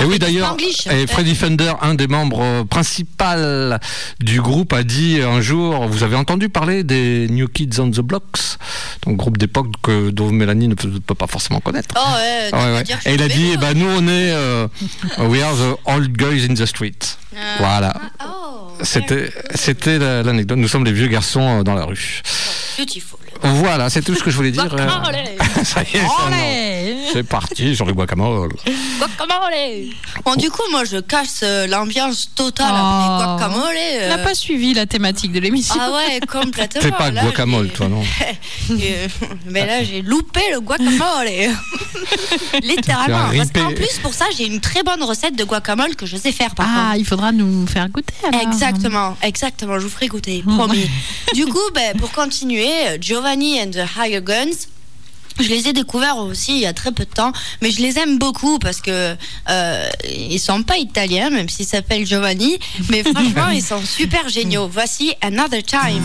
Et 0.00 0.04
oui, 0.04 0.18
d'ailleurs, 0.18 0.56
Freddy 1.08 1.34
Fender, 1.34 1.72
un 1.82 1.94
des 1.94 2.06
membres 2.06 2.64
principaux 2.64 3.24
du 4.20 4.40
groupe, 4.40 4.72
a 4.72 4.82
dit 4.82 5.20
un 5.22 5.40
jour 5.40 5.86
Vous 5.88 6.02
avez 6.02 6.16
entendu 6.16 6.48
parler 6.48 6.84
des 6.84 7.26
New 7.28 7.48
Kids 7.48 7.78
on 7.80 7.90
the 7.90 8.00
Blocks? 8.00 8.56
Donc, 9.06 9.16
groupe 9.16 9.38
d'époque 9.38 9.68
que, 9.82 10.10
dont 10.10 10.30
Mélanie 10.30 10.68
ne 10.68 10.74
peut, 10.74 11.14
pas 11.14 11.26
forcément 11.26 11.60
connaître. 11.60 11.94
Oh 11.96 12.14
ouais, 12.14 12.82
Et 13.06 13.14
il 13.14 13.22
a 13.22 13.28
dit 13.28 13.50
eh 13.54 13.56
ben, 13.56 13.74
Nous, 13.76 13.86
on 13.86 14.06
est. 14.08 14.32
euh, 14.32 14.66
we 15.18 15.42
are 15.42 15.54
the 15.54 15.76
old 15.86 16.12
guys 16.16 16.46
in 16.48 16.54
the 16.54 16.66
street. 16.66 16.98
Ah. 17.34 17.38
Voilà. 17.58 17.94
Oh, 18.24 18.68
C'était, 18.82 19.30
c'était 19.54 19.98
la- 19.98 20.22
l'anecdote. 20.22 20.58
Nous 20.58 20.68
sommes 20.68 20.84
les 20.84 20.92
vieux 20.92 21.06
garçons 21.08 21.60
euh, 21.60 21.62
dans 21.62 21.74
la 21.74 21.84
rue. 21.84 22.22
beautiful. 22.76 23.19
Voilà, 23.42 23.88
c'est 23.90 24.02
tout 24.02 24.14
ce 24.14 24.22
que 24.22 24.30
je 24.30 24.36
voulais 24.36 24.50
dire. 24.50 24.68
Guacamole 24.68 25.16
Ça 25.64 25.82
y 25.82 25.96
est, 25.96 26.96
c'est 27.12 27.22
parti 27.22 27.74
sur 27.74 27.84
le 27.86 27.92
guacamole. 27.92 28.50
Guacamole 28.98 29.90
Bon, 30.24 30.34
du 30.36 30.50
coup, 30.50 30.62
moi, 30.70 30.84
je 30.84 30.98
casse 30.98 31.40
euh, 31.42 31.66
l'ambiance 31.66 32.30
totale 32.34 32.66
Oh. 32.72 32.76
après 32.76 33.24
guacamole. 33.48 33.74
On 33.76 34.02
euh, 34.02 34.08
n'a 34.10 34.18
pas 34.18 34.34
suivi 34.34 34.74
la 34.74 34.86
thématique 34.86 35.32
de 35.32 35.40
l'émission. 35.40 35.74
Ah 35.80 35.90
ouais, 35.92 36.20
complètement. 36.30 36.80
T'es 36.80 36.90
pas 36.92 37.10
Là, 37.10 37.22
guacamole, 37.24 37.66
j'ai- 37.66 37.72
toi, 37.72 37.88
non 37.88 38.02
Euh, 38.70 39.08
Mais 39.46 39.66
là, 39.66 39.82
j'ai 39.82 40.00
loupé 40.02 40.40
le 40.52 40.60
guacamole. 40.60 41.28
Littéralement. 42.62 43.30
Tu 43.32 43.36
as 43.40 43.44
Parce 43.44 43.50
qu'en 43.52 43.72
plus, 43.74 43.98
pour 44.02 44.14
ça, 44.14 44.26
j'ai 44.36 44.46
une 44.46 44.60
très 44.60 44.82
bonne 44.82 45.02
recette 45.02 45.36
de 45.36 45.44
guacamole 45.44 45.96
que 45.96 46.06
je 46.06 46.16
sais 46.16 46.32
faire 46.32 46.54
par 46.54 46.66
Ah, 46.68 46.84
contre. 46.90 46.98
il 47.00 47.04
faudra 47.04 47.32
nous 47.32 47.66
faire 47.66 47.88
goûter. 47.88 48.14
alors. 48.28 48.40
Exactement, 48.42 49.16
exactement, 49.22 49.78
je 49.78 49.84
vous 49.84 49.90
ferai 49.90 50.06
goûter, 50.08 50.42
promis. 50.46 50.88
du 51.34 51.46
coup, 51.46 51.58
ben, 51.74 51.96
pour 51.98 52.12
continuer, 52.12 52.70
Giovanni 53.00 53.29
and 53.30 53.70
the 53.72 53.86
Higher 53.96 54.20
Guns. 54.20 54.66
Je 55.38 55.48
les 55.48 55.68
ai 55.68 55.72
découverts 55.72 56.18
aussi 56.18 56.52
il 56.52 56.60
y 56.60 56.66
a 56.66 56.72
très 56.72 56.92
peu 56.92 57.04
de 57.04 57.10
temps, 57.10 57.32
mais 57.62 57.70
je 57.70 57.80
les 57.80 57.98
aime 57.98 58.18
beaucoup 58.18 58.58
parce 58.58 58.80
que 58.80 59.16
euh, 59.48 59.88
ils 60.04 60.40
sont 60.40 60.62
pas 60.62 60.76
italiens, 60.76 61.30
même 61.30 61.48
s'ils 61.48 61.66
s'appellent 61.66 62.06
Giovanni, 62.06 62.58
mais 62.90 63.02
franchement 63.14 63.48
ils 63.48 63.62
sont 63.62 63.82
super 63.82 64.28
géniaux. 64.28 64.68
Voici 64.68 65.14
Another 65.22 65.62
Time. 65.62 66.02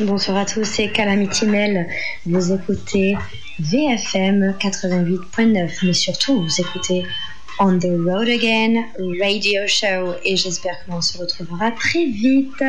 Bonsoir 0.00 0.36
à 0.36 0.44
tous, 0.44 0.64
c'est 0.64 0.92
Calamity 0.92 1.44
Mel. 1.44 1.88
Vous 2.24 2.52
écoutez 2.52 3.16
VFM 3.58 4.54
88.9, 4.60 5.70
mais 5.82 5.92
surtout 5.92 6.40
vous 6.40 6.60
écoutez 6.60 7.04
On 7.58 7.76
the 7.80 7.88
Road 8.06 8.28
Again 8.28 8.84
Radio 9.20 9.62
Show 9.66 10.14
et 10.24 10.36
j'espère 10.36 10.84
que 10.84 10.92
l'on 10.92 11.00
se 11.00 11.18
retrouvera 11.18 11.72
très 11.72 12.04
vite. 12.04 12.62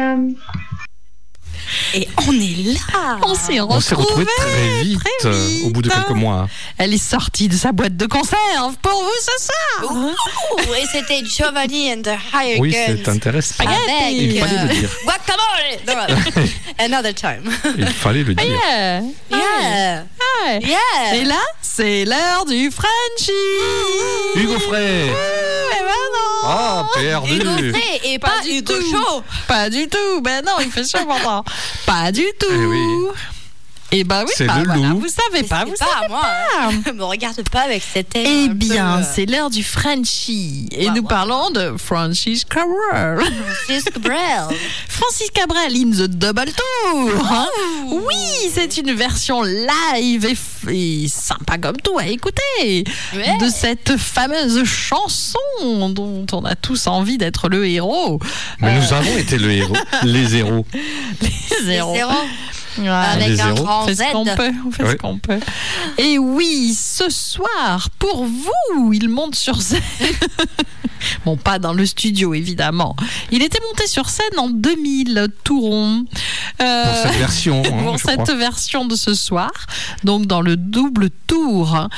Et 1.94 2.08
on 2.28 2.32
est 2.34 2.74
là 2.74 3.18
On 3.24 3.36
s'est 3.36 3.60
retrouvés 3.96 4.26
très 4.38 4.84
vite, 4.84 5.00
très 5.20 5.30
euh, 5.30 5.66
au 5.66 5.70
bout 5.70 5.82
de 5.82 5.90
vite. 5.90 5.98
quelques 5.98 6.18
mois. 6.18 6.48
Elle 6.78 6.94
est 6.94 6.98
sortie 7.04 7.48
de 7.48 7.56
sa 7.56 7.72
boîte 7.72 7.96
de 7.98 8.06
conserve 8.06 8.76
pour 8.82 9.02
vous 9.04 9.10
ce 9.22 9.46
soir. 9.46 9.92
Ouh, 9.94 10.74
Et 10.76 10.86
c'était 10.92 11.24
Giovanni 11.26 11.92
and 11.94 12.02
the 12.04 12.10
Higher 12.34 12.60
Oui, 12.60 12.74
c'est 12.74 13.08
intéressant. 13.10 13.64
Avec 13.64 13.78
Il 14.12 14.40
fallait 14.40 14.64
le 14.64 14.74
dire. 14.80 14.90
Guacamole 15.04 16.48
Another 16.80 17.14
time. 17.14 17.52
Il 17.78 17.88
fallait 17.88 18.24
le 18.24 18.34
dire. 18.36 18.46
Yeah. 18.46 19.02
Yeah. 19.32 20.04
Ouais. 20.46 20.60
Yeah. 20.64 21.16
Et 21.16 21.24
là, 21.26 21.40
c'est 21.62 22.06
l'heure 22.06 22.46
du 22.46 22.72
Frenchie. 22.72 23.32
Hugo 24.36 24.60
Frey 24.60 25.08
Eh 25.08 25.80
ben 25.80 25.88
non. 25.88 26.50
Ah, 26.50 26.88
perdu 26.96 27.36
Hugo 27.36 27.50
Frey 27.74 28.02
et 28.06 28.20
pas, 28.20 28.42
du 28.44 28.50
Hugo 28.58 28.74
tout. 28.74 28.92
Chaud. 28.92 29.24
Pas 29.48 29.70
du 29.70 29.88
tout. 29.88 30.22
Ben 30.22 30.44
non, 30.46 30.54
il 30.62 30.72
fait 30.72 30.84
chaud 30.90 31.06
pourtant. 31.06 31.44
Pas 31.86 32.12
du 32.12 32.26
tout. 32.40 32.48
Eh 32.52 32.66
oui. 32.66 33.08
Et 33.92 34.04
ben 34.04 34.24
oui, 34.24 34.32
C'est 34.36 34.46
bah 34.46 34.60
le 34.60 34.66
voilà, 34.66 34.90
loup. 34.90 35.00
vous 35.00 35.08
savez 35.08 35.44
pas, 35.48 35.66
vous 35.66 35.72
pas 35.72 35.86
savez 35.86 36.08
moi. 36.10 36.22
pas. 36.22 36.68
hein. 36.90 36.94
Me 36.94 37.04
regarde 37.04 37.42
pas 37.50 37.62
avec 37.62 37.82
cette 37.82 38.10
tête. 38.10 38.28
Eh 38.30 38.50
bien, 38.50 39.00
euh, 39.00 39.04
c'est 39.16 39.26
l'heure 39.26 39.50
du 39.50 39.64
Frenchie. 39.64 40.68
Et 40.72 40.92
nous 40.92 41.02
parlons 41.02 41.50
de 41.50 41.74
Francis 41.78 42.46
Cabrel. 42.46 43.20
Francis 43.66 43.86
Cabrel. 43.86 44.58
Francis 44.88 45.32
Cabrel 45.34 45.76
in 45.76 45.90
the 45.90 46.08
Double 46.08 46.52
Tour. 46.52 47.28
hein. 47.32 47.48
Oui, 47.88 48.52
c'est 48.54 48.78
une 48.78 48.94
version 48.94 49.42
live 49.42 50.36
et, 50.70 51.08
sympa 51.08 51.58
comme 51.58 51.78
tout 51.78 51.98
à 51.98 52.06
écouter 52.06 52.84
Ouais. 53.16 53.38
de 53.42 53.50
cette 53.50 53.98
fameuse 53.98 54.64
chanson 54.66 55.40
dont 55.90 56.26
on 56.32 56.46
a 56.46 56.54
tous 56.56 56.86
envie 56.86 57.18
d'être 57.18 57.50
le 57.50 57.66
héros. 57.68 58.20
Mais 58.60 58.78
Euh, 58.78 58.82
nous 58.82 58.94
avons 58.94 59.18
été 59.18 59.38
le 59.40 59.52
héros, 59.52 59.76
les 60.04 60.36
héros. 60.36 60.66
les 61.64 61.74
héros. 61.74 61.96
Ouais. 62.78 62.88
Avec 62.88 63.28
Les 63.30 63.42
un 63.42 63.54
grand 63.54 63.79
On 63.82 63.86
fait 63.88 63.94
Z. 63.96 64.04
ce 64.08 64.12
qu'on 64.14 64.26
peut, 64.26 64.52
on 64.68 64.72
fait 64.72 64.84
ce 64.86 64.90
Oui. 64.92 64.98
qu'on 64.98 65.18
peut. 65.18 65.40
Et 65.98 66.18
oui, 66.18 66.74
ce 66.78 67.10
soir, 67.10 67.90
pour 68.00 68.26
vous, 68.26 68.94
il 68.94 69.10
monte 69.10 69.36
sur 69.36 69.62
scène. 69.62 69.82
bon, 71.26 71.38
pas 71.38 71.60
dans 71.60 71.74
le 71.74 71.86
studio, 71.86 72.34
évidemment. 72.34 72.96
Il 73.32 73.42
était 73.44 73.60
monté 73.68 73.88
sur 73.88 74.10
scène 74.10 74.38
en 74.38 74.50
2000, 74.50 75.28
Touron. 75.44 76.06
Euh, 76.62 76.84
Pour 76.86 76.96
cette 77.12 77.20
version, 77.20 77.64
hein, 77.66 77.84
pour 77.84 77.98
je 77.98 78.04
cette 78.06 78.22
crois. 78.24 78.36
version 78.36 78.86
de 78.86 78.96
ce 78.96 79.14
soir, 79.14 79.52
donc 80.04 80.26
dans 80.26 80.42
le 80.42 80.56
double 80.58 81.10
tour. 81.28 81.76
hein, 81.76 81.90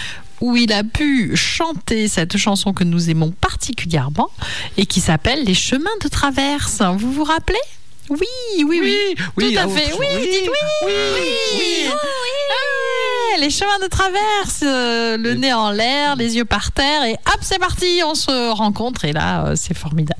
où 0.43 0.55
il 0.57 0.73
a 0.73 0.84
pu 0.84 1.36
chanter 1.36 2.07
cette 2.07 2.36
chanson 2.36 2.73
que 2.73 2.84
nous 2.84 3.11
aimons 3.11 3.29
particulièrement 3.29 4.29
et 4.75 4.88
qui 4.88 4.99
s'appelle 4.99 5.43
Les 5.43 5.53
chemins 5.53 5.86
de 6.03 6.07
traverse. 6.07 6.82
Vous 6.97 7.11
vous 7.11 7.23
rappelez? 7.23 7.59
Oui, 8.12 8.64
oui, 8.66 8.80
oui. 8.82 9.16
oui, 9.38 9.53
Tout 9.53 9.59
à 9.59 9.68
fait. 9.68 9.91
oui, 9.93 9.99
Oui, 9.99 10.07
oui, 10.18 10.30
dites 10.32 10.49
oui. 10.86 10.91
Oui, 11.59 11.88
ouais, 11.88 13.39
les 13.39 13.49
chemins 13.49 13.80
de 13.82 13.88
traverse, 13.88 14.59
euh, 14.64 15.18
le 15.18 15.34
nez 15.36 15.53
en 15.53 15.72
l'air, 15.72 16.16
les 16.16 16.36
yeux 16.36 16.45
par 16.45 16.72
terre, 16.72 17.03
et 17.05 17.14
hop, 17.14 17.38
c'est 17.41 17.59
parti, 17.59 18.01
on 18.05 18.14
se 18.16 18.51
rencontre, 18.51 19.05
et 19.05 19.14
là, 19.14 19.45
euh, 19.47 19.53
c'est 19.55 19.74
formidable. 19.78 20.20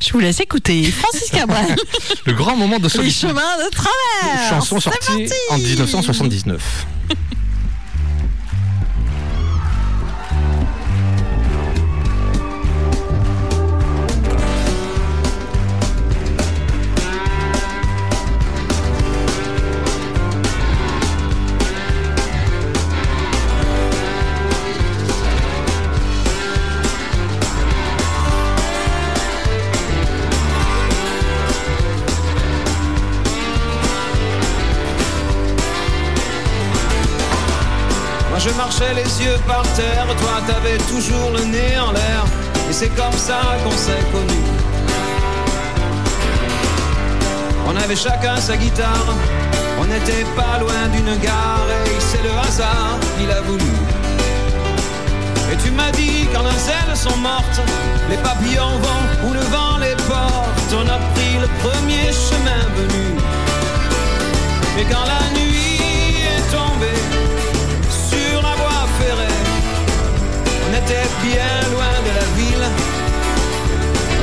Je 0.00 0.12
vous 0.12 0.20
laisse 0.20 0.40
écouter 0.40 0.82
Francis 0.84 1.30
Cabrel, 1.30 1.76
Le 2.26 2.32
grand 2.32 2.56
moment 2.56 2.78
de 2.78 2.84
les 2.84 2.88
solitude. 2.88 3.28
chemins 3.28 3.56
de 3.64 3.70
traverse. 3.70 4.48
Chanson 4.50 4.80
sortie 4.80 5.28
en 5.50 5.58
1979. 5.58 6.86
Les 38.92 39.24
yeux 39.24 39.38
par 39.46 39.62
terre, 39.74 40.06
toi 40.20 40.40
t'avais 40.46 40.78
toujours 40.78 41.30
le 41.36 41.44
nez 41.44 41.78
en 41.78 41.90
l'air. 41.92 42.24
Et 42.68 42.72
c'est 42.72 42.90
comme 42.90 43.16
ça 43.16 43.40
qu'on 43.64 43.76
s'est 43.76 44.04
connus. 44.12 44.50
On 47.66 47.76
avait 47.76 47.96
chacun 47.96 48.36
sa 48.36 48.56
guitare, 48.56 49.08
on 49.80 49.86
n'était 49.86 50.24
pas 50.36 50.58
loin 50.60 50.88
d'une 50.92 51.16
gare 51.20 51.66
et 51.86 51.98
c'est 51.98 52.22
le 52.22 52.30
hasard 52.30 52.98
qui 53.18 53.26
l'a 53.26 53.40
voulu. 53.40 53.74
Et 55.52 55.56
tu 55.56 55.70
m'as 55.72 55.90
dit 55.92 56.28
quand 56.32 56.42
les 56.42 56.68
ailes 56.76 56.96
sont 56.96 57.16
mortes, 57.16 57.60
les 58.10 58.16
papillons 58.18 58.78
vont 58.84 59.28
où 59.28 59.32
le 59.32 59.40
vent 59.40 59.78
les 59.80 59.96
porte. 60.06 60.70
On 60.72 60.88
a 60.88 60.98
pris 61.14 61.34
le 61.40 61.48
premier 61.62 62.06
chemin 62.12 62.62
venu. 62.76 63.06
Et 64.78 64.84
quand 64.84 65.04
la 65.04 65.40
nuit 65.40 65.53
était 70.84 71.08
bien 71.22 71.54
loin 71.72 71.94
de 72.06 72.12
la 72.20 72.26
ville. 72.38 72.66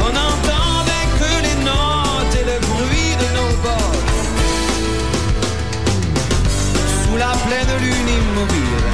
On 0.06 0.12
n'entendait 0.18 1.08
que 1.20 1.32
les 1.48 1.58
notes 1.64 2.36
et 2.40 2.46
le 2.52 2.58
bruit 2.70 3.14
de 3.24 3.28
nos 3.38 3.52
bottes. 3.66 4.22
Sous 7.04 7.18
la 7.18 7.34
pleine 7.48 7.74
lune 7.82 8.10
immobile. 8.20 8.88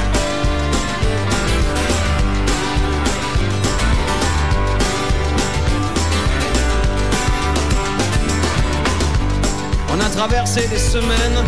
On 9.92 10.00
a 10.00 10.08
traversé 10.10 10.66
des 10.68 10.78
semaines 10.78 11.40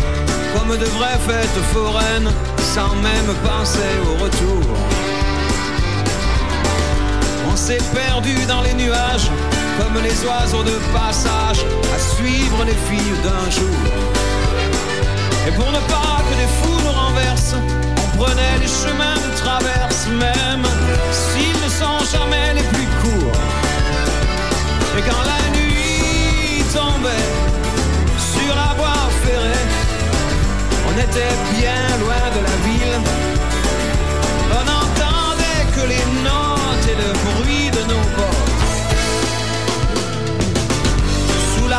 comme 0.53 0.77
de 0.77 0.85
vraies 0.85 1.21
fêtes 1.27 1.61
foraines, 1.73 2.31
sans 2.75 2.93
même 2.95 3.31
penser 3.43 3.93
au 4.05 4.23
retour. 4.23 5.10
On 7.51 7.55
s'est 7.57 7.83
perdu 7.93 8.33
dans 8.47 8.61
les 8.61 8.73
nuages, 8.73 9.29
comme 9.77 10.01
les 10.01 10.25
oiseaux 10.25 10.63
de 10.63 10.77
passage, 10.93 11.65
à 11.93 11.99
suivre 12.15 12.63
les 12.63 12.79
filles 12.87 13.17
d'un 13.23 13.49
jour. 13.51 13.77
Et 15.47 15.51
pour 15.51 15.69
ne 15.69 15.79
pas 15.91 16.23
que 16.29 16.35
des 16.41 16.51
fous 16.57 16.79
nous 16.85 16.91
renversent, 16.91 17.55
on 17.97 18.17
prenait 18.17 18.57
les 18.61 18.67
chemins 18.67 19.15
de 19.15 19.35
traverse, 19.43 20.07
même 20.07 20.63
s'ils 21.11 21.61
ne 21.65 21.69
sont 21.69 21.99
jamais 22.09 22.53
les 22.53 22.63
plus 22.73 22.87
courts. 23.01 23.39
Et 24.97 25.01
quand 25.01 25.23
la 25.33 25.43
nuit 25.57 26.63
tombait 26.73 27.29
sur 28.33 28.55
la 28.55 28.73
voie 28.77 29.09
ferrée, 29.25 29.65
on 30.87 30.93
était 30.93 31.35
bien 31.57 31.83
loin 31.99 32.25
de 32.35 32.41
la 32.47 32.55
ville. 32.67 32.97
On 34.51 34.63
n'entendait 34.69 35.65
que 35.75 35.87
les 35.87 36.23
notes 36.23 36.50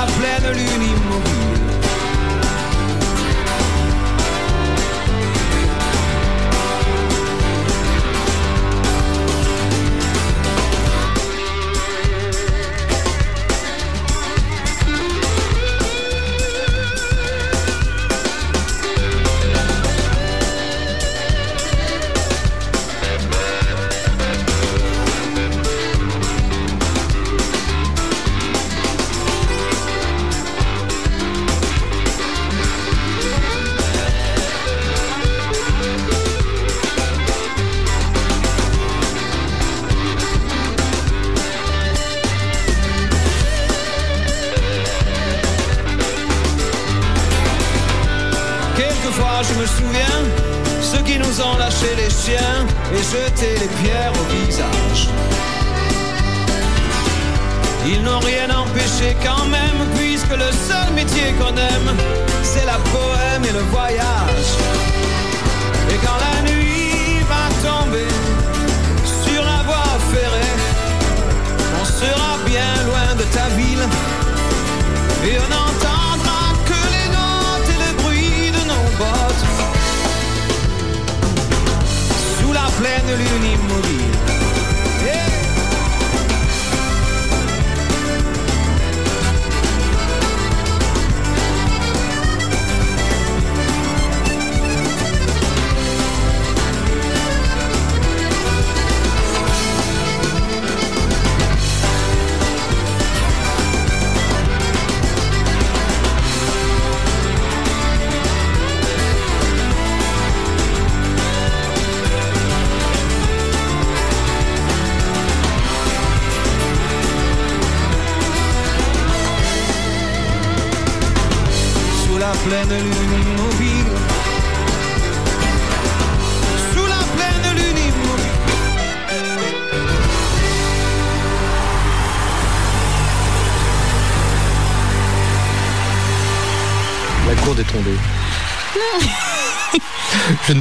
la 0.03 0.13
pleine 0.13 0.53
lune 0.55 0.83
immobile. 0.83 1.32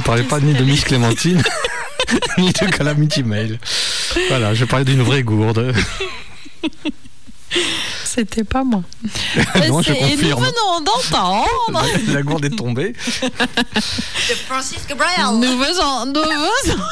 Parlais 0.02 0.22
pas 0.24 0.40
ni 0.40 0.52
de 0.54 0.64
Miss 0.64 0.84
Clémentine, 0.84 1.42
ni 2.38 2.52
de 2.52 2.66
Calamity 2.70 3.22
Mail. 3.22 3.58
Voilà, 4.28 4.54
je 4.54 4.64
parlais 4.64 4.84
d'une 4.84 5.02
vraie 5.02 5.22
gourde. 5.22 5.74
C'était 8.04 8.44
pas 8.44 8.62
moi. 8.64 8.82
Non, 9.68 9.80
je 9.80 9.92
et 9.92 10.16
nous 10.16 10.36
venons 10.36 10.80
d'entendre. 10.84 11.46
La, 12.06 12.14
la 12.14 12.22
gourde 12.22 12.44
est 12.44 12.50
tombée. 12.50 12.92
De 12.92 14.34
Francis 14.46 14.86
Gabriel. 14.88 15.24
Nous 15.34 15.58
venons, 15.58 16.06
nous 16.06 16.20
venons, 16.20 16.82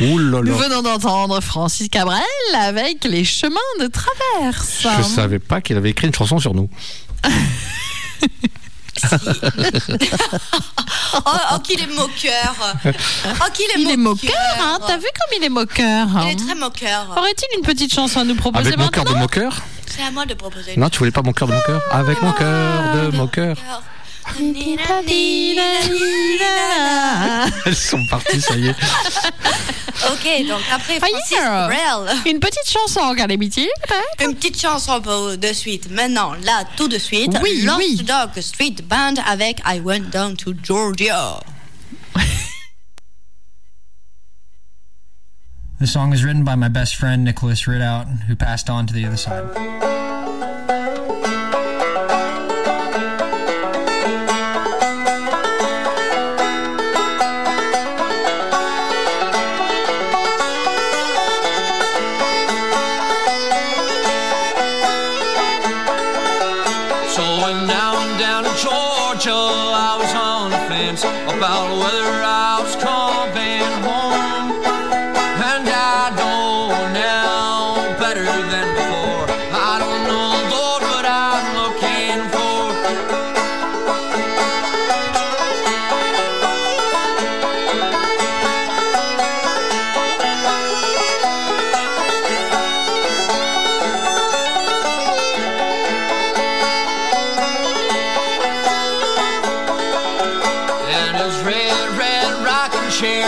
Ouh 0.00 0.18
là 0.18 0.40
nous 0.42 0.58
là. 0.58 0.68
venons 0.68 0.82
d'entendre 0.82 1.40
Francis 1.40 1.88
Cabrel 1.88 2.20
avec 2.58 3.04
les 3.04 3.24
chemins 3.24 3.60
de 3.80 3.86
traverse. 3.86 4.86
Je 4.98 5.02
savais 5.02 5.38
pas 5.38 5.60
qu'il 5.60 5.76
avait 5.76 5.90
écrit 5.90 6.08
une 6.08 6.14
chanson 6.14 6.38
sur 6.38 6.54
nous. 6.54 6.68
Oh, 11.16 11.20
oh, 11.52 11.58
qu'il 11.60 11.80
est 11.80 11.86
moqueur. 11.94 12.54
Oh, 12.84 13.44
qu'il 13.52 13.66
est 13.66 13.78
Il 13.78 13.88
est 13.90 13.96
moqueur. 13.96 14.32
hein 14.60 14.78
T'as 14.84 14.96
vu 14.96 15.04
comme 15.04 15.38
il 15.38 15.44
est 15.44 15.48
moqueur 15.48 16.08
Il 16.10 16.16
hein 16.18 16.26
est 16.28 16.34
très 16.36 16.54
moqueur. 16.56 17.06
Aurait-il 17.16 17.58
une 17.58 17.64
petite 17.64 17.94
chanson 17.94 18.20
à 18.20 18.24
nous 18.24 18.34
proposer 18.34 18.66
Avec 18.66 18.78
mon 18.78 18.88
cœur 18.88 19.04
maintenant 19.04 19.18
de 19.20 19.22
moqueur 19.22 19.56
C'est 19.86 20.02
à 20.02 20.10
moi 20.10 20.26
de 20.26 20.34
proposer. 20.34 20.74
Non, 20.76 20.88
tu 20.88 20.98
voulais 20.98 21.12
pas 21.12 21.22
mon 21.22 21.32
cœur 21.32 21.46
de 21.48 21.54
moqueur 21.54 21.80
Avec 21.92 22.20
mon 22.20 22.32
cœur 22.32 22.94
de 22.96 23.16
moqueur. 23.16 23.56
Elles 27.66 27.76
sont 27.76 28.04
parties, 28.10 28.40
ça 28.40 28.56
y 28.56 28.68
est. 28.68 28.74
Ok, 30.12 30.46
donc 30.48 30.60
après 30.72 30.98
Ah, 31.00 31.06
Francis 31.06 31.30
yeah. 31.30 31.68
Gabriel. 31.68 32.16
Une 32.26 32.40
petite 32.40 32.68
chanson, 32.68 33.14
Calamity, 33.14 33.68
peut-être 33.88 34.28
Une 34.28 34.34
petite 34.36 34.60
chanson 34.60 35.00
pour 35.00 35.36
de 35.36 35.52
suite. 35.52 35.90
Maintenant, 35.90 36.34
là, 36.44 36.64
tout 36.76 36.88
de 36.88 36.98
suite. 36.98 37.32
Oui, 37.42 37.62
Lost 37.62 37.78
oui. 37.78 37.96
Dog 38.04 38.40
Street 38.40 38.76
Band 38.84 39.14
avec 39.26 39.60
I 39.66 39.80
Went 39.80 40.10
Down 40.10 40.36
to 40.36 40.52
Georgia. 40.62 41.40
The 45.80 45.86
song 45.86 46.12
is 46.12 46.24
written 46.24 46.44
by 46.44 46.54
my 46.54 46.68
best 46.68 46.96
friend 46.96 47.24
Nicholas 47.24 47.66
Ridout, 47.66 48.06
who 48.28 48.36
passed 48.36 48.70
on 48.70 48.86
to 48.86 48.94
the 48.94 49.04
other 49.04 49.16
side. 49.16 49.44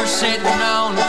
Sitting 0.06 0.46
on 0.46 1.05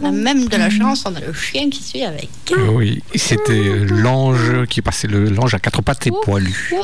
On 0.00 0.06
a 0.06 0.10
même 0.10 0.48
de 0.48 0.56
la 0.56 0.68
chance, 0.68 1.04
on 1.06 1.14
a 1.14 1.20
le 1.20 1.32
chien 1.32 1.70
qui 1.70 1.80
suit 1.82 2.02
avec. 2.02 2.28
Oui, 2.72 3.02
c'était 3.14 3.52
euh, 3.52 3.84
l'ange 3.84 4.66
qui 4.68 4.82
passait 4.82 5.06
le 5.06 5.28
l'ange 5.28 5.54
à 5.54 5.60
quatre 5.60 5.80
pattes 5.80 6.08
et 6.08 6.10
poilu. 6.10 6.74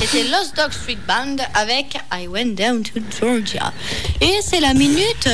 C'était 0.00 0.24
Lost 0.24 0.56
Dog 0.56 0.72
Street 0.72 0.98
Band 1.06 1.36
avec 1.54 1.96
I 2.12 2.26
Went 2.26 2.54
Down 2.56 2.82
to 2.82 3.00
Georgia. 3.20 3.72
Et 4.20 4.40
c'est 4.42 4.58
la 4.58 4.74
minute 4.74 5.28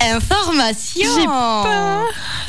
information. 0.00 1.14
J'ai 1.16 1.24
peur. 1.24 2.04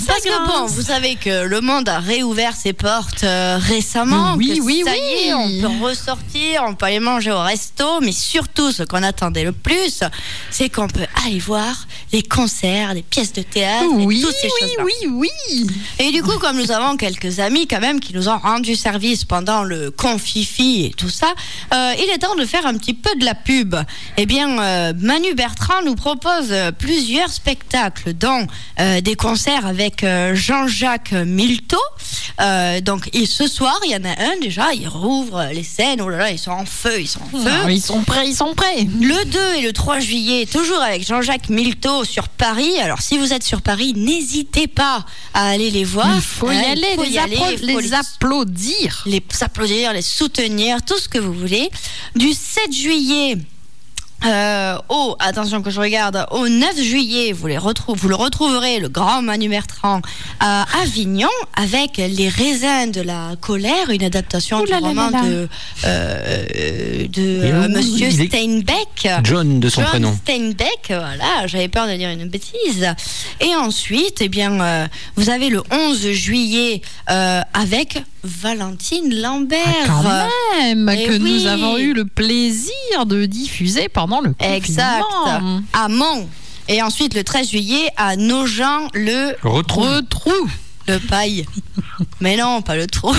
Parce 0.07 0.21
que 0.21 0.47
bon, 0.47 0.65
vous 0.67 0.81
savez 0.81 1.15
que 1.15 1.45
le 1.45 1.61
monde 1.61 1.89
a 1.89 1.99
réouvert 1.99 2.55
ses 2.55 2.73
portes 2.73 3.23
euh, 3.23 3.59
récemment. 3.61 4.35
Oui, 4.35 4.57
que 4.57 4.63
oui, 4.63 4.83
ça 4.85 4.91
oui. 4.91 4.99
y 4.99 5.27
est, 5.27 5.33
on 5.33 5.61
peut 5.61 5.83
ressortir, 5.85 6.63
on 6.65 6.75
peut 6.75 6.85
aller 6.85 6.99
manger 6.99 7.31
au 7.31 7.41
resto, 7.41 7.99
mais 8.01 8.13
surtout, 8.13 8.71
ce 8.71 8.83
qu'on 8.83 9.03
attendait 9.03 9.43
le 9.43 9.51
plus, 9.51 10.03
c'est 10.49 10.69
qu'on 10.69 10.87
peut 10.87 11.05
aller 11.25 11.39
voir 11.39 11.86
les 12.13 12.23
concerts, 12.23 12.93
les 12.93 13.01
pièces 13.01 13.33
de 13.33 13.41
théâtre, 13.41 13.85
Oui, 13.91 14.19
et 14.19 14.21
toutes 14.23 14.35
ces 14.35 14.47
oui, 14.47 14.51
choses-là. 14.61 14.83
oui, 15.11 15.29
oui. 15.49 15.67
Et 15.99 16.11
du 16.11 16.23
coup, 16.23 16.37
comme 16.39 16.57
nous 16.57 16.71
avons 16.71 16.95
quelques 16.97 17.39
amis 17.39 17.67
quand 17.67 17.79
même 17.81 17.99
qui 17.99 18.13
nous 18.13 18.29
ont 18.29 18.37
rendu 18.37 18.75
service 18.75 19.25
pendant 19.25 19.63
le 19.63 19.91
confifi 19.91 20.85
et 20.85 20.91
tout 20.91 21.09
ça, 21.09 21.33
euh, 21.73 21.93
il 21.97 22.09
est 22.13 22.19
temps 22.19 22.35
de 22.35 22.45
faire 22.45 22.65
un 22.65 22.75
petit 22.77 22.93
peu 22.93 23.09
de 23.19 23.25
la 23.25 23.35
pub. 23.35 23.75
Eh 24.17 24.25
bien, 24.25 24.59
euh, 24.59 24.93
Manu 24.97 25.33
Bertrand 25.33 25.81
nous 25.85 25.95
propose 25.95 26.47
euh, 26.51 26.71
plusieurs 26.71 27.29
spectacles, 27.29 28.13
dont 28.13 28.47
euh, 28.79 29.01
des 29.01 29.15
concerts 29.15 29.65
avec 29.65 30.05
Jean-Jacques 30.33 31.11
Milteau. 31.13 31.77
Donc, 32.83 33.09
et 33.13 33.25
ce 33.25 33.47
soir, 33.47 33.79
il 33.85 33.91
y 33.91 33.95
en 33.95 34.03
a 34.05 34.09
un 34.31 34.37
déjà, 34.41 34.73
il 34.73 34.87
rouvre 34.87 35.49
les 35.53 35.63
scènes. 35.63 36.01
Oh 36.01 36.09
là 36.09 36.17
là, 36.17 36.31
ils 36.31 36.39
sont 36.39 36.51
en 36.51 36.65
feu, 36.65 36.99
ils 37.01 37.07
sont 37.07 37.21
en 37.21 37.37
feu. 37.39 37.49
Ah, 37.65 37.71
ils 37.71 37.81
sont 37.81 38.01
prêts, 38.03 38.27
ils 38.27 38.35
sont 38.35 38.53
prêts. 38.53 38.87
Le 39.01 39.25
2 39.25 39.39
et 39.57 39.61
le 39.61 39.73
3 39.73 39.99
juillet, 39.99 40.45
toujours 40.45 40.79
avec 40.81 41.05
Jean-Jacques 41.05 41.49
Milteau 41.49 41.96
sur 42.03 42.29
Paris. 42.29 42.79
Alors, 42.79 43.01
si 43.01 43.17
vous 43.17 43.33
êtes 43.33 43.43
sur 43.43 43.61
Paris, 43.61 43.93
n'hésitez 43.95 44.67
pas 44.67 45.05
à 45.33 45.49
aller 45.49 45.71
les 45.71 45.83
voir. 45.83 46.15
Il 46.15 46.21
faut 46.21 46.51
y 46.51 46.55
aller, 46.55 46.95
faut 46.95 47.03
les, 47.03 47.09
y 47.11 47.19
aller, 47.19 47.37
les 47.61 47.93
applaudir. 47.93 49.03
les 49.05 49.23
applaudir, 49.41 49.93
les 49.93 50.01
soutenir, 50.01 50.83
tout 50.83 50.97
ce 50.97 51.09
que 51.09 51.19
vous 51.19 51.33
voulez. 51.33 51.69
Du 52.15 52.33
7 52.33 52.71
juillet. 52.71 53.37
Euh, 54.25 54.77
au, 54.89 55.15
attention 55.19 55.61
que 55.61 55.69
je 55.69 55.79
regarde, 55.79 56.25
au 56.31 56.47
9 56.47 56.81
juillet, 56.81 57.31
vous, 57.33 57.47
les 57.47 57.57
vous 57.57 58.07
le 58.09 58.15
retrouverez, 58.15 58.79
le 58.79 58.89
grand 58.89 59.21
Manu 59.21 59.47
Bertrand, 59.49 60.01
à 60.39 60.65
Avignon, 60.81 61.29
avec 61.55 61.97
Les 61.97 62.27
raisins 62.27 62.91
de 62.91 63.01
la 63.01 63.35
colère, 63.39 63.89
une 63.89 64.03
adaptation 64.03 64.61
Ouh 64.61 64.65
du 64.65 64.73
roman 64.73 65.11
de, 65.11 65.47
euh, 65.85 67.07
de 67.07 67.39
euh, 67.43 67.67
Monsieur 67.69 68.09
Steinbeck. 68.11 69.07
John 69.23 69.59
de 69.59 69.69
son 69.69 69.81
John 69.81 69.89
prénom. 69.89 70.15
Steinbeck, 70.23 70.87
voilà, 70.89 71.45
j'avais 71.45 71.67
peur 71.67 71.87
de 71.87 71.93
dire 71.93 72.09
une 72.09 72.27
bêtise. 72.27 72.87
Et 73.39 73.55
ensuite, 73.55 74.17
eh 74.21 74.29
bien, 74.29 74.59
euh, 74.59 74.87
vous 75.15 75.29
avez 75.29 75.49
le 75.49 75.61
11 75.71 76.11
juillet 76.11 76.81
euh, 77.09 77.41
avec 77.53 78.03
Valentine 78.23 79.21
Lambert. 79.21 79.59
Quand 79.85 80.03
même, 80.59 80.89
Eh 80.93 81.05
que 81.07 81.13
oui. 81.13 81.19
nous 81.19 81.45
avons 81.47 81.77
eu 81.77 81.93
le 81.93 82.05
plaisir 82.05 83.05
de 83.05 83.25
diffuser 83.25 83.89
pendant 84.07 84.21
le 84.21 84.33
Exact. 84.39 85.03
confinement. 85.23 85.61
À 85.73 85.87
Mont. 85.89 86.27
Et 86.69 86.81
ensuite, 86.81 87.13
le 87.13 87.23
13 87.23 87.49
juillet, 87.49 87.89
à 87.95 88.15
Nogent, 88.15 88.89
le. 90.87 90.93
Le 90.93 90.99
paille. 90.99 91.45
Mais 92.21 92.37
non, 92.37 92.61
pas 92.61 92.75
le 92.75 92.87
trou. 92.87 93.13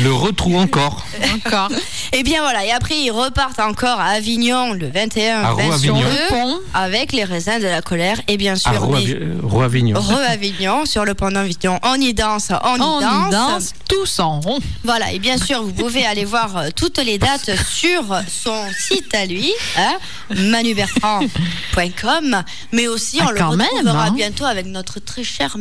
Le 0.00 0.12
retrou 0.12 0.56
encore. 0.58 1.04
Encore. 1.34 1.68
Et 2.12 2.22
bien 2.22 2.42
voilà, 2.42 2.64
et 2.64 2.70
après 2.72 2.96
ils 2.98 3.10
repartent 3.10 3.60
encore 3.60 4.00
à 4.00 4.06
Avignon 4.10 4.72
le 4.72 4.88
21, 4.90 5.40
À 5.42 5.52
22 5.54 5.62
Roux-Avignon. 5.62 6.00
Le 6.00 6.28
pont. 6.28 6.58
avec 6.74 7.12
les 7.12 7.24
raisins 7.24 7.58
de 7.60 7.66
la 7.66 7.82
colère 7.82 8.20
et 8.28 8.36
bien 8.36 8.56
sûr 8.56 8.70
À 8.72 8.78
Roux- 8.78 8.96
des- 8.98 9.18
Roux 9.42 9.62
Avignon. 9.62 10.00
Re-Avignon, 10.00 10.86
sur 10.86 11.04
le 11.04 11.14
pont 11.14 11.30
d'Avignon. 11.30 11.78
On 11.82 11.94
y 11.96 12.14
danse, 12.14 12.50
on 12.64 12.76
y 12.76 12.80
On 12.80 13.00
danse. 13.00 13.28
y 13.28 13.30
danse 13.30 13.72
tous 13.88 14.18
en 14.20 14.40
rond. 14.40 14.58
Voilà, 14.84 15.12
et 15.12 15.18
bien 15.18 15.36
sûr, 15.38 15.62
vous 15.62 15.72
pouvez 15.72 16.04
aller 16.06 16.24
voir 16.24 16.56
euh, 16.56 16.68
toutes 16.74 16.98
les 16.98 17.18
dates 17.18 17.50
sur 17.70 18.02
son 18.28 18.64
site 18.88 19.14
à 19.14 19.26
lui, 19.26 19.52
hein, 19.76 19.98
manubertrand.com, 20.34 22.42
mais 22.72 22.86
aussi 22.88 23.18
on 23.20 23.26
Ah, 23.28 23.32
le 23.32 23.38
quand 23.38 23.56
même, 23.56 23.66
retrouvera 23.72 24.04
hein. 24.06 24.12
bientôt 24.12 24.44
avec 24.44 24.66
notre 24.66 25.00
très 25.00 25.24
cher 25.24 25.56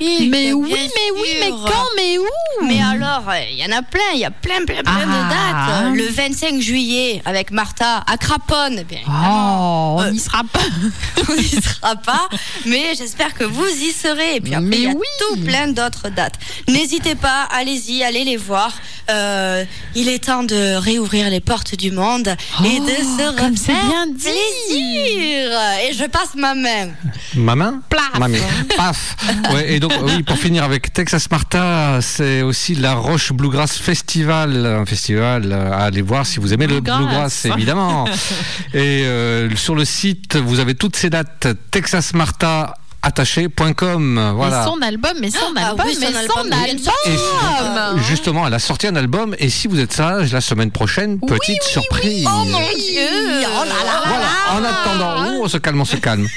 Mais 0.00 0.52
oui, 0.52 0.70
mais 0.72 1.10
oui, 1.20 1.28
mais 1.40 1.48
quand, 1.50 1.86
mais 1.96 2.18
où 2.18 2.24
Mais 2.66 2.80
alors, 2.82 3.24
il 3.50 3.56
y 3.58 3.64
en 3.64 3.76
a 3.76 3.82
plein, 3.82 4.00
il 4.14 4.20
y 4.20 4.24
a 4.24 4.30
plein, 4.30 4.64
plein, 4.64 4.82
plein 4.82 4.84
Ah. 4.86 5.04
de 5.06 5.30
dates. 5.30 5.84
Euh, 5.86 5.94
Le 5.96 6.08
25 6.08 6.60
juillet 6.60 7.22
avec 7.24 7.50
Martha 7.50 8.02
à 8.06 8.16
Craponne, 8.16 8.78
eh 8.80 8.84
bien. 8.84 9.00
Oh, 9.08 9.96
on 9.98 10.02
Euh, 10.02 10.10
n'y 10.10 10.18
sera 10.18 10.42
pas. 10.44 10.60
on 11.28 11.34
n'y 11.34 11.44
sera 11.48 11.96
pas, 11.96 12.28
mais 12.66 12.94
j'espère 12.96 13.34
que 13.34 13.44
vous 13.44 13.66
y 13.66 13.92
serez. 13.92 14.36
Et 14.36 14.40
puis 14.40 14.54
après, 14.54 14.66
Mais 14.66 14.76
il 14.76 14.82
y 14.84 14.86
a 14.86 14.90
oui. 14.90 15.06
tout 15.20 15.40
plein 15.44 15.68
d'autres 15.68 16.08
dates. 16.10 16.34
N'hésitez 16.68 17.14
pas, 17.14 17.48
allez-y, 17.50 18.02
allez 18.02 18.24
les 18.24 18.36
voir. 18.36 18.72
Euh, 19.10 19.64
il 19.96 20.08
est 20.08 20.24
temps 20.24 20.44
de 20.44 20.76
réouvrir 20.76 21.28
les 21.28 21.40
portes 21.40 21.74
du 21.74 21.90
monde 21.90 22.28
et 22.64 22.78
de 22.80 22.92
Oh, 23.00 23.18
se 23.18 23.36
comme 23.36 23.56
c'est 23.56 23.72
refaire 23.72 23.88
bien 23.88 24.06
dit. 24.06 24.22
plaisir. 24.22 25.50
Et 25.88 25.92
je 25.92 26.04
passe 26.06 26.34
ma 26.36 26.54
main. 26.54 26.88
Ma 27.34 27.54
main 27.56 27.82
Plaf. 27.88 28.18
Ma 28.18 28.28
main. 28.28 28.38
Paf 28.76 29.16
ouais, 29.52 29.71
Et 29.72 29.80
donc, 29.80 29.92
oui, 30.02 30.22
pour 30.22 30.36
finir 30.36 30.64
avec 30.64 30.92
Texas 30.92 31.30
Martha, 31.30 32.00
c'est 32.02 32.42
aussi 32.42 32.74
la 32.74 32.92
Roche 32.94 33.32
Bluegrass 33.32 33.78
Festival. 33.78 34.66
Un 34.66 34.84
festival 34.84 35.50
à 35.52 35.84
aller 35.84 36.02
voir 36.02 36.26
si 36.26 36.40
vous 36.40 36.52
aimez 36.52 36.66
Bluegrass. 36.66 36.98
le 36.98 37.06
bluegrass, 37.06 37.44
évidemment. 37.46 38.04
Et 38.74 39.04
euh, 39.06 39.56
sur 39.56 39.74
le 39.74 39.86
site, 39.86 40.36
vous 40.36 40.60
avez 40.60 40.74
toutes 40.74 40.96
ces 40.96 41.08
dates. 41.08 41.48
texasmartha 41.70 42.74
attaché.com 43.04 44.32
voilà 44.36 44.60
Mais 44.60 44.70
son 44.70 44.82
album, 44.82 45.12
mais 45.20 45.30
son 45.30 45.38
Ah 45.56 45.70
album, 45.70 45.86
oui, 45.88 45.96
mais 46.00 46.06
album, 46.06 46.36
son 46.36 46.52
album. 46.52 47.98
Et 47.98 48.02
justement, 48.08 48.46
elle 48.46 48.54
a 48.54 48.58
sorti 48.60 48.86
un 48.86 48.94
album 48.96 49.34
et 49.38 49.50
si 49.50 49.66
vous 49.66 49.80
êtes 49.80 49.92
sage, 49.92 50.32
la 50.32 50.40
semaine 50.40 50.70
prochaine, 50.70 51.18
petite 51.18 51.62
surprise. 51.64 52.26
Oh 52.28 52.44
mon 52.44 52.60
Dieu 52.60 53.08
Oh 53.44 53.64
là 53.64 53.84
là 53.84 54.02
Voilà, 54.06 54.28
en 54.52 54.64
attendant, 54.64 55.32
oh, 55.34 55.40
on 55.44 55.48
se 55.48 55.58
calme, 55.58 55.80
on 55.80 55.84
se 55.84 55.96
calme. 55.96 56.28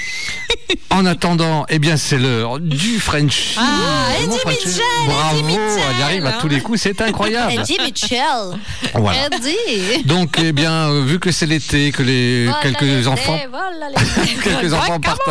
En 0.90 1.06
attendant, 1.06 1.66
eh 1.70 1.80
bien, 1.80 1.98
c'est 1.98 2.18
l'heure 2.18 2.60
du 2.60 3.00
French. 3.00 3.56
Ah, 3.58 4.08
Eddie. 4.22 4.38
Mitchell, 4.48 4.82
Bravo, 5.08 5.40
Eddie 5.40 5.44
Mitchell. 5.44 5.84
elle 5.92 6.00
y 6.00 6.04
arrive 6.04 6.26
à 6.26 6.34
tous 6.34 6.48
les 6.48 6.62
coups, 6.62 6.82
c'est 6.82 7.02
incroyable. 7.02 7.54
Eddie 7.60 7.78
Mitchell. 7.84 8.60
Voilà. 8.94 9.28
Eddie. 9.28 10.04
Donc, 10.06 10.40
eh 10.42 10.52
bien, 10.52 10.90
euh, 10.90 11.04
vu 11.06 11.20
que 11.20 11.32
c'est 11.32 11.46
l'été, 11.46 11.92
que 11.92 12.04
les 12.04 12.46
Voilà 12.46 12.62
quelques 12.62 12.82
les 12.82 13.08
enfants, 13.08 13.38
les 13.38 14.34
quelques 14.44 14.74
enfants 14.74 15.00
partent 15.00 15.22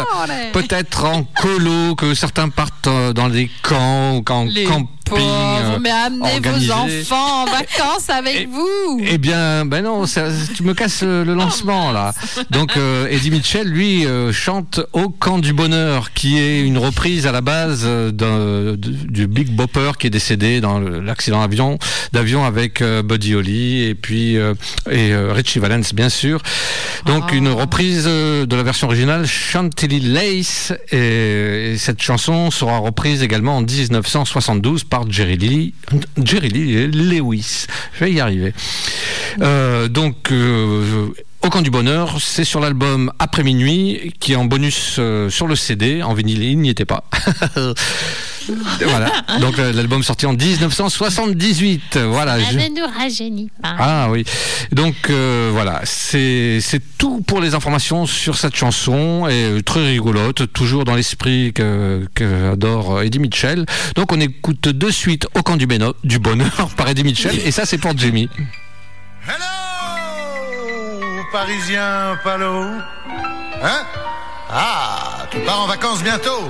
peut-être 0.52 1.04
en 1.04 1.24
colo, 1.24 1.94
que 1.94 2.14
certains 2.14 2.48
partent 2.48 2.88
euh, 2.88 3.12
dans 3.12 3.28
des 3.28 3.50
camps, 3.62 4.16
ou 4.16 4.24
en 4.30 4.44
Les 4.44 4.64
camping, 4.64 4.88
pauvre, 5.04 5.78
mais 5.80 5.90
amenez 5.90 6.34
organisé. 6.34 6.66
vos 6.66 6.72
enfants 7.12 7.42
en 7.42 7.44
vacances 7.46 8.08
avec 8.08 8.48
vous. 8.48 9.00
Eh 9.06 9.18
bien, 9.18 9.64
ben 9.66 9.82
non, 9.82 10.06
ça- 10.06 10.28
tu 10.54 10.62
me 10.62 10.74
casses 10.74 11.02
le 11.02 11.24
lancement 11.34 11.92
là. 11.92 12.12
Donc 12.50 12.76
euh, 12.76 13.06
Eddie 13.08 13.30
Mitchell, 13.30 13.66
lui, 13.68 14.06
euh, 14.06 14.32
chante 14.32 14.80
Au 14.92 15.08
camp 15.08 15.38
du 15.38 15.52
bonheur, 15.52 16.12
qui 16.12 16.38
est 16.38 16.60
une 16.62 16.78
reprise 16.78 17.26
à 17.26 17.32
la 17.32 17.40
base 17.40 17.82
euh, 17.84 18.76
du 18.76 19.26
Big 19.26 19.48
Bopper 19.50 19.92
qui 19.98 20.06
est 20.06 20.10
décédé 20.10 20.60
dans 20.60 20.78
l'accident 20.80 21.40
d'avion, 21.40 21.78
d'avion 22.12 22.44
avec 22.44 22.80
euh, 22.82 23.02
Buddy 23.02 23.34
Holly 23.34 23.82
et 23.84 23.94
puis 23.94 24.36
euh, 24.36 24.54
et 24.90 25.12
euh, 25.12 25.32
Richie 25.32 25.58
Valens 25.58 25.92
bien 25.94 26.08
sûr. 26.08 26.40
Donc 27.06 27.32
une 27.32 27.48
reprise 27.48 28.04
euh, 28.06 28.46
de 28.46 28.56
la 28.56 28.62
version 28.62 28.86
originale 28.86 29.26
Chantilly 29.26 30.00
Lace 30.00 30.72
et, 30.90 31.72
et 31.72 31.78
cette 31.78 32.00
chanson 32.02 32.50
sera 32.50 32.78
reprise 32.78 33.22
également 33.22 33.58
en 33.58 33.62
1972 33.62 34.84
par 34.94 35.10
Jerry 35.10 35.36
Lee, 35.36 35.74
Jerry 36.22 36.50
Lee 36.50 36.86
Lewis. 36.86 37.66
Je 37.94 38.04
vais 38.04 38.12
y 38.12 38.20
arriver. 38.20 38.52
Euh, 39.40 39.88
donc, 39.88 40.30
euh, 40.30 41.08
au 41.44 41.50
camp 41.50 41.62
du 41.62 41.70
bonheur, 41.70 42.16
c'est 42.20 42.44
sur 42.44 42.60
l'album 42.60 43.12
Après 43.18 43.42
minuit, 43.42 44.12
qui 44.18 44.32
est 44.32 44.36
en 44.36 44.44
bonus 44.46 44.96
euh, 44.98 45.28
sur 45.30 45.46
le 45.46 45.56
CD. 45.56 46.02
En 46.02 46.14
vinyle, 46.14 46.42
il 46.42 46.58
n'y 46.58 46.70
était 46.70 46.84
pas. 46.86 47.04
voilà. 48.86 49.10
Donc, 49.40 49.58
euh, 49.58 49.72
l'album 49.72 50.02
sorti 50.02 50.26
en 50.26 50.32
1978. 50.32 51.98
Voilà. 52.08 52.38
je- 52.40 52.58
ne 52.58 52.68
nous 52.80 52.86
rajeunit 52.98 53.50
pas. 53.62 53.76
ah 53.78 54.08
oui. 54.10 54.24
Donc 54.72 54.94
euh, 55.10 55.50
voilà, 55.52 55.80
c'est 55.84 56.60
tout 56.98 57.20
pour 57.26 57.40
les 57.40 57.54
informations 57.54 58.06
sur 58.06 58.36
cette 58.36 58.56
chanson 58.56 59.28
et 59.28 59.62
très 59.62 59.86
rigolote, 59.86 60.52
toujours 60.52 60.84
dans 60.84 60.94
l'esprit 60.94 61.52
que, 61.54 62.06
que 62.14 62.52
adore 62.52 63.02
Eddie 63.02 63.18
Mitchell. 63.18 63.66
Donc 63.96 64.12
on 64.12 64.20
écoute 64.20 64.62
de 64.68 64.90
suite 64.90 65.26
Au 65.34 65.42
camp 65.42 65.56
du, 65.56 65.66
Béno- 65.66 65.94
du 66.04 66.18
bonheur 66.18 66.70
par 66.76 66.88
Eddie 66.88 67.04
Mitchell 67.04 67.38
et 67.44 67.50
ça 67.50 67.66
c'est 67.66 67.78
pour 67.78 67.96
Jamie. 67.96 68.28
Parisien, 71.34 72.16
Palo. 72.22 72.62
Hein? 73.60 73.80
Ah, 74.48 75.26
tu 75.32 75.40
pars 75.40 75.62
en 75.62 75.66
vacances 75.66 76.00
bientôt 76.00 76.48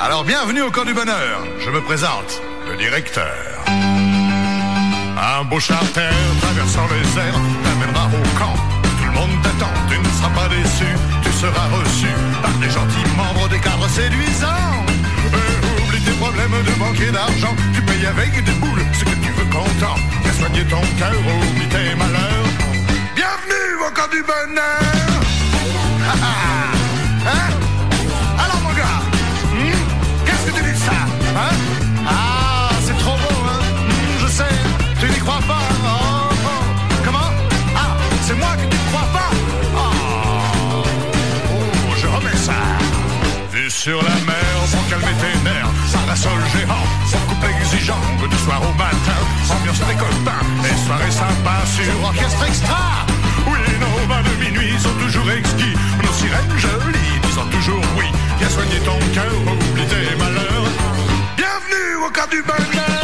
Alors 0.00 0.24
bienvenue 0.24 0.62
au 0.62 0.70
camp 0.70 0.86
du 0.86 0.94
bonheur. 0.94 1.44
Je 1.60 1.68
me 1.68 1.82
présente, 1.82 2.40
le 2.70 2.78
directeur. 2.78 3.34
Un 3.68 5.44
beau 5.44 5.60
charter 5.60 6.08
traversant 6.40 6.86
les 6.88 7.20
airs 7.20 7.40
t'amènera 7.64 8.06
au 8.06 8.38
camp. 8.38 8.54
Tout 8.96 9.04
le 9.04 9.12
monde 9.12 9.42
t'attend, 9.42 9.74
tu 9.90 9.98
ne 9.98 10.08
seras 10.16 10.30
pas 10.40 10.48
déçu. 10.48 10.88
Tu 11.22 11.30
seras 11.32 11.68
reçu 11.76 12.08
par 12.40 12.52
des 12.62 12.70
gentils 12.70 13.08
membres 13.14 13.46
des 13.50 13.60
cadres 13.60 13.90
séduisants. 13.90 14.86
Euh, 15.34 15.84
oublie 15.84 16.00
tes 16.00 16.12
problèmes 16.12 16.62
de 16.64 16.78
banque 16.78 16.98
et 16.98 17.12
d'argent. 17.12 17.54
Tu 17.74 17.82
payes 17.82 18.06
avec 18.06 18.42
des 18.42 18.52
boules 18.52 18.86
ce 18.94 19.04
que 19.04 19.16
tu 19.20 19.30
veux 19.32 19.50
content. 19.52 19.96
Fais 20.24 20.38
soigner 20.40 20.64
ton 20.64 20.80
cœur, 20.98 21.12
oublie 21.12 21.68
tes 21.68 21.94
malheurs. 21.94 22.31
Du 23.82 24.22
bonheur. 24.22 24.62
Hein? 27.24 27.50
Alors 28.38 28.60
mon 28.62 28.72
gars, 28.74 29.00
hmm, 29.52 30.24
qu'est-ce 30.26 30.46
que 30.50 30.56
tu 30.56 30.62
dis 30.62 30.72
de 30.72 30.76
ça 30.76 30.92
hein? 31.36 31.54
Ah, 32.06 32.70
c'est 32.84 32.96
trop 32.98 33.16
beau, 33.16 33.38
hein? 33.48 33.60
Hmm, 33.88 34.22
Je 34.22 34.26
sais, 34.26 34.54
tu 35.00 35.06
n'y 35.08 35.18
crois 35.18 35.40
pas. 35.48 35.62
Oh, 35.84 36.34
oh. 36.44 36.64
Comment? 37.04 37.30
Ah, 37.76 37.96
c'est 38.26 38.34
moi 38.34 38.50
qui 38.58 38.66
n'y 38.66 38.82
crois 38.90 39.08
pas? 39.12 39.30
Oh, 39.76 40.82
oh, 41.52 41.94
je 41.96 42.06
remets 42.06 42.36
ça. 42.36 42.58
Vue 43.52 43.70
sur 43.70 43.98
la 44.02 44.14
mer, 44.26 44.54
sans 44.66 44.82
calmer 44.90 45.14
tes 45.22 45.38
nerfs, 45.48 45.72
parasol 45.92 46.40
géant, 46.54 46.86
sans 47.10 47.20
couple 47.28 47.46
exigeant, 47.60 48.00
du 48.30 48.36
soir 48.38 48.60
au 48.62 48.72
matin, 48.76 49.20
ambiance 49.56 49.78
des 49.80 49.94
copains, 49.94 50.44
et 50.68 50.86
soirée 50.86 51.10
sympa 51.10 51.56
sur 51.76 52.04
orchestre 52.04 52.44
extra. 52.46 53.06
Nos 53.82 54.06
bains 54.06 54.22
de 54.22 54.34
minuit 54.44 54.78
sont 54.78 54.94
toujours 54.94 55.28
exquis, 55.30 55.74
nos 56.04 56.12
sirènes 56.12 56.56
jolies 56.56 57.18
disant 57.24 57.46
toujours 57.46 57.82
oui. 57.96 58.06
Viens 58.38 58.48
soigner 58.48 58.78
ton 58.84 58.98
cœur, 59.12 59.34
oublie 59.42 59.86
tes 59.86 60.14
malheurs. 60.16 60.68
Bienvenue 61.36 61.90
au 62.06 62.10
camp 62.10 62.28
du 62.30 62.42
bonheur. 62.42 63.02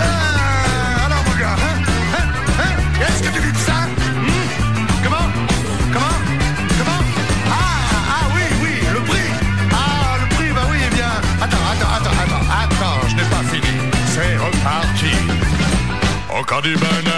Ah, 0.00 1.06
alors 1.06 1.22
mon 1.26 1.36
gars, 1.40 1.56
hein, 1.56 1.76
hein, 2.18 2.26
hein, 2.60 2.74
qu'est-ce 2.98 3.22
que 3.22 3.30
tu 3.34 3.40
dis 3.40 3.52
de 3.52 3.58
ça? 3.58 3.78
Hmm? 3.96 4.46
Comment? 5.02 5.28
Comment? 5.94 6.18
Comment? 6.78 7.02
Ah, 7.50 7.54
ah 8.10 8.24
oui, 8.34 8.44
oui, 8.62 8.72
le 8.92 9.00
prix. 9.10 9.28
Ah, 9.72 10.18
le 10.20 10.26
prix, 10.36 10.50
bah 10.54 10.66
oui, 10.70 10.78
eh 10.86 10.90
bien... 10.94 11.12
Attends, 11.40 11.64
attends, 11.72 11.92
attends, 11.96 12.16
attends, 12.22 12.46
attends, 12.62 13.08
je 13.08 13.14
n'ai 13.16 13.28
pas 13.34 13.42
fini. 13.50 13.72
C'est 14.14 14.36
reparti. 14.36 15.12
Au 16.38 16.44
camp 16.44 16.60
du 16.60 16.74
bonheur, 16.76 17.17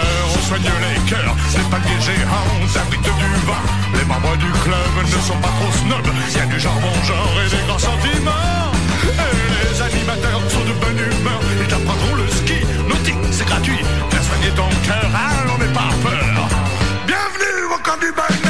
soigne 0.51 0.71
les 0.83 0.99
cœurs. 1.09 1.35
Les 1.55 1.63
paniers 1.71 2.01
géants 2.01 2.81
abritent 2.81 3.15
du 3.23 3.31
vin. 3.47 3.63
Les 3.97 4.05
membres 4.05 4.35
du 4.37 4.51
club 4.63 4.93
ne 5.03 5.21
sont 5.27 5.39
pas 5.45 5.53
trop 5.59 5.71
snobs. 5.79 6.11
Il 6.27 6.37
y 6.37 6.41
a 6.41 6.45
du 6.45 6.59
jambon 6.59 6.93
genre 7.07 7.35
et 7.43 7.49
des 7.49 7.63
grands 7.67 7.79
sentiments. 7.79 8.71
Et 9.03 9.47
les 9.63 9.81
animateurs 9.81 10.41
sont 10.49 10.65
de 10.69 10.75
bonne 10.81 10.99
humeur. 10.99 11.41
Ils 11.61 11.67
t'apprendront 11.67 12.15
le 12.15 12.27
ski 12.27 12.59
nautique, 12.87 13.23
c'est 13.31 13.45
gratuit. 13.45 13.81
Viens 14.11 14.23
soigner 14.29 14.51
ton 14.55 14.69
cœur, 14.87 15.09
allons, 15.27 15.57
n'aie 15.57 15.73
pas 15.73 15.91
peur. 16.03 16.35
Bienvenue 17.07 17.63
au 17.73 17.79
camp 17.85 17.99
du 17.99 18.11
bonheur. 18.11 18.40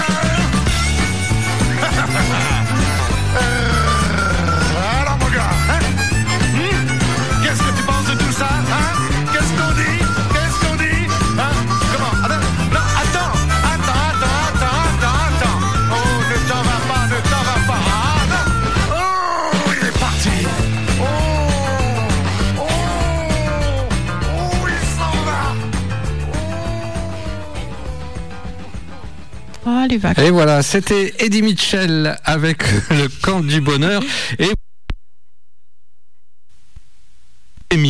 Les 29.87 29.97
vacances. 29.97 30.23
Et 30.25 30.29
voilà, 30.29 30.63
c'était 30.63 31.13
Eddie 31.19 31.41
Mitchell 31.41 32.17
avec 32.23 32.63
le 32.91 33.07
camp 33.21 33.41
du 33.41 33.61
bonheur 33.61 34.01
et 34.39 34.49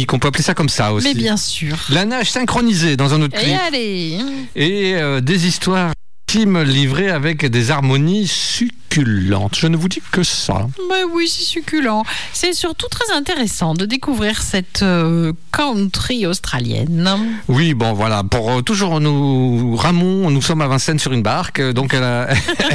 qu'on 0.06 0.20
peut 0.20 0.28
appeler 0.28 0.44
ça 0.44 0.54
comme 0.54 0.70
ça 0.70 0.94
aussi. 0.94 1.08
Mais 1.08 1.14
bien 1.14 1.38
sûr. 1.38 1.78
La 1.90 2.06
nage 2.06 2.30
synchronisée 2.30 2.98
dans 2.98 3.14
un 3.14 3.22
autre 3.22 3.38
Et 3.38 3.44
clip. 3.44 3.58
allez 3.68 4.20
et 4.56 4.96
euh, 4.96 5.22
des 5.22 5.48
histoires 5.48 5.94
intimes 6.32 6.62
livrées 6.62 7.10
avec 7.10 7.46
des 7.46 7.72
harmonies 7.72 8.26
succulentes. 8.26 9.58
Je 9.58 9.68
ne 9.68 9.76
vous 9.76 9.90
dis 9.90 10.02
que 10.14 10.24
ça. 10.24 10.66
Mais 10.88 11.04
oui, 11.04 11.28
c'est 11.28 11.44
succulent. 11.44 12.06
C'est 12.32 12.54
surtout 12.54 12.88
très 12.88 13.14
intéressant 13.14 13.74
de 13.74 13.86
découvrir 13.86 14.42
cette 14.42 14.82
euh, 14.82 15.34
country 15.52 16.26
australienne. 16.26 17.18
Oui, 17.50 17.74
bon 17.74 17.92
voilà, 17.92 18.24
pour 18.24 18.50
euh, 18.50 18.62
toujours 18.62 19.02
nous 19.02 19.76
Ramon, 19.76 20.32
nous 20.32 20.42
sommes 20.42 20.62
à 20.62 20.68
Vincennes 20.68 21.00
sur 21.00 21.12
une 21.12 21.22
barque, 21.22 21.60
euh, 21.60 21.74
donc 21.74 21.94
elle 21.94 22.04
a, 22.04 22.30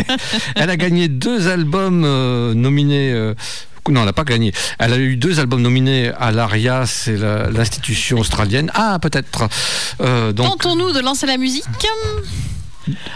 elle 0.55 0.69
a 0.69 0.77
gagné 0.77 1.09
deux 1.09 1.49
albums 1.49 2.03
euh, 2.05 2.53
nominés. 2.53 3.15
non, 3.89 4.01
elle 4.01 4.05
n'a 4.05 4.13
pas 4.13 4.25
gagné. 4.25 4.53
Elle 4.79 4.93
a 4.93 4.99
eu 4.99 5.17
deux 5.17 5.41
albums 5.41 5.63
nominés 5.63 6.13
à 6.19 6.31
l'ARIA, 6.31 6.85
c'est 6.85 7.17
l'institution 7.17 8.19
australienne. 8.19 8.71
Ah, 8.75 8.99
peut-être. 9.01 9.49
Euh, 10.03 10.33
donc, 10.33 10.59
Tentons-nous 10.59 10.93
de 10.93 11.01
lancer 11.01 11.25
la 11.25 11.39
musique. 11.39 11.65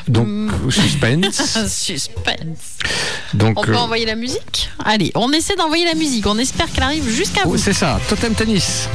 Donc 0.09 0.51
suspense. 0.71 1.66
Suspense. 1.68 2.79
Donc, 3.35 3.59
On 3.59 3.62
peut 3.62 3.73
euh, 3.73 3.79
envoyer 3.79 4.07
la 4.07 4.16
musique? 4.16 4.71
Allez, 4.85 5.12
on 5.14 5.33
essaie 5.33 5.57
d'envoyer 5.57 5.85
la 5.85 5.95
musique. 5.95 6.27
On 6.27 6.39
espère 6.39 6.71
qu'elle 6.73 6.85
arrive 6.85 7.09
jusqu'à 7.09 7.43
oh, 7.45 7.51
vous. 7.51 7.59
c'est 7.59 7.73
ça, 7.73 8.01
Totem 8.09 8.35
Tennis. 8.35 8.89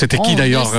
C'était 0.00 0.16
qui 0.16 0.30
On 0.30 0.34
d'ailleurs? 0.34 0.72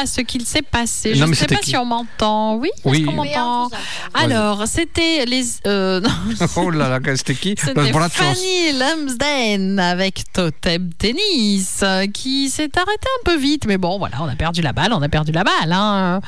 Pas 0.00 0.06
ce 0.06 0.20
qu'il 0.20 0.44
s'est 0.46 0.62
passé. 0.62 1.10
Non, 1.14 1.16
Je 1.16 1.24
ne 1.30 1.34
sais 1.34 1.46
pas 1.46 1.56
qui 1.56 1.70
si 1.70 1.76
on 1.76 1.84
m'entend. 1.84 2.56
Oui, 2.56 2.70
Oui. 2.84 2.98
est-ce 2.98 3.06
qu'on 3.06 3.20
Oui, 3.22 3.28
m'entend 3.34 3.70
Alors, 4.14 4.64
c'était 4.66 5.24
les. 5.26 5.44
euh, 5.66 6.00
non, 6.00 6.10
Oh 6.56 6.70
là 6.70 6.88
là, 6.88 6.98
c'était 7.16 7.34
qui? 7.34 7.54
Bah, 7.54 7.62
C'était 7.66 7.92
chance. 7.92 8.12
Fanny 8.12 8.72
Lumsden 8.78 9.78
avec 9.78 10.22
Totem 10.32 10.90
Tennis 10.98 11.82
qui 12.12 12.48
s'est 12.50 12.70
arrêté 12.76 13.08
un 13.20 13.24
peu 13.24 13.36
vite, 13.36 13.64
mais 13.66 13.78
bon, 13.78 13.98
voilà, 13.98 14.16
on 14.20 14.28
a 14.28 14.36
perdu 14.36 14.60
la 14.62 14.72
balle, 14.72 14.92
on 14.92 15.02
a 15.02 15.08
perdu 15.08 15.32
la 15.32 15.44
balle. 15.44 15.72
hein. 15.72 16.20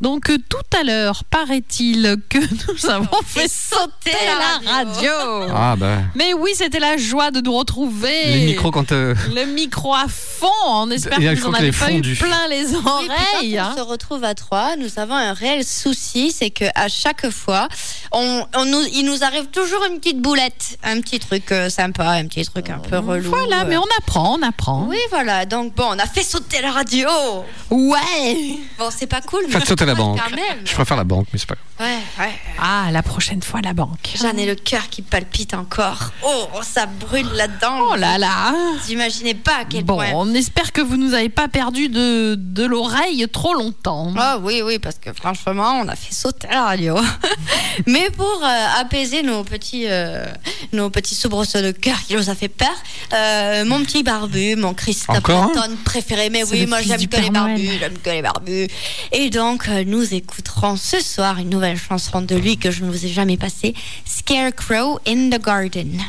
Donc 0.00 0.30
tout 0.48 0.78
à 0.78 0.84
l'heure, 0.84 1.24
paraît-il 1.24 2.16
que 2.28 2.38
nous 2.38 2.90
avons 2.90 3.22
fait 3.24 3.50
sauter 3.50 4.16
la 4.26 4.70
radio. 4.72 5.10
Ah 5.54 5.74
bah. 5.76 5.98
Mais 6.14 6.32
oui, 6.34 6.50
c'était 6.54 6.80
la 6.80 6.96
joie 6.96 7.30
de 7.30 7.40
nous 7.40 7.56
retrouver. 7.56 8.26
Les 8.26 8.44
micros 8.46 8.70
quand. 8.70 8.92
euh, 8.92 9.14
Le 9.34 9.46
micro 9.46 9.94
à 9.94 10.06
fond. 10.08 10.46
On 10.68 10.90
espère 10.90 11.18
que 11.18 11.34
vous 11.40 11.46
en 11.46 11.52
qu'il 11.52 11.56
avez 11.56 11.68
est 11.68 11.78
pas 11.78 11.90
eu 11.90 11.94
fondu. 11.94 12.16
plein 12.16 12.48
les 12.48 12.74
Oui, 12.74 13.08
oreilles. 13.16 13.54
quand 13.56 13.62
hein. 13.62 13.74
on 13.74 13.76
se 13.76 13.82
retrouve 13.82 14.24
à 14.24 14.34
trois, 14.34 14.76
nous 14.76 14.98
avons 14.98 15.14
un 15.14 15.32
réel 15.32 15.64
souci, 15.64 16.30
c'est 16.32 16.50
que 16.50 16.64
à 16.74 16.88
chaque 16.88 17.30
fois, 17.30 17.68
on, 18.12 18.44
on 18.56 18.64
nous, 18.64 18.82
il 18.92 19.04
nous 19.04 19.22
arrive 19.24 19.46
toujours 19.46 19.84
une 19.90 19.98
petite 19.98 20.20
boulette, 20.20 20.78
un 20.82 21.00
petit 21.00 21.18
truc 21.18 21.50
euh, 21.52 21.68
sympa, 21.70 22.10
un 22.10 22.26
petit 22.26 22.44
truc 22.44 22.70
un 22.70 22.78
peu 22.78 22.98
relou. 22.98 23.30
Voilà, 23.30 23.64
mais 23.64 23.76
euh. 23.76 23.80
on 23.80 23.98
apprend, 23.98 24.36
on 24.38 24.42
apprend. 24.42 24.86
Oui, 24.88 24.98
voilà. 25.10 25.46
Donc 25.46 25.74
bon, 25.74 25.86
on 25.90 25.98
a 25.98 26.06
fait 26.06 26.22
sauter 26.22 26.60
la 26.60 26.72
radio. 26.72 27.08
Ouais. 27.70 28.58
Bon, 28.78 28.88
c'est 28.96 29.06
pas 29.06 29.20
cool. 29.20 29.44
mais 29.46 29.54
Faites 29.54 29.66
sauter 29.68 29.86
la 29.86 29.94
banque. 29.94 30.18
Quand 30.22 30.34
même. 30.34 30.58
Je 30.64 30.72
préfère 30.72 30.96
la 30.96 31.04
banque, 31.04 31.26
mais 31.32 31.38
c'est 31.38 31.48
pas. 31.48 31.56
Ouais, 31.78 31.98
ouais. 32.18 32.32
Ah, 32.60 32.88
la 32.90 33.02
prochaine 33.02 33.42
fois, 33.42 33.60
la 33.62 33.74
banque. 33.74 34.12
J'en 34.14 34.32
ai 34.36 34.46
le 34.46 34.54
cœur 34.54 34.88
qui 34.88 35.02
palpite 35.02 35.54
encore. 35.54 36.10
Oh, 36.24 36.46
ça 36.62 36.86
brûle 36.86 37.28
là-dedans. 37.34 37.88
Oh 37.92 37.96
là 37.96 38.16
là. 38.18 38.54
Vous 38.82 38.92
imaginez 38.92 39.34
pas 39.34 39.56
à 39.60 39.64
quel 39.64 39.84
Bon, 39.84 39.96
point. 39.96 40.10
on 40.14 40.32
espère 40.34 40.72
que 40.72 40.80
vous 40.80 40.96
nous 40.96 41.12
avez 41.14 41.28
pas 41.28 41.48
perdu 41.48 41.88
de, 41.88 42.34
de 42.38 42.64
l'oreille 42.64 43.05
trop 43.32 43.54
longtemps. 43.54 44.12
Ah 44.16 44.38
oui, 44.40 44.62
oui, 44.64 44.78
parce 44.78 44.96
que 44.98 45.12
franchement, 45.12 45.80
on 45.82 45.88
a 45.88 45.96
fait 45.96 46.14
sauter 46.14 46.48
la 46.50 46.64
radio. 46.64 46.96
Mais 47.86 48.10
pour 48.10 48.40
euh, 48.42 48.80
apaiser 48.80 49.22
nos 49.22 49.44
petits, 49.44 49.84
euh, 49.86 50.24
nos 50.72 50.90
petits 50.90 51.14
soubresauts 51.14 51.62
de 51.62 51.72
cœur 51.72 51.98
qui 52.06 52.14
nous 52.14 52.30
a 52.30 52.34
fait 52.34 52.48
peur, 52.48 52.68
euh, 53.12 53.64
mon 53.64 53.82
petit 53.84 54.02
barbu, 54.02 54.56
mon 54.56 54.74
Christophe 54.74 55.18
Encore 55.18 55.44
un 55.44 55.46
Anton 55.48 55.76
préféré, 55.84 56.30
mais 56.30 56.44
oui, 56.50 56.66
moi 56.66 56.82
j'aime 56.82 57.06
que 57.06 57.16
les 57.16 57.30
barbus, 57.30 57.78
j'aime 57.78 57.98
que 57.98 58.10
les 58.10 58.22
barbus. 58.22 58.68
Et 59.12 59.30
donc, 59.30 59.68
euh, 59.68 59.84
nous 59.86 60.14
écouterons 60.14 60.76
ce 60.76 61.00
soir 61.00 61.38
une 61.38 61.50
nouvelle 61.50 61.78
chanson 61.78 62.20
de 62.22 62.34
lui 62.34 62.56
que 62.58 62.70
je 62.70 62.84
ne 62.84 62.90
vous 62.90 63.04
ai 63.04 63.08
jamais 63.08 63.36
passée, 63.36 63.74
Scarecrow 64.04 64.98
in 65.06 65.30
the 65.30 65.42
Garden. 65.42 66.00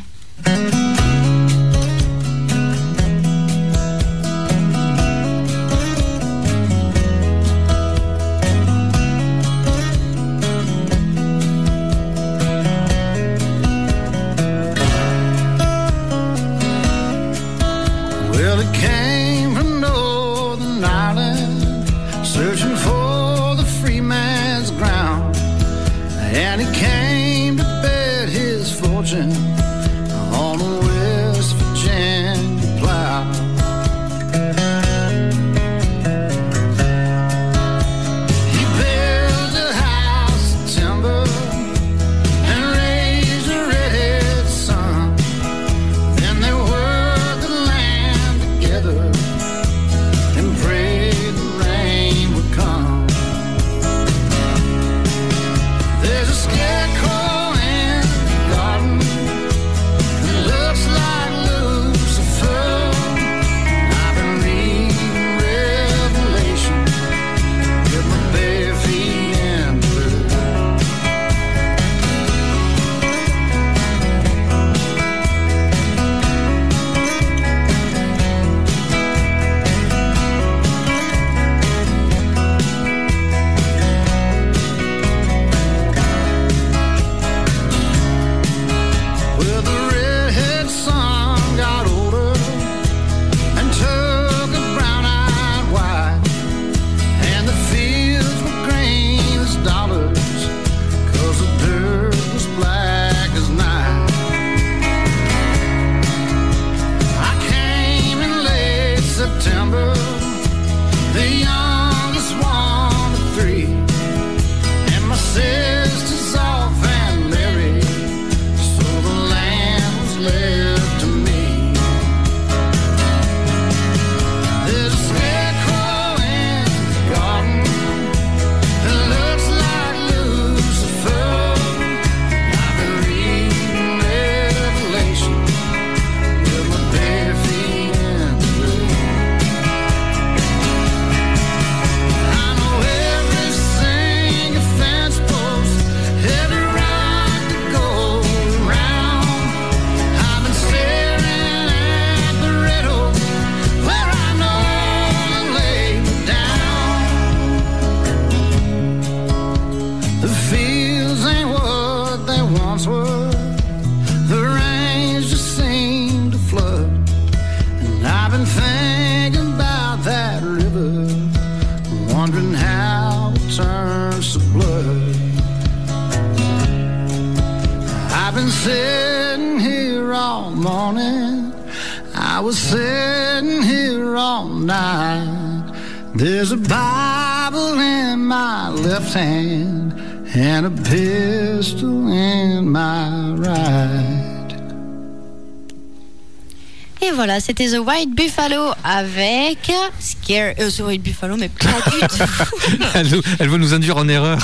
C'était 197.57 197.75
The 197.75 197.79
White 197.79 198.13
Buffalo 198.15 198.71
avec 198.83 199.71
Scare. 199.99 200.53
Euh, 200.59 200.69
The 200.69 200.79
White 200.81 201.01
Buffalo, 201.01 201.37
mais 201.37 201.49
pas 201.49 201.67
du 201.89 201.99
tout. 201.99 202.81
elle, 203.39 203.49
veut 203.49 203.57
nous 203.57 203.73
induire 203.73 203.97
en 203.97 204.07
erreur. 204.07 204.37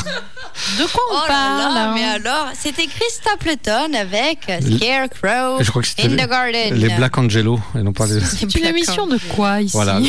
De 0.80 0.84
quoi 0.84 1.04
on 1.12 1.16
Oh 1.16 1.28
parle 1.28 1.74
là, 1.74 1.90
hein 1.90 1.92
mais 1.96 2.04
alors, 2.06 2.48
c'était 2.58 2.86
Chris 2.86 3.06
Stapleton 3.12 3.94
avec 3.94 4.40
Scarecrow 4.62 5.64
Je 5.64 5.70
crois 5.70 5.82
que 5.82 5.88
c'était 5.88 6.06
in 6.06 6.10
les, 6.10 6.24
the 6.24 6.30
Garden. 6.30 6.74
les 6.76 6.90
Black 6.90 7.18
Angelo 7.18 7.60
et 7.78 7.84
non 7.84 7.92
pas 7.94 8.06
les. 8.06 8.20
C'est 8.20 8.54
une 8.56 8.66
émission 8.66 9.08
de 9.08 9.18
quoi 9.36 9.62
ici 9.62 9.74
Voilà. 9.74 10.00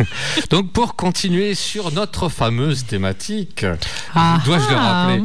Donc 0.50 0.72
pour 0.72 0.96
continuer 0.96 1.54
sur 1.54 1.92
notre 1.92 2.28
fameuse 2.28 2.84
thématique, 2.84 3.64
Ah 4.14 4.38
dois-je 4.44 4.68
le 4.68 4.76
ah. 4.76 5.06
rappeler 5.06 5.22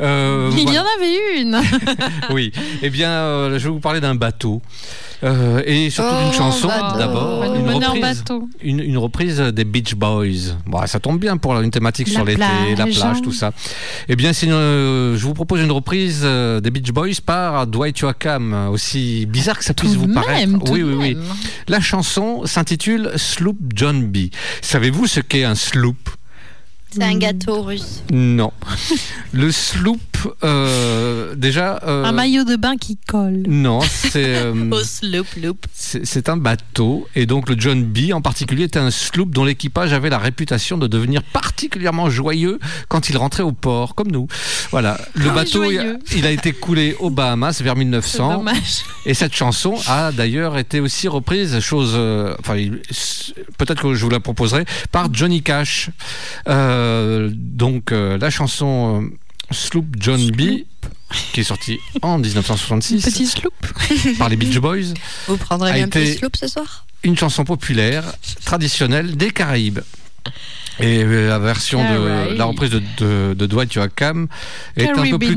Euh, 0.00 0.50
Il 0.56 0.72
y 0.72 0.78
en 0.78 0.84
avait 0.96 1.40
une. 1.40 1.60
Oui. 2.30 2.52
Eh 2.82 2.90
bien, 2.90 3.10
euh, 3.10 3.58
je 3.58 3.64
vais 3.64 3.70
vous 3.70 3.80
parler 3.80 4.00
d'un 4.00 4.14
bateau. 4.14 4.62
Euh, 5.22 5.62
et 5.66 5.90
surtout 5.90 6.14
Oh, 6.18 6.24
d'une 6.24 6.32
chanson 6.32 6.68
d'abord, 6.96 7.44
une 7.44 7.66
une, 8.62 8.80
une 8.80 8.98
reprise 8.98 9.38
des 9.38 9.64
Beach 9.64 9.94
Boys. 9.94 10.54
Bon, 10.66 10.86
ça 10.86 10.98
tombe 10.98 11.18
bien 11.20 11.36
pour 11.36 11.58
une 11.60 11.70
thématique 11.70 12.08
La 12.08 12.14
sur 12.14 12.24
l'été, 12.24 12.40
la 12.76 12.86
plage. 12.86 13.22
tout 13.22 13.32
ça. 13.32 13.52
Eh 14.08 14.16
bien, 14.16 14.32
une, 14.32 14.52
euh, 14.52 15.16
je 15.16 15.24
vous 15.24 15.34
propose 15.34 15.60
une 15.60 15.72
reprise 15.72 16.22
euh, 16.24 16.60
des 16.60 16.70
Beach 16.70 16.90
Boys 16.92 17.20
par 17.24 17.66
Dwight 17.66 17.98
Yoakam, 17.98 18.68
aussi 18.70 19.26
bizarre 19.26 19.58
que 19.58 19.64
ça 19.64 19.74
puisse 19.74 19.92
Tout 19.92 20.00
vous 20.00 20.14
paraître. 20.14 20.48
oui, 20.70 20.82
oui, 20.82 20.94
oui. 20.94 21.14
même. 21.16 21.24
La 21.68 21.80
chanson 21.80 22.46
s'intitule 22.46 23.10
Sloop 23.16 23.58
John 23.74 24.06
B. 24.06 24.28
Savez-vous 24.62 25.06
ce 25.06 25.20
qu'est 25.20 25.44
un 25.44 25.54
sloop? 25.54 25.96
C'est 26.92 27.04
un 27.04 27.18
gâteau 27.18 27.62
russe. 27.62 28.02
Non. 28.10 28.52
Le 29.32 29.52
sloop, 29.52 30.00
euh, 30.44 31.34
déjà. 31.34 31.80
euh, 31.86 32.04
Un 32.04 32.12
maillot 32.12 32.44
de 32.44 32.56
bain 32.56 32.76
qui 32.76 32.96
colle. 32.96 33.42
Non, 33.48 33.80
c'est. 33.80 34.36
euh, 34.36 34.70
Au 34.70 34.82
sloop 34.82 35.26
loop. 35.42 35.66
c'est 35.72 36.04
c'est 36.06 36.28
un 36.28 36.36
bateau 36.36 37.08
et 37.14 37.26
donc 37.26 37.48
le 37.48 37.56
John 37.58 37.82
B 37.84 38.12
en 38.12 38.20
particulier 38.20 38.64
était 38.64 38.78
un 38.78 38.90
sloop 38.90 39.30
dont 39.30 39.44
l'équipage 39.44 39.92
avait 39.92 40.10
la 40.10 40.18
réputation 40.18 40.78
de 40.78 40.86
devenir 40.86 41.22
particulièrement 41.22 42.10
joyeux 42.10 42.58
quand 42.88 43.08
il 43.10 43.16
rentrait 43.16 43.42
au 43.42 43.52
port, 43.52 43.94
comme 43.94 44.10
nous. 44.10 44.28
Voilà, 44.70 44.98
le 45.14 45.30
bateau 45.30 45.64
il 45.64 45.78
a, 45.78 45.82
joyeux. 45.82 45.98
il 46.16 46.26
a 46.26 46.30
été 46.30 46.52
coulé 46.52 46.96
aux 47.00 47.10
Bahamas 47.10 47.60
vers 47.62 47.74
C'est 47.74 47.78
1900 47.80 48.36
dommage. 48.38 48.84
et 49.06 49.14
cette 49.14 49.34
chanson 49.34 49.76
a 49.86 50.12
d'ailleurs 50.12 50.58
été 50.58 50.80
aussi 50.80 51.08
reprise, 51.08 51.60
chose, 51.60 51.92
euh, 51.94 52.34
enfin 52.40 52.56
peut-être 53.58 53.82
que 53.82 53.94
je 53.94 54.04
vous 54.04 54.10
la 54.10 54.20
proposerai 54.20 54.64
par 54.92 55.12
Johnny 55.12 55.42
Cash. 55.42 55.90
Donc 56.46 57.90
la 57.92 58.30
chanson 58.30 59.08
Sloop 59.50 59.86
John 59.98 60.30
B 60.30 60.64
qui 61.32 61.40
est 61.40 61.44
sortie 61.44 61.78
en 62.02 62.18
1966 62.18 63.02
Petit 63.04 63.26
sloop. 63.26 63.54
par 64.18 64.28
les 64.28 64.36
Beach 64.36 64.56
Boys 64.58 64.94
Vous 65.26 65.36
prendrez 65.36 65.70
A 65.70 65.74
bien 65.74 65.86
été- 65.86 66.04
petit 66.04 66.18
sloop 66.18 66.36
ce 66.36 66.46
soir? 66.46 66.86
une 67.02 67.16
chanson 67.16 67.44
populaire, 67.44 68.04
traditionnelle 68.44 69.16
des 69.16 69.30
Caraïbes. 69.30 69.80
Et 70.80 71.04
euh, 71.04 71.28
la 71.28 71.38
version 71.38 71.80
de 71.82 71.88
Caraïbes. 72.08 72.38
la 72.38 72.44
reprise 72.44 72.70
de, 72.70 72.82
de, 72.98 73.34
de 73.34 73.46
Dwight 73.46 73.72
Yoakam 73.74 74.28
est 74.76 74.88
un 74.88 75.10
peu 75.10 75.18
plus 75.18 75.36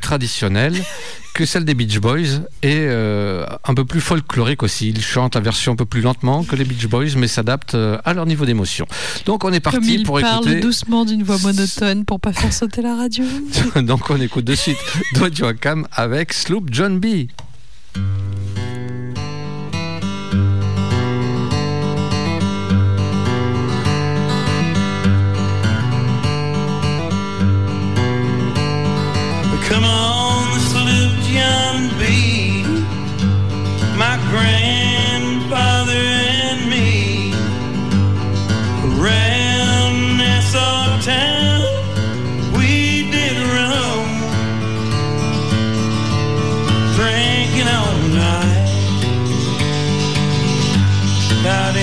traditionnelle 0.00 0.74
que 1.34 1.46
celle 1.46 1.64
des 1.64 1.74
Beach 1.74 1.98
Boys 2.00 2.40
et 2.62 2.78
euh, 2.80 3.46
un 3.64 3.74
peu 3.74 3.84
plus 3.84 4.00
folklorique 4.00 4.62
aussi. 4.62 4.88
Ils 4.88 5.00
chantent 5.02 5.34
la 5.36 5.40
version 5.40 5.72
un 5.72 5.76
peu 5.76 5.84
plus 5.84 6.00
lentement 6.00 6.42
que 6.42 6.56
les 6.56 6.64
Beach 6.64 6.86
Boys, 6.86 7.16
mais 7.16 7.28
s'adaptent 7.28 7.74
euh, 7.74 7.98
à 8.04 8.14
leur 8.14 8.26
niveau 8.26 8.44
d'émotion. 8.44 8.86
Donc 9.26 9.44
on 9.44 9.52
est 9.52 9.60
Comme 9.60 9.74
parti 9.74 9.98
pour 10.00 10.20
parle 10.20 10.44
écouter. 10.44 10.60
doucement 10.60 11.04
d'une 11.04 11.22
voix 11.22 11.38
monotone 11.38 12.04
pour 12.04 12.18
pas 12.20 12.32
faire 12.32 12.52
sauter 12.52 12.82
la 12.82 12.96
radio. 12.96 13.24
Donc 13.82 14.10
on 14.10 14.20
écoute 14.20 14.44
de 14.44 14.54
suite 14.54 14.78
Dwight 15.14 15.38
Yoakam 15.38 15.86
avec 15.92 16.32
Sloop 16.32 16.68
John 16.72 16.98
B. 16.98 17.26
time 41.08 41.62
we 42.52 43.10
did 43.10 43.36
wrong, 43.52 44.08
drinking 46.96 47.68
all 47.76 47.96
night. 48.12 48.68
Not 51.42 51.76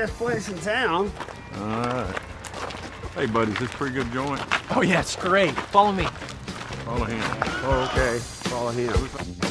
best 0.00 0.16
place 0.16 0.48
in 0.48 0.58
town. 0.60 1.12
All 1.56 1.66
right. 1.66 2.18
Hey, 3.14 3.26
buddy, 3.26 3.52
is 3.52 3.58
this 3.58 3.68
a 3.68 3.76
pretty 3.76 3.94
good 3.94 4.10
joint? 4.12 4.40
Oh, 4.74 4.80
yeah, 4.80 5.00
it's 5.00 5.14
great. 5.14 5.52
Follow 5.52 5.92
me. 5.92 6.04
Follow 6.86 7.04
him. 7.04 7.20
Oh, 7.62 7.90
okay. 7.92 8.18
Follow 8.18 8.70
him. 8.70 9.49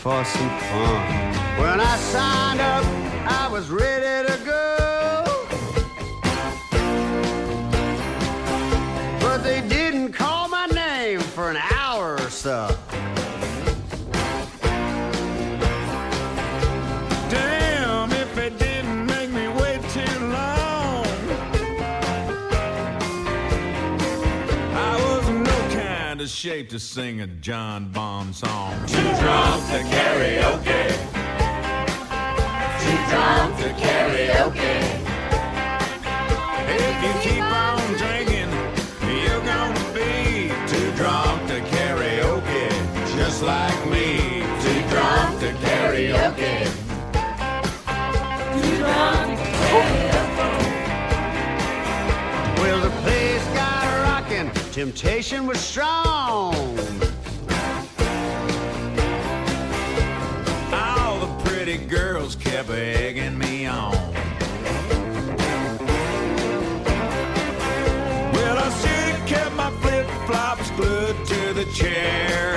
For 0.00 0.24
some 0.24 0.48
fun. 0.48 1.30
When 1.60 1.78
I 1.78 1.96
signed 1.98 2.60
up, 2.60 2.84
I 3.30 3.48
was 3.52 3.68
ready 3.68 4.19
shape 26.40 26.70
to 26.70 26.80
sing 26.80 27.20
a 27.20 27.26
John 27.26 27.90
Bonham 27.92 28.32
song. 28.32 28.72
Too 28.86 28.96
drunk 28.96 29.62
to 29.66 29.80
karaoke. 29.92 30.88
Too 32.80 32.98
drunk 33.10 33.58
to 33.58 33.68
karaoke. 33.82 34.76
If 36.66 36.96
you 37.04 37.30
keep 37.30 37.44
on 37.44 37.78
drinking, 37.98 38.50
you're 39.22 39.44
gonna 39.44 39.92
be 39.92 40.48
too 40.66 40.90
drunk 40.96 41.46
to 41.48 41.60
karaoke. 41.60 42.70
Just 43.18 43.42
like 43.42 43.86
me, 43.90 44.40
too 44.62 44.80
drunk 44.88 45.40
to 45.40 45.52
karaoke. 45.52 46.79
Temptation 54.80 55.46
was 55.46 55.60
strong. 55.60 56.54
All 60.72 61.20
the 61.20 61.44
pretty 61.44 61.76
girls 61.76 62.34
kept 62.34 62.70
egging 62.70 63.36
me 63.36 63.66
on. 63.66 63.92
Well, 68.32 68.56
I 68.56 68.70
should 68.80 69.14
have 69.16 69.28
kept 69.28 69.54
my 69.54 69.70
flip 69.82 70.06
flops 70.26 70.70
glued 70.70 71.26
to 71.26 71.52
the 71.52 71.66
chair. 71.74 72.56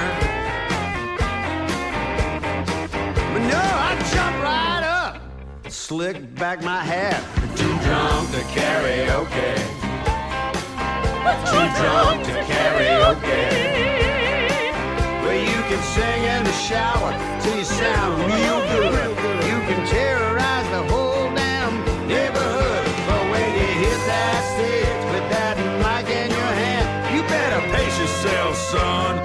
But 3.34 3.42
no, 3.52 3.64
I 3.90 3.98
jumped 4.14 4.42
right 4.42 4.84
up, 4.86 5.22
slicked 5.68 6.34
back 6.36 6.64
my 6.64 6.82
hat. 6.86 7.22
Too 7.58 7.68
drunk 7.80 8.32
to 8.32 8.40
karaoke. 8.56 9.83
Too 11.50 11.68
drunk 11.80 12.26
to 12.26 12.34
karaoke. 12.50 13.44
Well, 15.24 15.42
you 15.52 15.60
can 15.70 15.82
sing 15.96 16.24
in 16.36 16.44
the 16.44 16.54
shower 16.54 17.12
till 17.42 17.58
you 17.58 17.66
sound 17.66 18.18
real 18.32 18.60
good. 18.74 19.10
You 19.50 19.58
can 19.68 19.88
terrorize 19.88 20.70
the 20.70 20.84
whole 20.92 21.34
damn 21.36 21.74
neighborhood. 22.08 22.86
But 23.08 23.22
when 23.32 23.50
you 23.60 23.68
hit 23.84 24.00
that 24.12 24.42
stage 24.54 25.04
with 25.14 25.28
that 25.36 25.56
mic 25.84 26.10
in 26.10 26.30
your 26.32 26.54
hand, 26.64 27.16
You 27.16 27.22
better 27.24 27.62
pace 27.76 28.00
yourself, 28.00 28.56
son, 28.58 29.23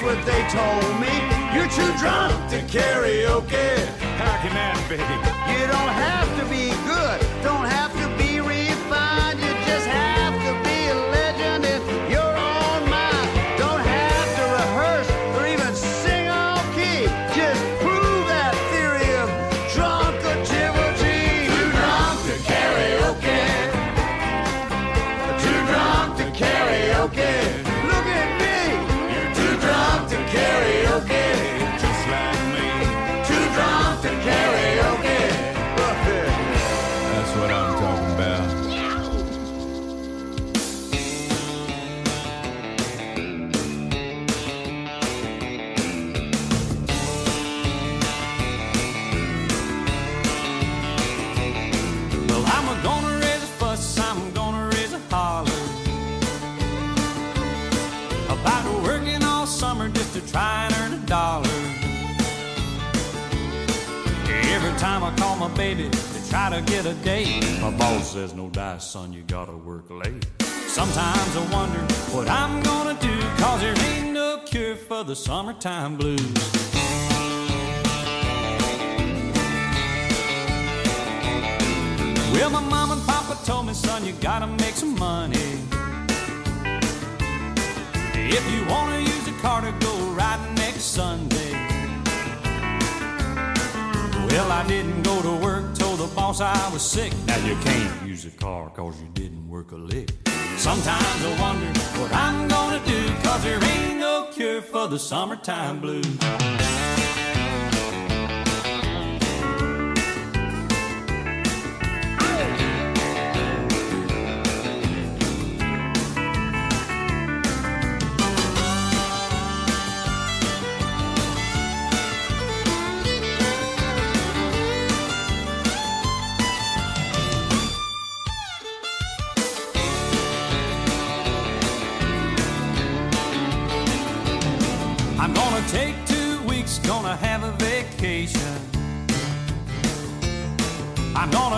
That's 0.00 0.16
what 0.16 0.24
they 0.24 0.40
told 0.48 0.98
me. 0.98 1.12
You're 1.52 1.68
too 1.68 1.92
drunk 1.98 2.32
to 2.48 2.62
karaoke. 2.72 3.84
How 4.16 4.40
can 4.40 4.54
that 4.56 4.80
be? 4.88 4.96
You 4.96 5.66
don't 5.68 5.92
have 5.92 6.28
to 6.40 6.44
be 6.48 6.69
time 65.40 65.48
I 65.48 65.48
call 65.48 65.48
my 65.48 65.56
baby 65.56 65.88
to 65.90 66.30
try 66.30 66.50
to 66.50 66.62
get 66.62 66.86
a 66.86 66.94
date, 67.04 67.60
my 67.60 67.70
boss 67.70 68.12
says, 68.12 68.34
No 68.34 68.48
dice, 68.48 68.84
son, 68.84 69.12
you 69.12 69.22
gotta 69.22 69.56
work 69.56 69.90
late. 69.90 70.26
Sometimes 70.66 71.36
I 71.36 71.52
wonder 71.52 71.80
what 72.14 72.28
I'm 72.28 72.62
gonna 72.62 72.98
do, 73.00 73.20
cause 73.42 73.60
there 73.60 73.74
ain't 73.90 74.12
no 74.12 74.42
cure 74.44 74.76
for 74.76 75.04
the 75.04 75.16
summertime 75.16 75.96
blues. 75.96 76.20
Well, 82.32 82.50
my 82.50 82.60
mom 82.60 82.92
and 82.92 83.02
papa 83.06 83.38
told 83.44 83.66
me, 83.66 83.74
son, 83.74 84.04
you 84.04 84.12
gotta 84.20 84.46
make 84.46 84.74
some 84.74 84.98
money. 84.98 85.58
If 88.14 88.44
you 88.52 88.64
wanna 88.72 89.00
use 89.00 89.28
a 89.28 89.32
car 89.42 89.60
to 89.62 89.72
go 89.84 89.92
riding 90.12 90.54
next 90.54 90.82
Sunday. 90.82 91.69
Well, 94.30 94.52
I 94.52 94.64
didn't 94.68 95.02
go 95.02 95.20
to 95.22 95.32
work, 95.44 95.74
told 95.74 95.98
the 95.98 96.06
boss 96.14 96.40
I 96.40 96.72
was 96.72 96.82
sick. 96.82 97.12
Now 97.26 97.36
you 97.44 97.56
can't 97.56 98.06
use 98.06 98.24
a 98.24 98.30
car 98.30 98.70
cause 98.70 99.00
you 99.02 99.08
didn't 99.08 99.48
work 99.48 99.72
a 99.72 99.76
lick. 99.76 100.10
Sometimes 100.56 101.24
I 101.24 101.40
wonder 101.40 101.66
what 101.98 102.12
I'm 102.12 102.46
gonna 102.46 102.80
do 102.86 103.08
cause 103.24 103.42
there 103.42 103.62
ain't 103.62 103.98
no 103.98 104.28
cure 104.32 104.62
for 104.62 104.86
the 104.86 105.00
summertime 105.00 105.80
blues. 105.80 106.06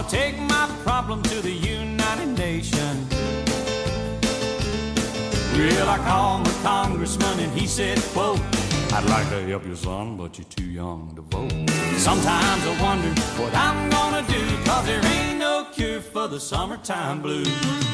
Gonna 0.02 0.10
take 0.10 0.38
my 0.40 0.66
problem 0.82 1.22
to 1.22 1.40
the 1.40 1.52
United 1.52 2.36
Nations. 2.36 3.14
Well, 5.56 5.88
I 5.88 5.98
called 5.98 6.44
my 6.44 6.52
congressman 6.64 7.38
and 7.38 7.56
he 7.56 7.68
said, 7.68 8.00
quote, 8.12 8.40
I'd 8.92 9.04
like 9.08 9.28
to 9.28 9.40
help 9.46 9.64
you, 9.64 9.76
son, 9.76 10.16
but 10.16 10.36
you're 10.38 10.44
too 10.46 10.64
young 10.64 11.14
to 11.14 11.22
vote. 11.22 11.52
Sometimes 11.98 12.66
I 12.66 12.82
wonder 12.82 13.20
what 13.40 13.54
I'm 13.54 13.90
gonna 13.90 14.26
do, 14.26 14.64
cause 14.64 14.86
there 14.86 15.04
ain't 15.04 15.38
no 15.38 15.68
cure 15.72 16.00
for 16.00 16.26
the 16.26 16.40
summertime 16.40 17.22
blues. 17.22 17.91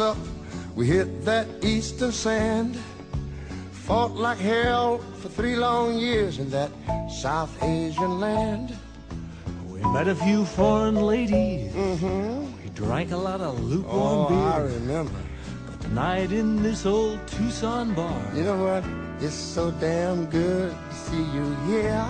Up, 0.00 0.16
we 0.74 0.86
hit 0.86 1.24
that 1.24 1.46
eastern 1.62 2.12
sand. 2.12 2.76
Fought 3.72 4.12
like 4.14 4.38
hell 4.38 4.98
for 5.20 5.28
three 5.28 5.56
long 5.56 5.98
years 5.98 6.38
in 6.38 6.48
that 6.50 6.70
South 7.10 7.50
Asian 7.62 8.20
land. 8.20 8.76
We 9.68 9.80
met 9.92 10.08
a 10.08 10.14
few 10.14 10.44
foreign 10.44 10.94
ladies. 10.94 11.72
Mm-hmm. 11.72 12.62
We 12.62 12.70
drank 12.70 13.10
a 13.12 13.16
lot 13.16 13.40
of 13.40 13.58
lukewarm 13.60 14.26
Oh, 14.26 14.28
beer. 14.28 14.38
I 14.38 14.58
remember. 14.74 15.20
But 15.66 15.80
tonight 15.80 16.30
in 16.32 16.62
this 16.62 16.86
old 16.86 17.26
Tucson 17.26 17.94
bar, 17.94 18.22
You 18.34 18.44
know 18.44 18.62
what? 18.64 18.84
It's 19.22 19.34
so 19.34 19.70
damn 19.72 20.26
good 20.26 20.70
to 20.72 20.94
see 20.94 21.22
you 21.34 21.54
here. 21.66 22.06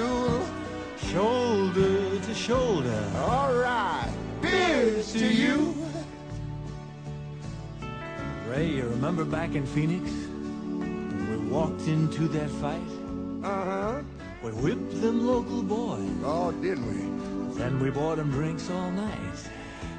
Stool. 0.00 0.46
shoulder 1.12 2.20
to 2.20 2.34
shoulder. 2.34 3.04
All 3.16 3.54
right, 3.54 4.12
here's 4.42 5.12
to 5.12 5.26
you. 5.26 5.74
Ray, 8.46 8.66
you 8.68 8.84
remember 8.84 9.24
back 9.24 9.54
in 9.54 9.66
Phoenix? 9.66 10.10
When 10.10 11.30
we 11.30 11.36
walked 11.50 11.86
into 11.86 12.28
that 12.28 12.50
fight? 12.50 12.90
Uh-huh. 13.44 14.02
We 14.42 14.50
whipped 14.50 15.00
them 15.00 15.26
local 15.26 15.62
boys. 15.62 16.10
Oh, 16.24 16.50
didn't 16.52 16.86
we? 16.86 17.54
Then 17.58 17.78
we 17.78 17.90
bought 17.90 18.16
them 18.16 18.30
drinks 18.30 18.70
all 18.70 18.90
night. 18.90 19.38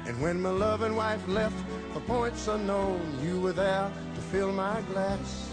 And 0.06 0.20
when 0.20 0.42
my 0.42 0.50
loving 0.50 0.96
wife 0.96 1.26
left 1.28 1.56
for 1.92 2.00
points 2.00 2.48
unknown, 2.48 3.00
you 3.22 3.40
were 3.40 3.52
there 3.52 3.90
to 4.14 4.20
fill 4.20 4.52
my 4.52 4.80
glass. 4.92 5.51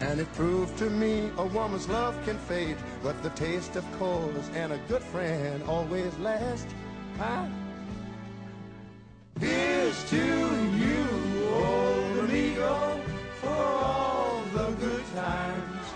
And 0.00 0.18
it 0.18 0.32
proved 0.32 0.78
to 0.78 0.88
me 0.88 1.30
a 1.36 1.46
woman's 1.46 1.88
love 1.88 2.16
can 2.24 2.38
fade, 2.38 2.76
but 3.02 3.22
the 3.22 3.30
taste 3.30 3.76
of 3.76 3.84
coals 3.98 4.50
and 4.54 4.72
a 4.72 4.78
good 4.88 5.02
friend 5.02 5.62
always 5.64 6.16
last. 6.18 6.66
Huh? 7.18 7.46
Here's 9.38 10.04
to 10.10 10.16
you, 10.16 11.06
old 11.52 12.18
amigo, 12.18 13.00
for 13.40 13.48
all 13.48 14.42
the 14.54 14.70
good 14.72 15.04
times. 15.14 15.86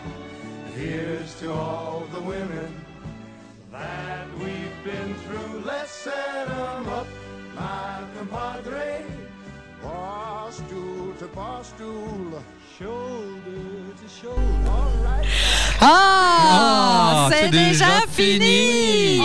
Here's 0.77 1.35
to 1.41 1.53
all 1.53 2.07
the 2.13 2.21
women 2.21 2.75
that 3.73 4.27
we've 4.39 4.85
been 4.85 5.15
through. 5.15 5.63
Let's 5.65 5.91
set 5.91 6.49
'em 6.49 6.89
up, 6.89 7.07
my 7.55 8.03
compadre. 8.17 9.05
Bar 9.83 10.53
stool 10.53 11.15
to 11.19 11.27
bar 11.29 11.65
stool, 11.65 12.43
shoulder 12.79 13.44
Ah, 15.81 15.87
Ah, 15.87 17.29
c'est 17.33 17.51
déjà 17.51 17.87
fini. 18.13 19.21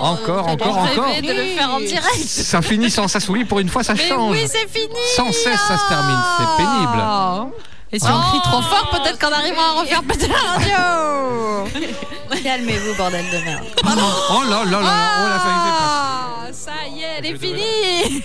Encore, 0.00 0.46
encore, 0.48 0.78
encore. 0.78 1.06
rêvait 1.06 1.22
de 1.22 1.32
le 1.32 1.44
faire 1.56 1.70
en 1.70 1.80
direct. 1.80 2.24
Ça 2.24 2.62
finit 2.62 2.90
sans 2.90 3.08
ça 3.08 3.20
souris, 3.20 3.44
pour 3.44 3.58
une 3.58 3.68
fois 3.68 3.82
ça 3.82 3.94
Mais 3.94 4.08
change. 4.08 4.30
oui, 4.32 4.46
c'est 4.46 4.68
fini. 4.68 4.94
Sans 5.16 5.32
cesse, 5.32 5.60
ça 5.66 5.76
se 5.76 5.88
termine. 5.88 6.18
C'est 6.38 6.56
pénible. 6.64 7.02
Oh. 7.04 7.50
Et 7.90 7.98
si 7.98 8.06
on 8.06 8.20
crie 8.30 8.40
trop 8.42 8.62
fort, 8.62 8.90
peut-être 8.90 9.18
qu'on 9.18 9.32
arrivera 9.32 9.62
à 9.70 9.80
refaire 9.80 10.02
péter 10.02 10.28
la 10.28 10.36
radio. 10.52 11.68
Calmez-vous, 12.44 12.94
bordel 12.96 13.24
de 13.30 13.38
merde. 13.38 13.64
Oh 13.84 14.42
là 14.48 14.64
là 14.64 14.70
là 14.70 14.80
là, 14.80 15.10
oh 15.18 15.38
c'est. 15.42 15.50
Ah, 15.50 16.52
ça 16.52 16.86
y 16.94 17.00
est, 17.00 17.18
elle 17.18 17.26
est 17.26 17.38
finie. 17.38 18.22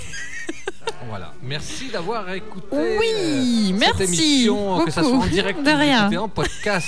Voilà. 1.07 1.33
Merci 1.41 1.89
d'avoir 1.89 2.31
écouté 2.33 2.67
Oui, 2.71 3.71
euh, 3.73 3.77
merci 3.77 3.97
cette 3.97 4.07
émission, 4.07 4.85
que 4.85 4.91
ça 4.91 5.03
soit 5.03 5.11
en 5.11 5.25
direct 5.25 5.61
De 5.61 5.71
ou 5.71 5.75
rien. 5.77 6.11
en 6.21 6.29
podcast. 6.29 6.87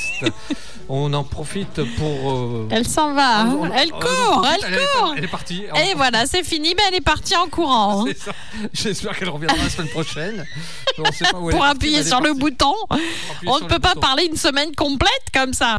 On 0.87 1.11
en 1.13 1.23
profite 1.23 1.81
pour. 1.97 2.31
euh, 2.31 2.67
Elle 2.71 2.87
s'en 2.87 3.13
va. 3.13 3.45
on- 3.45 3.65
Elle 3.73 3.91
on- 3.93 3.99
court, 3.99 4.47
elle 4.47 4.65
elle 4.67 4.73
est- 4.75 4.99
court. 4.99 5.13
Elle 5.17 5.23
est 5.23 5.27
partie. 5.27 5.63
Et 5.89 5.93
voilà, 5.95 6.25
c'est 6.27 6.43
fini, 6.43 6.73
mais 6.75 6.83
elle 6.87 6.95
est 6.95 7.01
partie 7.01 7.35
en 7.35 7.47
courant. 7.47 8.05
Ça. 8.17 8.31
J'espère 8.73 9.17
qu'elle 9.17 9.29
reviendra 9.29 9.57
la 9.57 9.69
semaine 9.69 9.89
prochaine. 9.89 10.45
On 10.97 11.11
sait 11.11 11.25
pas 11.31 11.39
où 11.39 11.49
elle 11.49 11.55
est 11.55 11.57
Pour 11.57 11.65
appuyer 11.65 12.03
sur 12.03 12.21
le 12.21 12.33
bouton. 12.33 12.73
On 13.47 13.59
ne 13.59 13.65
peut 13.65 13.79
pas 13.79 13.89
bouton. 13.95 13.99
parler 14.01 14.25
une 14.29 14.37
semaine 14.37 14.73
complète 14.75 15.09
comme 15.33 15.53
ça. 15.53 15.77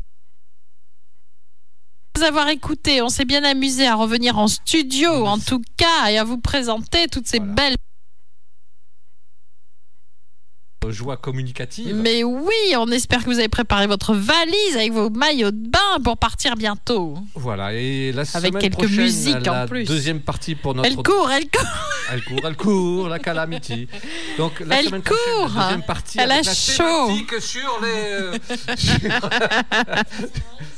avoir 2.26 2.48
écouté. 2.48 3.02
On 3.02 3.09
s'est 3.10 3.26
bien 3.26 3.44
amusé 3.44 3.86
à 3.86 3.94
revenir 3.94 4.38
en 4.38 4.48
studio, 4.48 5.26
en 5.26 5.38
tout 5.38 5.60
cas, 5.76 6.10
et 6.10 6.16
à 6.18 6.24
vous 6.24 6.38
présenter 6.38 7.06
toutes 7.09 7.28
ces 7.28 7.40
belles. 7.40 7.76
Joie 10.88 11.16
communicative. 11.16 11.96
Mais 11.96 12.22
oui, 12.22 12.54
on 12.78 12.86
espère 12.92 13.24
que 13.24 13.30
vous 13.30 13.40
avez 13.40 13.48
préparé 13.48 13.88
votre 13.88 14.14
valise 14.14 14.76
avec 14.76 14.92
vos 14.92 15.10
maillots 15.10 15.50
de 15.50 15.68
bain 15.68 15.98
pour 16.04 16.16
partir 16.16 16.54
bientôt. 16.54 17.18
Voilà, 17.34 17.72
et 17.74 18.12
la 18.12 18.20
Avec 18.20 18.52
semaine 18.52 18.58
quelques 18.62 18.74
prochaine, 18.74 18.96
musiques 19.02 19.48
en 19.48 19.52
la 19.52 19.66
plus. 19.66 19.82
deuxième 19.84 20.20
partie 20.20 20.54
pour 20.54 20.76
notre... 20.76 20.88
Elle 20.88 20.94
court, 20.96 21.28
elle 21.28 21.50
court. 21.50 21.66
Elle 22.12 22.22
court, 22.22 22.40
elle 22.46 22.56
court, 22.56 23.08
la 23.08 23.18
calamity. 23.18 23.88
Donc 24.38 24.60
la 24.60 24.78
Elle 24.78 24.86
semaine 24.86 25.02
prochaine, 25.02 25.24
court. 25.34 25.50
la 25.56 25.62
deuxième 25.64 25.82
partie 25.82 26.18
Elle 26.20 26.30
avec 26.30 26.46
a 26.46 26.50
la 26.50 26.54
chaud. 26.54 27.06
thématique 27.08 27.40
sur 27.42 27.80
les... 27.82 28.38